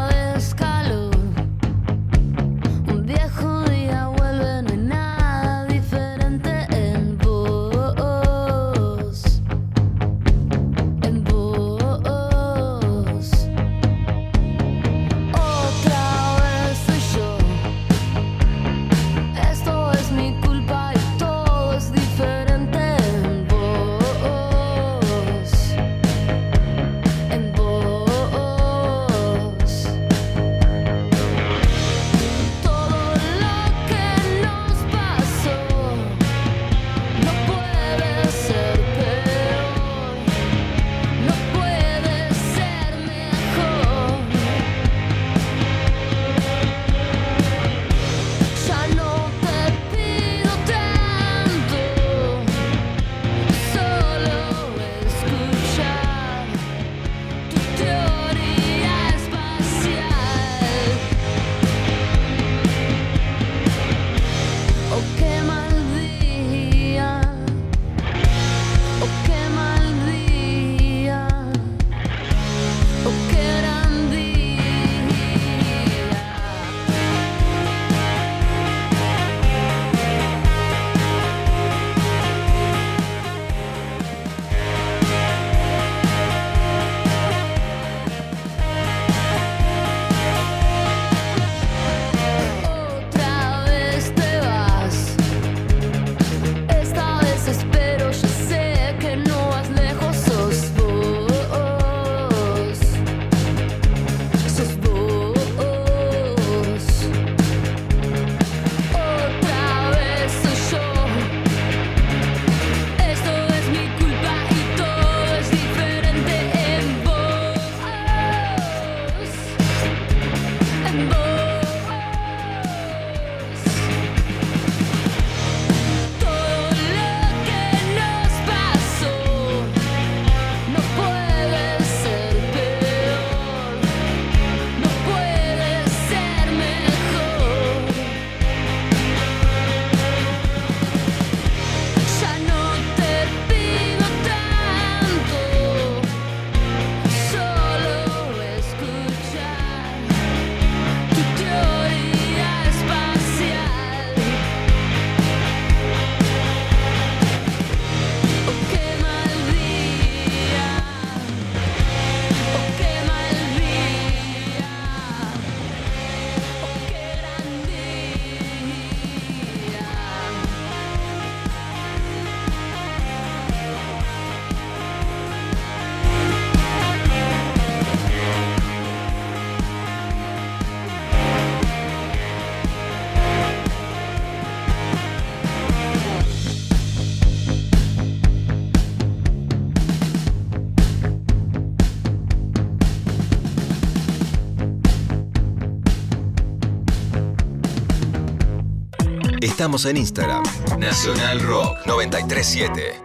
[199.60, 200.42] Estamos en Instagram.
[200.78, 202.98] Nacional Rock 937.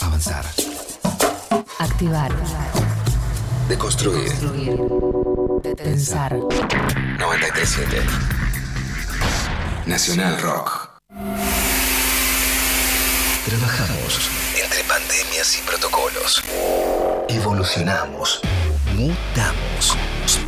[0.00, 0.46] Avanzar.
[1.78, 2.32] Activar.
[3.68, 4.28] Deconstruir.
[4.28, 4.80] Construir.
[5.76, 6.34] Pensar.
[6.34, 8.02] 937.
[9.84, 10.92] Nacional Rock.
[13.44, 14.30] Trabajamos
[14.62, 16.42] entre pandemias y protocolos.
[17.28, 18.40] Evolucionamos.
[18.96, 19.94] Mutamos.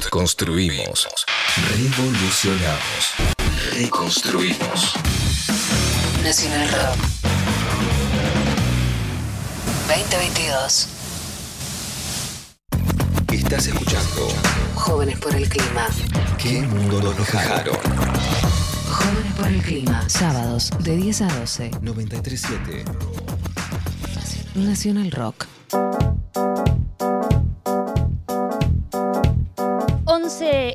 [0.08, 1.06] Construimos.
[1.76, 3.41] Revolucionamos.
[3.74, 4.94] Reconstruimos.
[6.22, 6.98] Nacional Rock.
[9.88, 10.88] 2022.
[13.32, 14.28] Estás escuchando
[14.74, 15.86] Jóvenes por el clima.
[16.36, 17.76] ¿Qué mundo nos dejaron?
[18.90, 20.06] Jóvenes por el clima.
[20.06, 21.70] Sábados de 10 a 12.
[21.80, 22.84] 937.
[24.54, 25.46] Nacional Rock.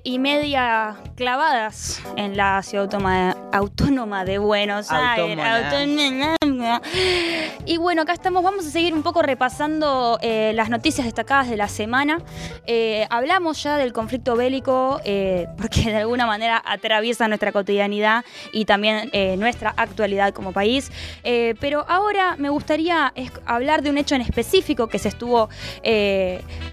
[0.08, 5.38] Y media clavadas en la ciudad autónoma, autónoma de Buenos Aires.
[7.66, 11.58] Y bueno, acá estamos, vamos a seguir un poco repasando eh, las noticias destacadas de
[11.58, 12.22] la semana.
[12.66, 18.24] Eh, hablamos ya del conflicto bélico eh, porque de alguna manera atraviesa nuestra cotidianidad
[18.54, 20.92] y también nuestra actualidad como país.
[21.24, 23.14] Pero ahora me gustaría
[23.46, 25.50] hablar de un hecho en específico que se estuvo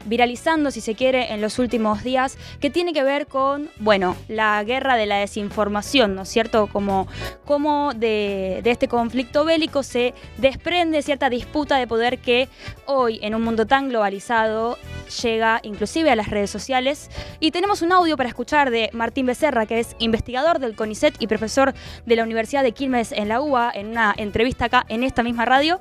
[0.04, 4.62] viralizando, si se quiere, en los últimos días, que tiene que ver con, bueno, la
[4.64, 6.68] guerra de la desinformación, ¿no es cierto?
[6.68, 7.08] Como,
[7.44, 12.48] como de, de este conflicto bélico se desprende cierta disputa de poder que
[12.86, 14.78] hoy, en un mundo tan globalizado,
[15.22, 17.10] llega inclusive a las redes sociales.
[17.40, 21.26] Y tenemos un audio para escuchar de Martín Becerra, que es investigador del CONICET y
[21.26, 21.74] profesor
[22.06, 25.44] de la Universidad de Quilmes en la UBA, en una entrevista acá en esta misma
[25.44, 25.80] radio,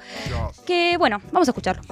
[0.65, 1.83] que, bueno, vamos a escucharlo.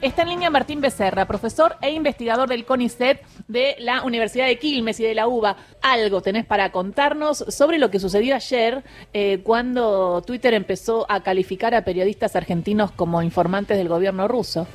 [0.00, 5.00] Está en línea Martín Becerra, profesor e investigador del CONICET de la Universidad de Quilmes
[5.00, 5.56] y de la UBA.
[5.82, 11.74] Algo tenés para contarnos sobre lo que sucedió ayer eh, cuando Twitter empezó a calificar
[11.74, 14.68] a periodistas argentinos como informantes del gobierno ruso.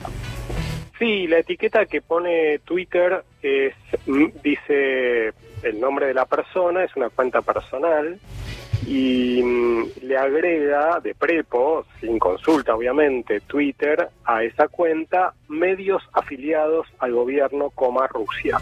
[0.99, 3.73] Sí, la etiqueta que pone Twitter es,
[4.05, 5.31] mm, dice
[5.63, 8.19] el nombre de la persona, es una cuenta personal
[8.85, 16.87] y mm, le agrega de prepo, sin consulta obviamente, Twitter a esa cuenta medios afiliados
[16.99, 18.57] al gobierno, coma Rusia.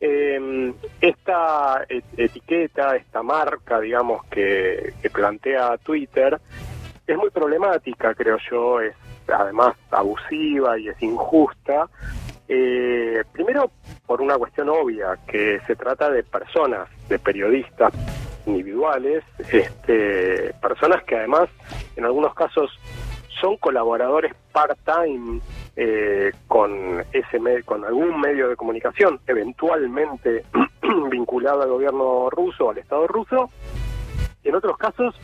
[0.00, 6.40] Eh, esta et- etiqueta, esta marca, digamos, que plantea Twitter,
[7.06, 8.94] es muy problemática, creo yo, es
[9.28, 11.88] además abusiva y es injusta.
[12.48, 13.70] Eh, primero,
[14.06, 17.92] por una cuestión obvia, que se trata de personas, de periodistas
[18.46, 21.48] individuales, este, personas que además,
[21.96, 22.70] en algunos casos,
[23.40, 25.40] son colaboradores part-time
[25.74, 30.44] eh, con ese con algún medio de comunicación, eventualmente
[31.10, 33.50] vinculado al gobierno ruso, al Estado ruso,
[34.44, 35.14] en otros casos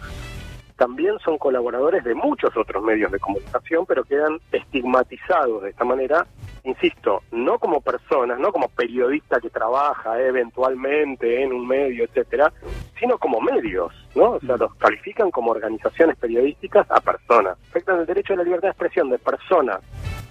[0.79, 6.25] también son colaboradores de muchos otros medios de comunicación, pero quedan estigmatizados de esta manera,
[6.63, 12.53] insisto, no como personas, no como periodista que trabaja eventualmente en un medio, etcétera,
[12.99, 14.31] sino como medios, ¿no?
[14.31, 17.59] O sea, los califican como organizaciones periodísticas a personas.
[17.71, 19.81] Afectan el derecho a la libertad de expresión de personas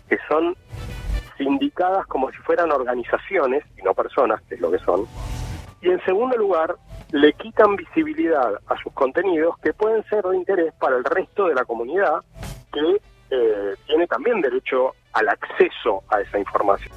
[0.07, 0.55] que son
[1.37, 5.05] sindicadas como si fueran organizaciones y no personas, que es lo que son.
[5.81, 6.75] Y en segundo lugar,
[7.11, 11.55] le quitan visibilidad a sus contenidos que pueden ser de interés para el resto de
[11.55, 12.21] la comunidad
[12.71, 16.95] que eh, tiene también derecho al acceso a esa información.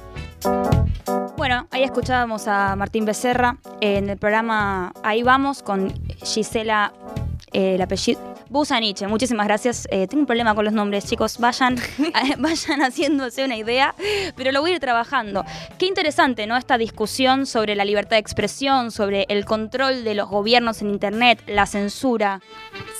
[1.37, 5.91] Bueno, ahí escuchábamos a Martín Becerra en el programa Ahí vamos con
[6.23, 6.93] Gisela,
[7.51, 8.30] eh, el apellido.
[8.51, 9.87] Busaniche, muchísimas gracias.
[9.91, 11.37] Eh, tengo un problema con los nombres, chicos.
[11.37, 11.77] Vayan,
[12.37, 13.95] vayan haciéndose una idea,
[14.35, 15.45] pero lo voy a ir trabajando.
[15.77, 16.57] Qué interesante, ¿no?
[16.57, 21.41] Esta discusión sobre la libertad de expresión, sobre el control de los gobiernos en Internet,
[21.47, 22.41] la censura.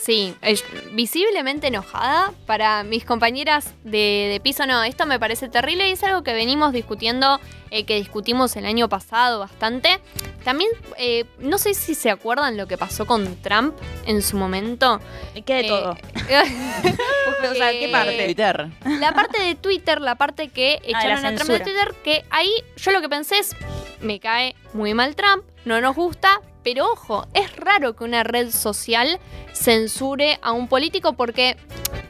[0.01, 0.63] Sí, es
[0.93, 4.65] visiblemente enojada para mis compañeras de, de piso.
[4.65, 7.41] No, esto me parece terrible y es algo que venimos discutiendo,
[7.71, 9.99] eh, que discutimos el año pasado bastante.
[10.43, 14.99] También, eh, no sé si se acuerdan lo que pasó con Trump en su momento.
[15.45, 15.91] ¿Qué de todo?
[17.51, 18.25] o sea, ¿qué parte?
[18.25, 18.67] Twitter.
[18.99, 21.59] La parte de Twitter, la parte que Ah, echaron a Trump de.
[21.59, 23.55] Twitter, que ahí yo lo que pensé es,
[24.01, 28.51] me cae muy mal Trump, no nos gusta, pero ojo, es raro que una red
[28.51, 29.19] social
[29.53, 31.57] censure a un político porque,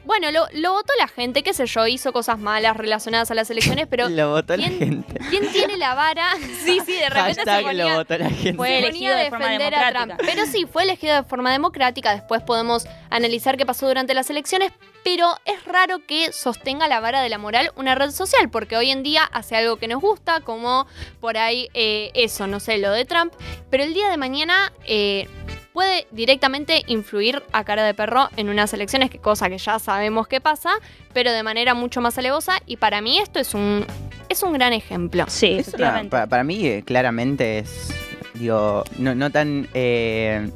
[0.06, 3.50] bueno, lo, lo votó la gente, qué sé yo, hizo cosas malas relacionadas a las
[3.50, 5.20] elecciones, pero Lo votó la ¿quién- gente.
[5.30, 6.28] ¿quién tiene la vara?
[6.66, 8.54] Sí, sí, de repente se Hashtag ponía, lo votó la gente.
[8.54, 10.06] Fue se elegido forma defender a Trump.
[10.08, 10.18] democrática.
[10.34, 12.14] Pero sí, fue elegido de forma democrática.
[12.14, 14.72] Después podemos analizar qué pasó durante las elecciones.
[15.04, 18.92] Pero es raro que sostenga la vara de la moral una red social, porque hoy
[18.92, 20.86] en día hace algo que nos gusta, como
[21.20, 23.34] por ahí eh, eso, no sé, lo de Trump.
[23.70, 25.28] Pero el día de mañana eh,
[25.74, 30.28] puede directamente influir a cara de perro en unas elecciones, que cosa que ya sabemos
[30.28, 30.72] que pasa,
[31.14, 32.60] pero de manera mucho más alevosa.
[32.68, 33.86] Y para mí esto es un,
[34.30, 35.26] es un gran ejemplo.
[35.30, 37.90] Sí, Es una- pa- para mí, eh, claramente es.
[38.36, 39.68] Digo, no, no tan.
[39.74, 40.50] eh,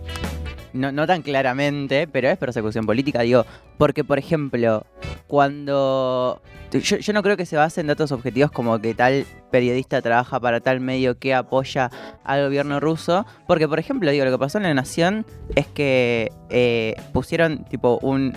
[0.75, 3.45] no, no tan claramente, pero es persecución política, digo,
[3.77, 4.85] porque por ejemplo,
[5.27, 6.41] cuando...
[6.79, 10.39] Yo, yo no creo que se base en datos objetivos como que tal periodista trabaja
[10.39, 11.89] para tal medio que apoya
[12.23, 15.25] al gobierno ruso, porque por ejemplo, digo, lo que pasó en La Nación
[15.55, 18.33] es que eh, pusieron tipo un,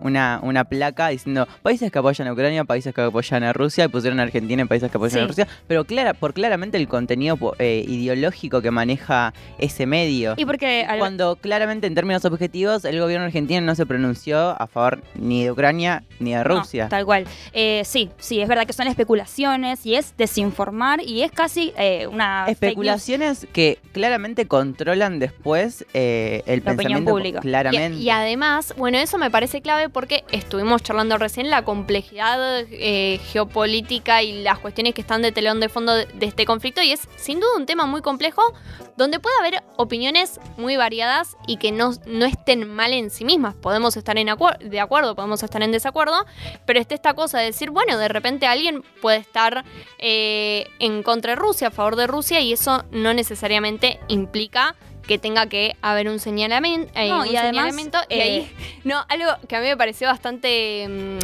[0.00, 3.88] una, una placa diciendo países que apoyan a Ucrania, países que apoyan a Rusia, y
[3.88, 5.26] pusieron a Argentina en países que apoyan a.
[5.26, 10.34] Rusia, pero clara, por claramente el contenido eh, ideológico que maneja ese medio.
[10.36, 14.66] Y porque al- Cuando claramente en términos objetivos el gobierno argentino no se pronunció a
[14.66, 16.88] favor ni de Ucrania ni de No, Rusia.
[16.88, 17.24] tal cual.
[17.52, 22.06] Eh, sí, sí, es verdad que son especulaciones y es desinformar y es casi eh,
[22.06, 22.46] una.
[22.48, 27.40] Especulaciones que claramente controlan después eh, el La opinión pensamiento pública.
[27.40, 27.98] Claramente.
[27.98, 33.20] Y, y además, bueno, eso me parece clave porque estuvimos charlando recién la complejidad eh,
[33.32, 36.92] geopolítica y las cuestiones que están de telón de fondo de, de este conflicto y
[36.92, 38.42] es sin duda un tema muy complejo
[38.98, 43.54] donde puede haber opiniones muy variadas y que no, no estén mal en sí mismas.
[43.54, 46.26] Podemos estar en acuer- de acuerdo, podemos estar en desacuerdo,
[46.66, 49.64] pero está esta cosa de decir, bueno, de repente alguien puede estar
[49.98, 54.74] eh, en contra de Rusia, a favor de Rusia y eso no necesariamente implica
[55.08, 56.92] que tenga que haber un señalamiento.
[56.94, 57.42] No, y además,
[57.74, 58.52] señalamiento y eh, ahí,
[58.84, 60.86] no, algo que a mí me pareció bastante.
[60.88, 61.18] mm,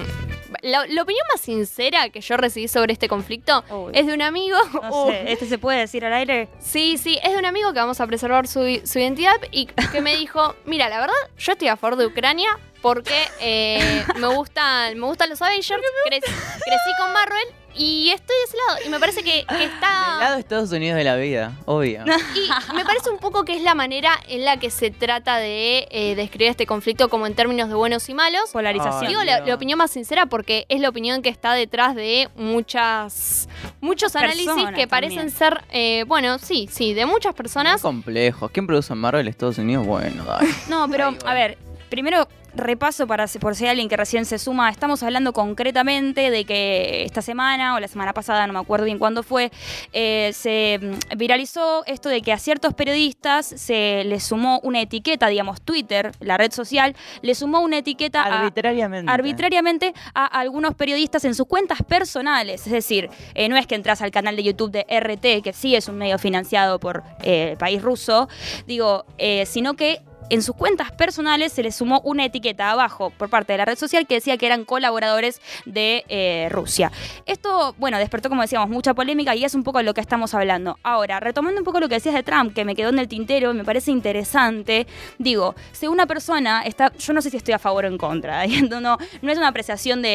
[0.62, 3.62] la, la opinión más sincera que yo recibí sobre este conflicto
[3.92, 4.56] es de un amigo.
[4.82, 6.48] No sé, ¿este se puede decir al aire?
[6.58, 10.00] Sí, sí, es de un amigo que vamos a preservar su, su identidad y que
[10.00, 12.48] me dijo, mira, la verdad, yo estoy a favor de Ucrania
[12.80, 15.68] porque eh, me, gustan, me gustan los Avengers,
[16.06, 17.44] crec- crecí con Marvel
[17.76, 18.86] y estoy de ese lado.
[18.86, 20.10] Y me parece que, que está...
[20.10, 22.04] Del lado de Estados Unidos de la vida, obvio.
[22.34, 25.88] Y me parece un poco que es la manera en la que se trata de
[25.90, 28.50] eh, describir este conflicto como en términos de buenos y malos.
[28.52, 29.06] Polarización.
[29.06, 33.48] Digo la, la opinión más sincera porque es la opinión que está detrás de muchas
[33.80, 35.36] muchos análisis Personas que parecen también.
[35.36, 37.80] ser, eh, bueno, sí, sí, de muchas personas.
[37.82, 38.50] Complejos.
[38.50, 39.86] ¿Quién produce en Marvel Estados Unidos?
[39.86, 40.48] Bueno, dale.
[40.68, 44.70] No, pero a ver, primero repaso para por si hay alguien que recién se suma.
[44.70, 48.98] Estamos hablando concretamente de que esta semana o la semana pasada, no me acuerdo bien
[48.98, 49.50] cuándo fue,
[49.92, 55.28] eh, se mm, viralizó esto de que a ciertos periodistas se les sumó una etiqueta,
[55.28, 59.10] digamos Twitter, la red social, le sumó una etiqueta a- Arbitrariamente.
[59.10, 62.66] arbitrariamente a algunos periodistas en sus cuentas personales.
[62.66, 65.74] Es decir, eh, no es que entras al canal de YouTube de RT, que sí
[65.74, 68.28] es un medio financiado por eh, el país ruso,
[68.66, 69.04] digo,
[69.46, 70.00] sino que
[70.30, 73.76] en sus cuentas personales se les sumó una etiqueta abajo por parte de la red
[73.76, 76.90] social que decía que eran colaboradores de eh, Rusia.
[77.26, 80.32] Esto, bueno, despertó, como decíamos, mucha polémica y es un poco de lo que estamos
[80.34, 80.78] hablando.
[80.82, 83.52] Ahora, retomando un poco lo que decías de Trump, que me quedó en el tintero,
[83.54, 84.86] me parece interesante,
[85.18, 88.46] digo, si una persona está, yo no sé si estoy a favor o en contra,
[88.70, 90.08] no, no, no es una apreciación de,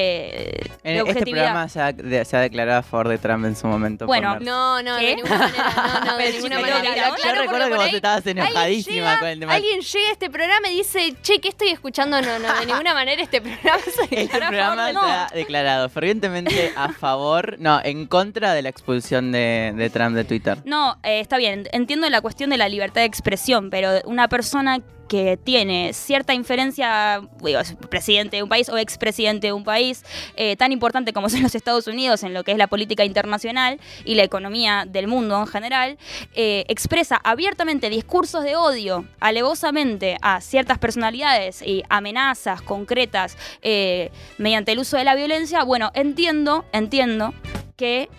[0.84, 3.56] de En este programa se ha, de- se ha declarado a favor de Trump en
[3.56, 4.06] su momento.
[4.08, 5.08] Bueno, No, no, ¿Qué?
[5.08, 7.10] de ninguna manera, no, no, de Pero ninguna manera.
[7.24, 9.54] yo recuerdo que vos ahí estabas enojadísima llega- con el tema.
[9.54, 12.22] Alguien llega a este programa y dice, che, ¿qué estoy escuchando?
[12.22, 16.74] No, no, de ninguna manera este programa se Este a programa favor ha declarado fervientemente
[16.76, 20.58] a favor, no, en contra de la expulsión de, de Trump de Twitter.
[20.66, 24.80] No, eh, está bien, entiendo la cuestión de la libertad de expresión, pero una persona
[25.10, 30.06] que tiene cierta inferencia, digo, es presidente de un país o expresidente de un país
[30.38, 33.80] eh, tan importante como son los Estados Unidos en lo que es la política internacional
[34.06, 35.98] y la economía del mundo en general,
[36.34, 44.72] eh, expresa abiertamente discursos de odio alevosamente a ciertas personalidades y amenazas concretas eh, mediante
[44.72, 47.34] el uso de la violencia, bueno, entiendo, entiendo
[47.76, 48.10] que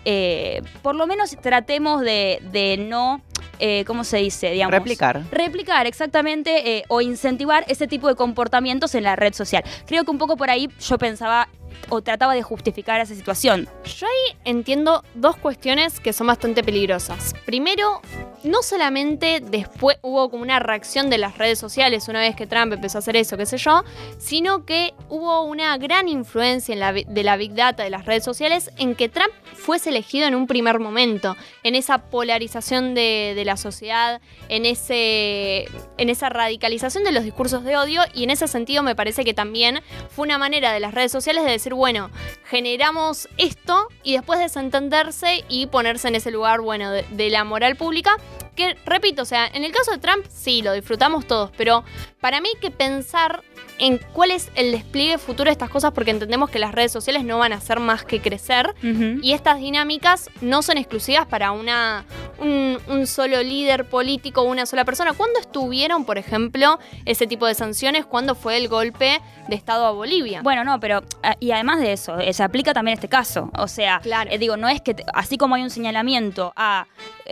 [0.81, 3.21] por lo menos tratemos de no,
[3.61, 4.51] eh, ¿cómo se dice?
[4.51, 5.23] Digamos, Replicar.
[5.31, 9.63] Replicar, exactamente, eh, o incentivar ese tipo de comportamientos en la red social.
[9.85, 11.47] Creo que un poco por ahí yo pensaba
[11.89, 13.67] o trataba de justificar esa situación.
[13.83, 17.33] Yo ahí entiendo dos cuestiones que son bastante peligrosas.
[17.45, 18.01] Primero,
[18.43, 22.73] no solamente después hubo como una reacción de las redes sociales una vez que Trump
[22.73, 23.83] empezó a hacer eso, qué sé yo,
[24.17, 28.95] sino que hubo una gran influencia de la Big Data de las redes sociales en
[28.95, 34.21] que Trump fuese elegido en un primer momento, en esa polarización de, de la sociedad,
[34.49, 35.67] en, ese,
[35.97, 39.33] en esa radicalización de los discursos de odio y en ese sentido me parece que
[39.33, 42.09] también fue una manera de las redes sociales de decir, bueno,
[42.51, 47.77] generamos esto y después desentenderse y ponerse en ese lugar, bueno, de, de la moral
[47.77, 48.17] pública.
[48.57, 51.85] Que, repito, o sea, en el caso de Trump sí, lo disfrutamos todos, pero
[52.19, 53.41] para mí hay que pensar
[53.81, 57.23] en cuál es el despliegue futuro de estas cosas porque entendemos que las redes sociales
[57.23, 62.05] no van a hacer más que crecer y estas dinámicas no son exclusivas para una,
[62.37, 65.13] un, un solo líder político, una sola persona.
[65.13, 68.05] ¿Cuándo estuvieron, por ejemplo, ese tipo de sanciones?
[68.05, 70.41] ¿Cuándo fue el golpe de Estado a Bolivia?
[70.43, 73.51] Bueno, no, pero ah, y además de eso, se aplica también este caso.
[73.55, 74.01] O sea,
[74.31, 76.87] eh, digo, no es que te- así como hay un señalamiento a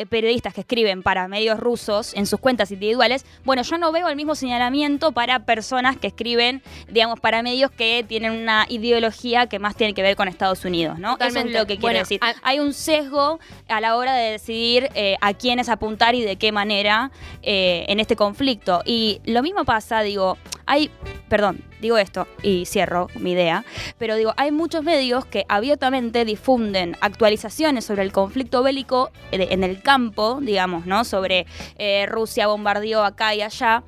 [0.09, 4.15] periodistas que escriben para medios rusos en sus cuentas individuales, bueno, yo no veo el
[4.15, 9.75] mismo señalamiento para personas que escriben, digamos, para medios que tienen una ideología que más
[9.75, 11.17] tiene que ver con Estados Unidos, ¿no?
[11.19, 12.19] Eso es lo que quiero Bueno, decir.
[12.43, 16.51] Hay un sesgo a la hora de decidir eh, a quiénes apuntar y de qué
[16.51, 17.11] manera
[17.41, 18.81] eh, en este conflicto.
[18.85, 20.91] Y lo mismo pasa, digo, hay,
[21.29, 23.63] perdón, digo esto y cierro mi idea,
[23.97, 29.63] pero digo, hay muchos medios que abiertamente difunden actualizaciones sobre el conflicto bélico de- en
[29.63, 31.03] el campo, digamos, ¿no?
[31.05, 31.45] Sobre
[31.77, 33.83] eh, Rusia bombardeó acá y allá,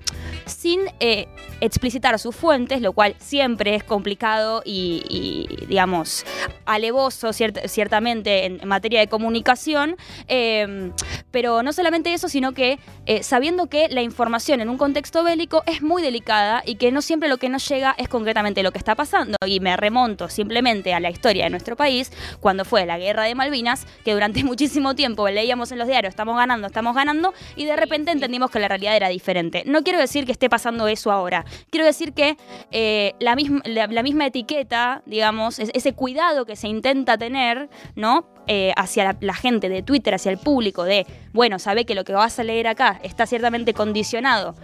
[0.45, 1.27] sin eh,
[1.61, 6.25] explicitar sus fuentes, lo cual siempre es complicado y, y, digamos,
[6.65, 9.95] alevoso ciert- ciertamente en, en materia de comunicación,
[10.27, 10.91] eh,
[11.29, 15.63] pero no solamente eso, sino que eh, sabiendo que la información en un contexto bélico
[15.65, 18.77] es muy delicada y que no siempre lo que nos llega es concretamente lo que
[18.79, 19.37] está pasando.
[19.45, 23.35] Y me remonto simplemente a la historia de nuestro país, cuando fue la guerra de
[23.35, 27.75] Malvinas, que durante muchísimo tiempo leíamos en los diarios, estamos ganando, estamos ganando, y de
[27.75, 29.63] repente entendimos que la realidad era diferente.
[29.65, 32.37] No quiero decir que esté pasando eso ahora, quiero decir que
[32.71, 37.69] eh, la, misma, la, la misma etiqueta, digamos, es- ese cuidado que se intenta tener,
[37.95, 38.25] ¿no?
[38.47, 42.03] Eh, hacia la, la gente de Twitter, hacia el público, de, bueno, sabe que lo
[42.03, 44.55] que vas a leer acá está ciertamente condicionado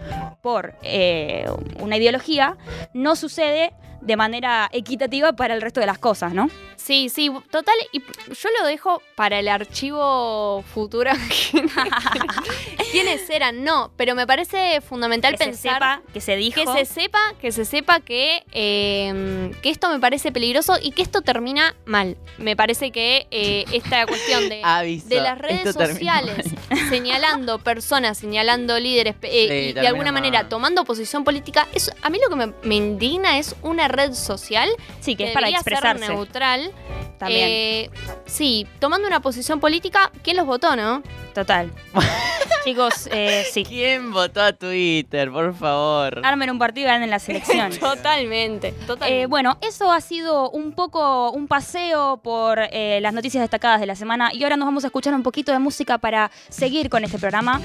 [0.42, 1.46] por eh,
[1.78, 2.56] una ideología,
[2.92, 6.48] no sucede de manera equitativa para el resto de las cosas, ¿no?
[6.76, 7.74] Sí, sí, total.
[7.92, 11.10] Y yo lo dejo para el archivo futuro.
[12.92, 13.64] ¿Quiénes eran?
[13.64, 15.74] No, pero me parece fundamental Que se pensar.
[15.74, 16.60] sepa, que se dijo.
[16.74, 21.02] Que se sepa, que se sepa que, eh, que esto me parece peligroso y que
[21.02, 22.16] esto termina mal.
[22.38, 26.46] Me parece que eh, esta cuestión de, Aviso, de las redes sociales
[26.88, 30.22] señalando personas, señalando líderes eh, Sí, y de alguna mal.
[30.22, 34.12] manera tomando posición política, eso, a mí lo que me, me indigna es una red
[34.14, 34.68] social
[35.00, 36.08] Sí, que es para debería ser expresarse.
[36.12, 36.70] neutral.
[37.18, 37.48] También.
[37.48, 37.90] Eh,
[38.26, 41.02] sí, tomando una posición política, ¿quién los votó, no?
[41.34, 41.70] Total.
[42.64, 43.64] Chicos, eh, sí.
[43.64, 46.20] ¿Quién votó a Twitter, por favor?
[46.24, 47.78] Armen un partido y ganen las elecciones.
[47.80, 49.22] totalmente, totalmente.
[49.22, 53.86] Eh, bueno, eso ha sido un poco un paseo por eh, las noticias destacadas de
[53.86, 57.04] la semana y ahora nos vamos a escuchar un poquito de música para seguir con
[57.04, 57.60] este programa.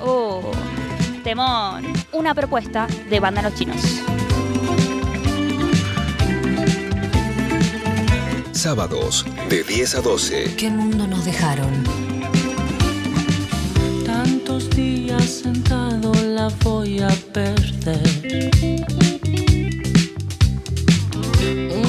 [0.00, 0.50] Oh,
[1.24, 1.92] temón.
[2.12, 3.82] Una propuesta de Banda Los Chinos.
[8.66, 10.56] Sábados de 10 a 12.
[10.56, 11.84] ¿Qué mundo nos dejaron?
[14.04, 18.50] Tantos días sentado la voy a perder.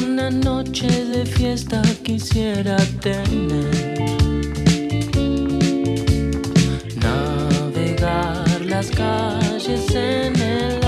[0.04, 4.06] Una noche de fiesta quisiera tener.
[7.02, 10.87] Navegar las calles en el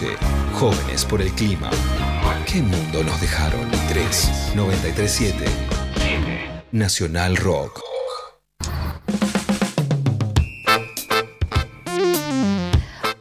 [0.00, 0.16] 12.
[0.52, 1.70] Jóvenes por el clima.
[2.44, 3.70] ¿Qué mundo nos dejaron?
[3.88, 5.44] 3 937
[6.72, 7.80] Nacional Rock.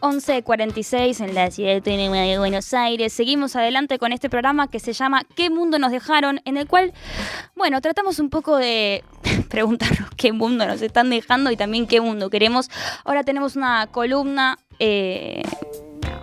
[0.01, 3.13] 11.46 en la ciudad de Buenos Aires.
[3.13, 6.41] Seguimos adelante con este programa que se llama ¿Qué mundo nos dejaron?
[6.43, 6.93] En el cual,
[7.55, 9.03] bueno, tratamos un poco de
[9.49, 12.69] preguntarnos qué mundo nos están dejando y también qué mundo queremos.
[13.05, 15.41] Ahora tenemos una columna eh,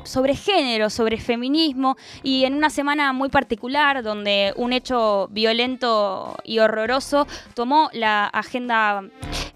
[0.05, 6.59] sobre género, sobre feminismo y en una semana muy particular donde un hecho violento y
[6.59, 9.05] horroroso tomó la agenda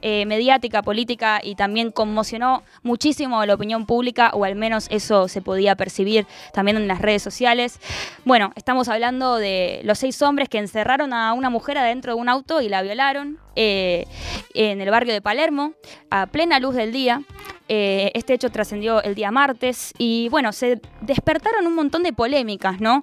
[0.02, 5.27] eh, mediática, política y también conmocionó muchísimo a la opinión pública o al menos eso
[5.27, 7.81] se podía percibir también en las redes sociales.
[8.24, 12.28] Bueno, estamos hablando de los seis hombres que encerraron a una mujer adentro de un
[12.28, 14.06] auto y la violaron eh,
[14.52, 15.73] en el barrio de Palermo
[16.10, 17.23] a plena luz del día.
[17.68, 22.81] Eh, este hecho trascendió el día martes y bueno, se despertaron un montón de polémicas,
[22.81, 23.02] ¿no?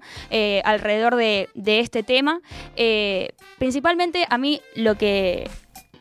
[0.63, 2.39] Alrededor de, este tema.
[3.57, 5.49] Principalmente a mí lo que,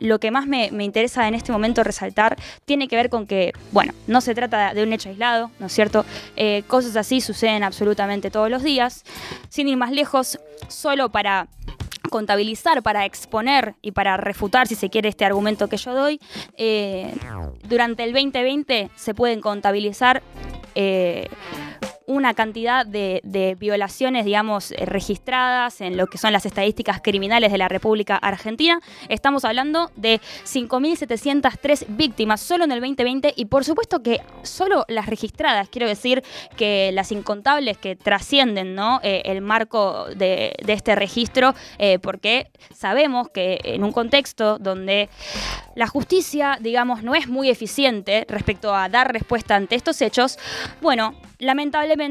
[0.02, 3.52] lo que más me, me interesa en este momento resaltar tiene que ver con que,
[3.70, 6.04] bueno, no se trata de un hecho aislado, ¿no es cierto?
[6.36, 9.04] Eh, cosas así suceden absolutamente todos los días.
[9.48, 11.48] Sin ir más lejos, solo para
[12.10, 16.20] contabilizar, para exponer y para refutar, si se quiere, este argumento que yo doy,
[16.56, 17.14] eh,
[17.62, 20.22] durante el 2020 se pueden contabilizar
[20.74, 21.28] eh,
[22.12, 27.58] una cantidad de, violaciones, digamos, eh, registradas en lo que son las estadísticas criminales de
[27.58, 28.80] la República Argentina.
[29.08, 35.06] Estamos hablando de 5.703 víctimas solo en el 2020 y por supuesto que solo las
[35.06, 36.22] registradas, quiero decir
[36.56, 39.00] que las incontables que trascienden ¿no?
[39.02, 45.08] Eh, el marco de, de este registro, eh, porque sabemos que en un contexto donde
[45.74, 50.38] la justicia, digamos, no es muy eficiente respecto a dar respuesta ante estos hechos,
[50.82, 52.01] bueno, lamentablemente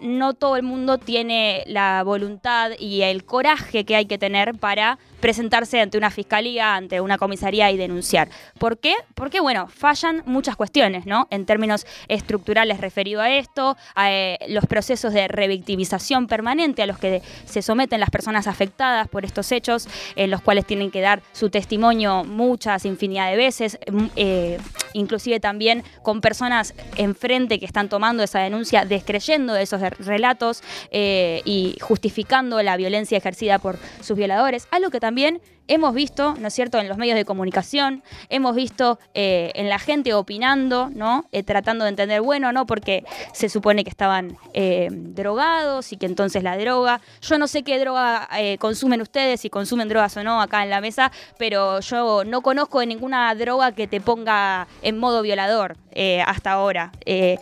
[0.00, 4.98] no todo el mundo tiene la voluntad y el coraje que hay que tener para
[5.26, 8.28] presentarse ante una fiscalía, ante una comisaría y denunciar.
[8.60, 8.94] ¿Por qué?
[9.16, 11.26] Porque, bueno, fallan muchas cuestiones, ¿no?
[11.30, 16.98] En términos estructurales referido a esto, a eh, los procesos de revictimización permanente a los
[17.00, 21.20] que se someten las personas afectadas por estos hechos, en los cuales tienen que dar
[21.32, 24.58] su testimonio muchas, infinidad de veces, mm, eh,
[24.92, 30.62] inclusive también con personas enfrente que están tomando esa denuncia, descreyendo de esos relatos
[30.92, 36.34] eh, y justificando la violencia ejercida por sus violadores, algo que también también hemos visto,
[36.38, 40.90] ¿no es cierto?, en los medios de comunicación, hemos visto eh, en la gente opinando,
[40.94, 45.96] ¿no?, Eh, tratando de entender, bueno, no, porque se supone que estaban eh, drogados y
[45.96, 50.16] que entonces la droga, yo no sé qué droga eh, consumen ustedes, si consumen drogas
[50.16, 54.00] o no acá en la mesa, pero yo no conozco de ninguna droga que te
[54.00, 56.92] ponga en modo violador eh, hasta ahora.
[57.04, 57.38] Eh,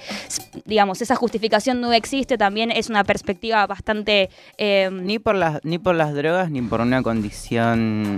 [0.65, 4.31] digamos, esa justificación no existe, también es una perspectiva bastante...
[4.59, 8.14] Ni por las, ni por las drogas ni por una condición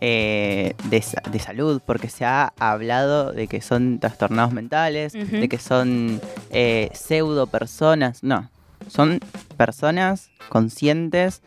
[0.00, 5.58] eh, de, de salud, porque se ha hablado de que son trastornados mentales, de que
[5.58, 6.20] son
[6.50, 8.22] eh, pseudo personas.
[8.22, 8.50] No,
[8.88, 9.20] son
[9.56, 11.42] personas conscientes.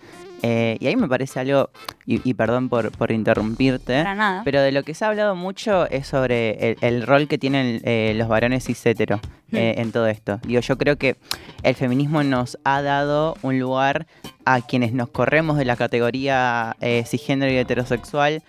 [0.47, 1.69] Eh, y ahí me parece algo,
[2.05, 4.41] y, y perdón por, por interrumpirte, nada.
[4.45, 7.81] pero de lo que se ha hablado mucho es sobre el, el rol que tienen
[7.83, 9.19] eh, los varones cis hetero
[9.51, 9.81] eh, Mm.
[9.81, 10.39] en todo esto.
[10.45, 11.15] Digo, yo creo que
[11.63, 14.05] el feminismo nos ha dado un lugar
[14.43, 18.41] a quienes nos corremos de la categoría eh, cisgénero y heterosexual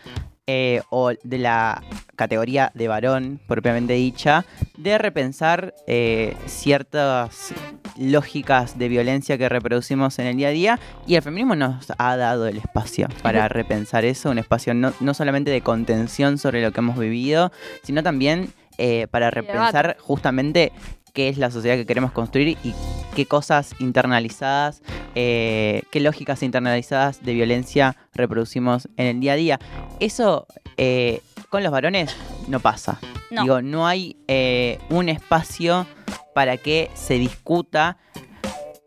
[0.47, 1.83] eh, o de la
[2.15, 4.45] categoría de varón propiamente dicha,
[4.77, 7.53] de repensar eh, ciertas
[7.99, 12.17] lógicas de violencia que reproducimos en el día a día y el feminismo nos ha
[12.17, 16.73] dado el espacio para repensar eso, un espacio no, no solamente de contención sobre lo
[16.73, 17.51] que hemos vivido,
[17.83, 20.71] sino también eh, para repensar justamente
[21.17, 22.75] qué es la sociedad que queremos construir y
[23.15, 24.83] qué cosas internalizadas,
[25.15, 29.61] eh, qué lógicas internalizadas de violencia reproducimos en el día a día.
[29.99, 32.15] Eso eh, con los varones
[32.49, 32.99] no pasa.
[33.31, 33.43] No.
[33.43, 35.87] Digo, no hay eh, un espacio
[36.35, 37.97] para que se discuta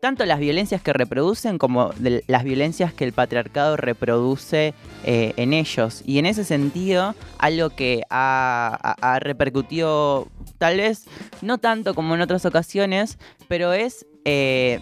[0.00, 4.74] tanto las violencias que reproducen como de las violencias que el patriarcado reproduce
[5.04, 6.02] eh, en ellos.
[6.06, 10.28] Y en ese sentido, algo que ha, ha- ha repercutido
[10.58, 11.04] tal vez
[11.42, 13.18] no tanto como en otras ocasiones,
[13.48, 14.80] pero es eh,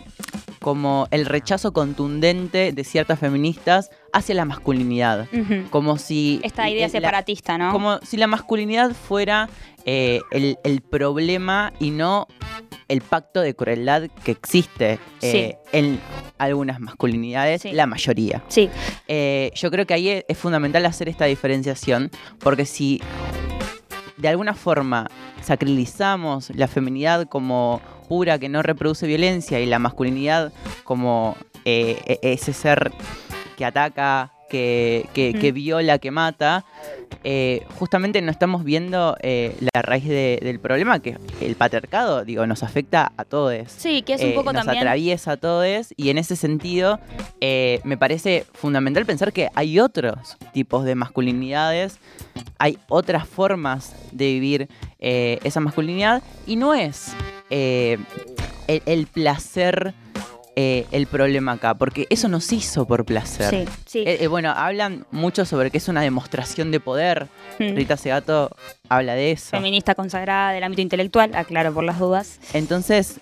[0.61, 5.29] como el rechazo contundente de ciertas feministas hacia la masculinidad.
[5.71, 6.41] Como si...
[6.43, 7.71] Esta idea la- separatista, ¿no?
[7.73, 9.49] como si la masculinidad fuera
[9.85, 12.27] eh, el, el problema y no
[12.89, 16.01] el pacto de crueldad que existe eh, en
[16.39, 18.43] algunas masculinidades, la mayoría.
[18.49, 18.71] Sí.
[19.07, 22.11] Eh, yo creo que ahí es, es fundamental hacer esta diferenciación,
[22.41, 23.01] porque si
[24.17, 25.09] de alguna forma
[25.43, 30.53] sacralizamos la feminidad como pura que no reproduce violencia y la masculinidad
[30.85, 32.91] como eh, e- ese ser
[33.57, 35.55] que ataca, que, que- que Mm.
[35.55, 36.65] viola, que mata,
[37.25, 42.47] eh, justamente no estamos viendo eh, la raíz de- del problema, que el patriarcado, digo,
[42.47, 43.71] nos afecta a todos.
[43.77, 46.99] Sí, que es un poco nos también- atraviesa a todos y en ese sentido
[47.41, 51.99] eh, me parece fundamental pensar que hay otros tipos de masculinidades,
[52.59, 54.69] hay otras formas de vivir
[55.01, 57.13] eh, esa masculinidad y no es
[57.51, 57.99] eh,
[58.67, 59.95] el, el placer
[60.61, 63.49] eh, el problema acá, porque eso nos hizo por placer.
[63.49, 63.99] Sí, sí.
[64.01, 67.29] Eh, eh, bueno, hablan mucho sobre que es una demostración de poder.
[67.61, 67.77] Mm.
[67.77, 68.51] Rita Segato
[68.89, 69.51] habla de eso.
[69.51, 72.41] Feminista consagrada del ámbito intelectual, aclaro por las dudas.
[72.55, 73.21] Entonces,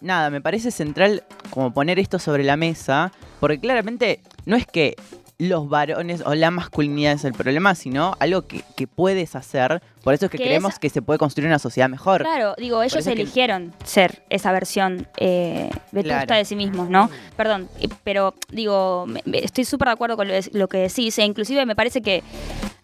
[0.00, 4.96] nada, me parece central como poner esto sobre la mesa, porque claramente no es que
[5.40, 9.80] los varones o la masculinidad es el problema, sino algo que, que puedes hacer.
[10.02, 12.22] Por eso es que, Que creemos es- que se puede construir una sociedad mejor.
[12.22, 16.38] Claro, digo, ellos que- eligieron ser esa versión eh, vetusta Claro.
[16.38, 17.08] de sí mismos, ¿no?
[17.36, 21.24] Perdón, eh, pero digo, estoy súper de acuerdo con lo, de- lo que decís, e
[21.24, 22.24] inclusive me parece que,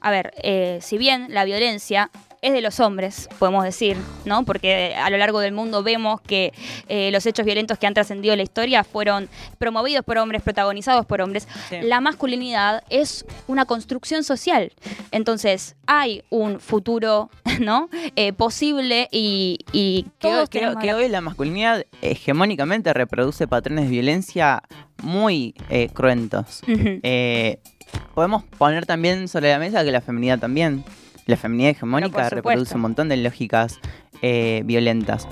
[0.01, 2.09] a ver, eh, si bien la violencia
[2.45, 4.45] es de los hombres, podemos decir, ¿no?
[4.45, 6.53] Porque a lo largo del mundo vemos que
[6.89, 11.21] eh, los hechos violentos que han trascendido la historia fueron promovidos por hombres, protagonizados por
[11.21, 11.49] hombres.
[11.71, 11.79] Sí.
[11.83, 14.73] La masculinidad es una construcción social.
[15.11, 17.31] Entonces, hay un futuro,
[17.61, 17.89] ¿no?
[18.17, 20.49] Eh, posible y, y Que, todos
[20.95, 24.63] hoy la masculinidad hegemónicamente reproduce patrones de violencia
[25.03, 26.63] muy eh, cruentos.
[26.67, 27.59] Eh,
[28.15, 30.85] podemos poner también sobre la mesa que la feminidad también.
[31.27, 33.79] La feminidad hegemónica reproduce un montón de lógicas
[34.23, 35.27] eh, violentas.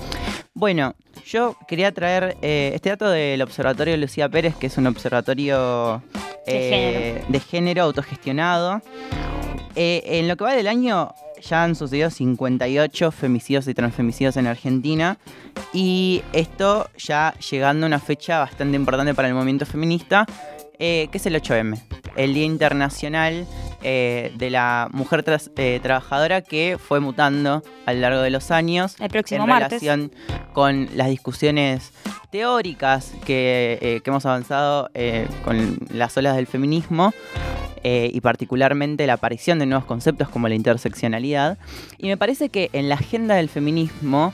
[0.55, 0.94] Bueno,
[1.24, 6.02] yo quería traer eh, este dato del Observatorio Lucía Pérez, que es un observatorio
[6.47, 8.82] De eh, de género autogestionado.
[9.74, 15.19] En lo que va del año ya han sucedido 58 femicidios y transfemicidios en Argentina
[15.73, 20.27] y esto ya llegando a una fecha bastante importante para el movimiento feminista,
[20.78, 21.81] eh, que es el 8M,
[22.16, 23.47] el Día Internacional
[23.83, 28.51] eh, de la Mujer tras- eh, Trabajadora que fue mutando a lo largo de los
[28.51, 29.83] años El próximo en martes.
[29.83, 30.13] relación
[30.53, 31.93] con las discusiones
[32.31, 34.91] teóricas que, eh, que hemos avanzado
[35.45, 37.13] con las olas del feminismo
[37.85, 41.59] y particularmente la aparición de nuevos conceptos como la interseccionalidad.
[41.99, 44.33] Y me parece que en la agenda del feminismo,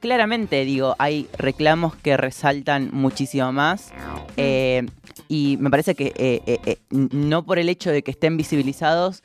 [0.00, 3.92] claramente digo, hay reclamos que resaltan muchísimo más.
[4.36, 4.86] eh,
[5.28, 9.22] y me parece que eh, eh, eh, no por el hecho de que estén visibilizados,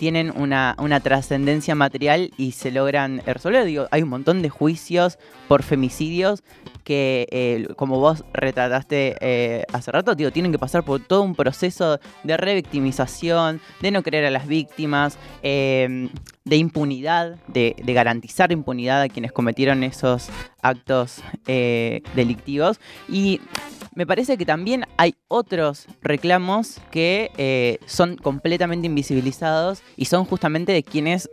[0.00, 3.66] tienen una, una trascendencia material y se logran resolver.
[3.66, 6.42] Digo, hay un montón de juicios por femicidios
[6.84, 11.34] que, eh, como vos retrataste eh, hace rato, digo, tienen que pasar por todo un
[11.34, 16.08] proceso de revictimización, de no creer a las víctimas, eh,
[16.46, 20.30] de impunidad, de, de garantizar impunidad a quienes cometieron esos
[20.62, 22.80] actos eh, delictivos.
[23.06, 23.42] Y
[23.94, 30.72] me parece que también hay otros reclamos que eh, son completamente invisibilizados y son justamente
[30.72, 31.28] de quienes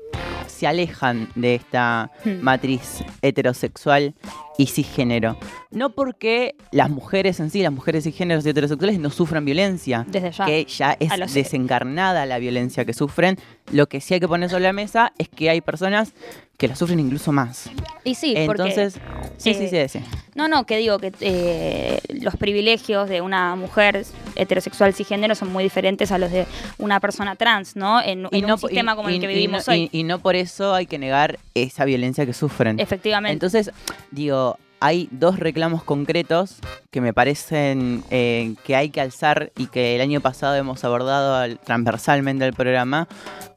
[0.47, 2.41] se alejan de esta Hmm.
[2.41, 4.15] matriz heterosexual
[4.57, 5.38] y cisgénero.
[5.71, 10.31] No porque las mujeres en sí, las mujeres cisgéneros y heterosexuales no sufran violencia, Desde
[10.31, 10.45] ya.
[10.45, 13.38] que ya es los- desencarnada la violencia que sufren.
[13.71, 16.13] Lo que sí hay que poner sobre la mesa es que hay personas
[16.57, 17.69] que la sufren incluso más.
[18.03, 20.05] Y sí, Entonces, porque, sí, sí, eh, sí, sí.
[20.34, 24.05] No, no, que digo que eh, los privilegios de una mujer
[24.35, 26.45] heterosexual cisgénero son muy diferentes a los de
[26.79, 28.01] una persona trans, ¿no?
[28.01, 29.89] En, en un sistema como el que y vivimos no, hoy.
[29.91, 32.79] y no por eso hay que negar esa violencia que sufren.
[32.79, 33.34] Efectivamente.
[33.34, 33.71] Entonces,
[34.11, 34.46] digo,
[34.79, 36.57] hay dos reclamos concretos
[36.91, 41.35] que me parecen eh, que hay que alzar y que el año pasado hemos abordado
[41.35, 43.07] al- transversalmente al programa.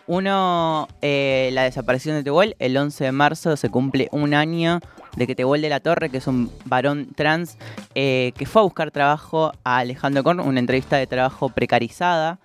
[0.07, 2.57] Uno, eh, la desaparición de Tehuel.
[2.59, 4.81] El 11 de marzo se cumple un año
[5.17, 7.57] de que Tehuel de la Torre, que es un varón trans,
[7.95, 12.39] eh, que fue a buscar trabajo a Alejandro Korn, una entrevista de trabajo precarizada.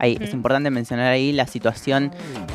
[0.00, 2.12] Ahí, Es importante mencionar ahí la situación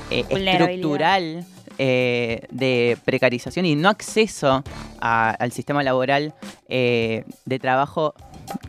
[0.09, 1.45] estructural
[1.77, 4.63] eh, de precarización y no acceso
[4.99, 6.33] a- al sistema laboral
[6.69, 8.13] eh, de trabajo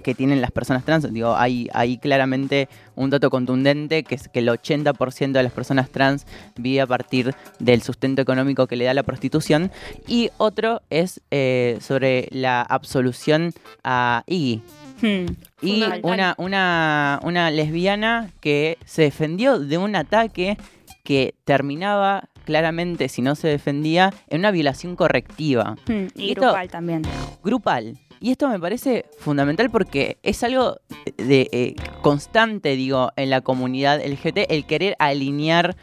[0.04, 1.12] que tienen las personas trans.
[1.12, 5.90] Digo, hay, hay claramente un dato contundente que es que el 80% de las personas
[5.90, 6.26] trans
[6.56, 9.72] vive a partir del sustento económico que le da la prostitución.
[10.06, 13.52] Y otro es eh, sobre la absolución
[13.82, 14.62] a Iggy.
[15.02, 15.26] Hmm,
[15.60, 20.56] Y una, una, una lesbiana que se defendió de un ataque
[21.02, 25.76] que terminaba claramente, si no se defendía, en una violación correctiva.
[25.88, 27.02] Mm, y esto- grupal también.
[27.42, 27.98] grupal.
[28.20, 30.76] Y esto me parece fundamental porque es algo
[31.18, 35.76] de eh, constante, digo, en la comunidad LGBT, el querer alinear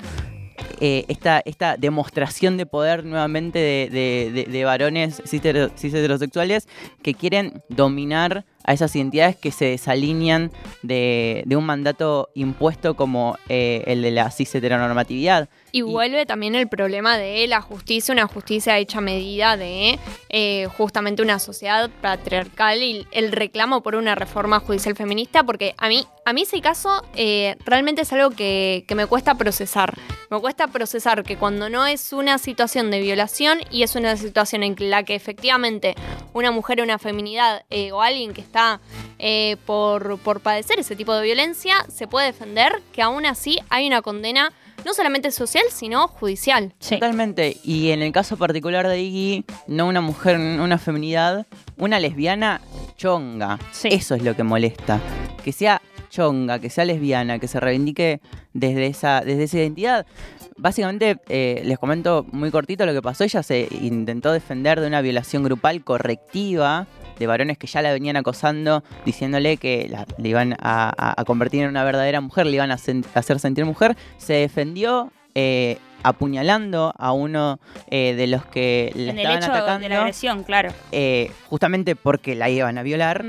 [0.79, 5.41] eh, esta, esta demostración de poder nuevamente de, de- de- de varones cis
[5.93, 6.67] heterosexuales
[7.03, 10.51] que quieren dominar a esas identidades que se desalinean
[10.81, 15.49] de, de un mandato impuesto como eh, el de la cis heteronormatividad.
[15.73, 20.67] Y vuelve también el problema de la justicia, una justicia hecha a medida de eh,
[20.77, 26.05] justamente una sociedad patriarcal y el reclamo por una reforma judicial feminista, porque a mí,
[26.25, 29.93] a mí ese caso eh, realmente es algo que, que me cuesta procesar.
[30.29, 34.63] Me cuesta procesar que cuando no es una situación de violación y es una situación
[34.63, 35.95] en la que efectivamente
[36.33, 38.81] una mujer, una feminidad eh, o alguien que está
[39.17, 43.87] eh, por, por padecer ese tipo de violencia, se puede defender que aún así hay
[43.87, 44.51] una condena
[44.83, 46.73] no solamente social, sino judicial.
[46.79, 47.57] Totalmente.
[47.63, 51.45] Y en el caso particular de Iggy, no una mujer, una feminidad,
[51.77, 52.61] una lesbiana
[52.97, 53.59] chonga.
[53.83, 54.99] Eso es lo que molesta.
[55.43, 58.21] Que sea chonga, que sea lesbiana, que se reivindique
[58.53, 60.05] desde esa, desde esa identidad.
[60.57, 63.23] Básicamente, eh, les comento muy cortito lo que pasó.
[63.23, 66.87] Ella se intentó defender de una violación grupal correctiva
[67.19, 71.69] de varones que ya la venían acosando, diciéndole que la- le iban a, convertir en
[71.69, 73.95] una verdadera mujer, le iban a, sen- hacer sentir mujer.
[74.17, 77.59] Se defendió eh, apuñalando a uno
[77.89, 79.79] eh, de los que le En el estaban hecho atacando.
[79.83, 80.71] de la agresión, claro.
[80.91, 83.23] eh, justamente porque la iban a violar.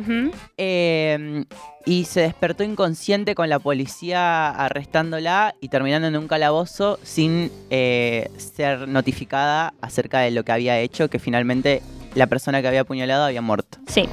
[0.56, 1.44] Eh,
[1.84, 8.30] y se despertó inconsciente con la policía arrestándola y terminando en un calabozo sin eh,
[8.36, 11.82] ser notificada acerca de lo que había hecho, que finalmente
[12.14, 13.78] la persona que había apuñalado había muerto.
[13.86, 14.08] Sí.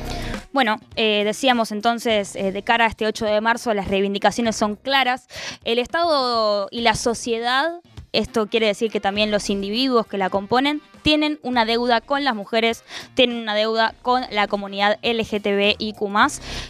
[0.52, 4.76] Bueno, eh, decíamos entonces, eh, de cara a este 8 de marzo, las reivindicaciones son
[4.76, 5.28] claras.
[5.64, 7.70] El Estado y la sociedad,
[8.12, 12.36] esto quiere decir que también los individuos que la componen, tienen una deuda con las
[12.36, 12.84] mujeres,
[13.14, 16.00] tienen una deuda con la comunidad LGTBIQ,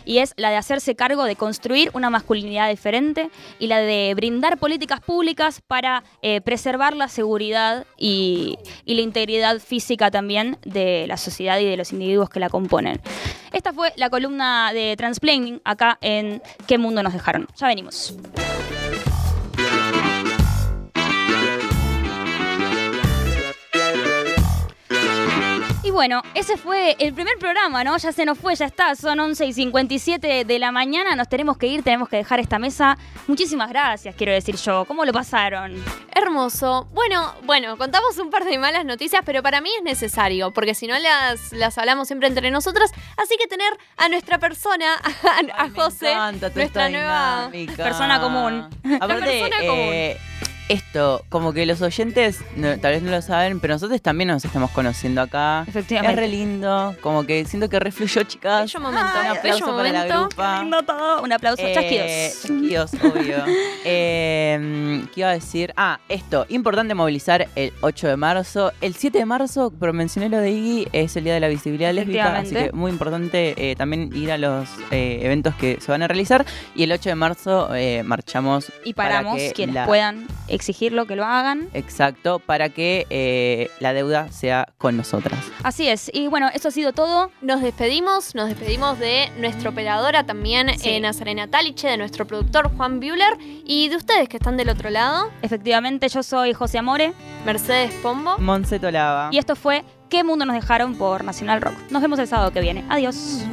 [0.06, 4.58] y es la de hacerse cargo de construir una masculinidad diferente y la de brindar
[4.58, 11.18] políticas públicas para eh, preservar la seguridad y, y la integridad física también de la
[11.18, 13.02] sociedad y de los individuos que la componen.
[13.52, 17.48] Esta fue la columna de Transplaining acá en ¿Qué mundo nos dejaron?
[17.58, 18.16] Ya venimos.
[25.90, 27.98] Y bueno, ese fue el primer programa, ¿no?
[27.98, 28.94] Ya se nos fue, ya está.
[28.94, 31.16] Son 11 y 57 de la mañana.
[31.16, 32.96] Nos tenemos que ir, tenemos que dejar esta mesa.
[33.26, 34.86] Muchísimas gracias, quiero decir yo.
[34.86, 35.84] ¿Cómo lo pasaron?
[36.14, 36.88] Hermoso.
[36.94, 40.86] Bueno, bueno, contamos un par de malas noticias, pero para mí es necesario, porque si
[40.86, 42.92] no las, las hablamos siempre entre nosotras.
[43.18, 44.94] Así que tener a nuestra persona,
[45.58, 46.14] a, a José,
[46.54, 47.84] nuestra nueva dinámica.
[47.84, 48.70] persona común.
[49.02, 49.90] Aparte, persona común.
[49.92, 50.18] eh,
[50.70, 54.46] esto, como que los oyentes no- tal vez no lo saben, pero nosotros también nos
[54.46, 55.66] estamos conociendo acá.
[55.68, 56.14] Efectivamente.
[56.14, 58.62] Es re lindo, como que siento que refluyó, chicas.
[58.72, 60.20] Bello momento, Un aplauso bello para la momento.
[60.30, 60.62] grupa.
[60.62, 61.22] Lindo todo.
[61.24, 61.62] Un aplauso.
[61.66, 62.42] Eh, Chasquidos.
[62.42, 63.44] chasquidos, obvio.
[63.86, 65.74] Eh, ¿Qué iba a decir?
[65.76, 68.72] Ah, esto, importante movilizar el 8 de marzo.
[68.82, 71.92] El 7 de marzo, pero mencioné lo de Iggy, es el Día de la Visibilidad
[71.94, 76.04] Lésbica, así que muy importante eh, también ir a los eh, eventos que se van
[76.04, 76.46] a realizar.
[76.76, 80.28] Y el 8 de marzo eh, marchamos Y para paramos que quienes la- puedan
[80.60, 81.70] exigirlo, que lo hagan.
[81.74, 85.40] Exacto, para que eh, la deuda sea con nosotras.
[85.64, 86.12] Así es.
[86.14, 87.32] Y bueno, eso ha sido todo.
[87.42, 93.00] Nos despedimos, nos despedimos de nuestra operadora también, eh, Nazarena Taliche, de nuestro productor Juan
[93.00, 95.32] Bueller y de ustedes que están del otro lado.
[95.42, 97.14] Efectivamente, yo soy José Amore.
[97.46, 98.38] Mercedes Pombo.
[98.38, 99.30] Monse Tolava.
[99.32, 101.76] Y esto fue ¿Qué mundo nos dejaron por Nacional Rock?
[101.92, 102.84] Nos vemos el sábado que viene.
[102.90, 103.44] Adiós.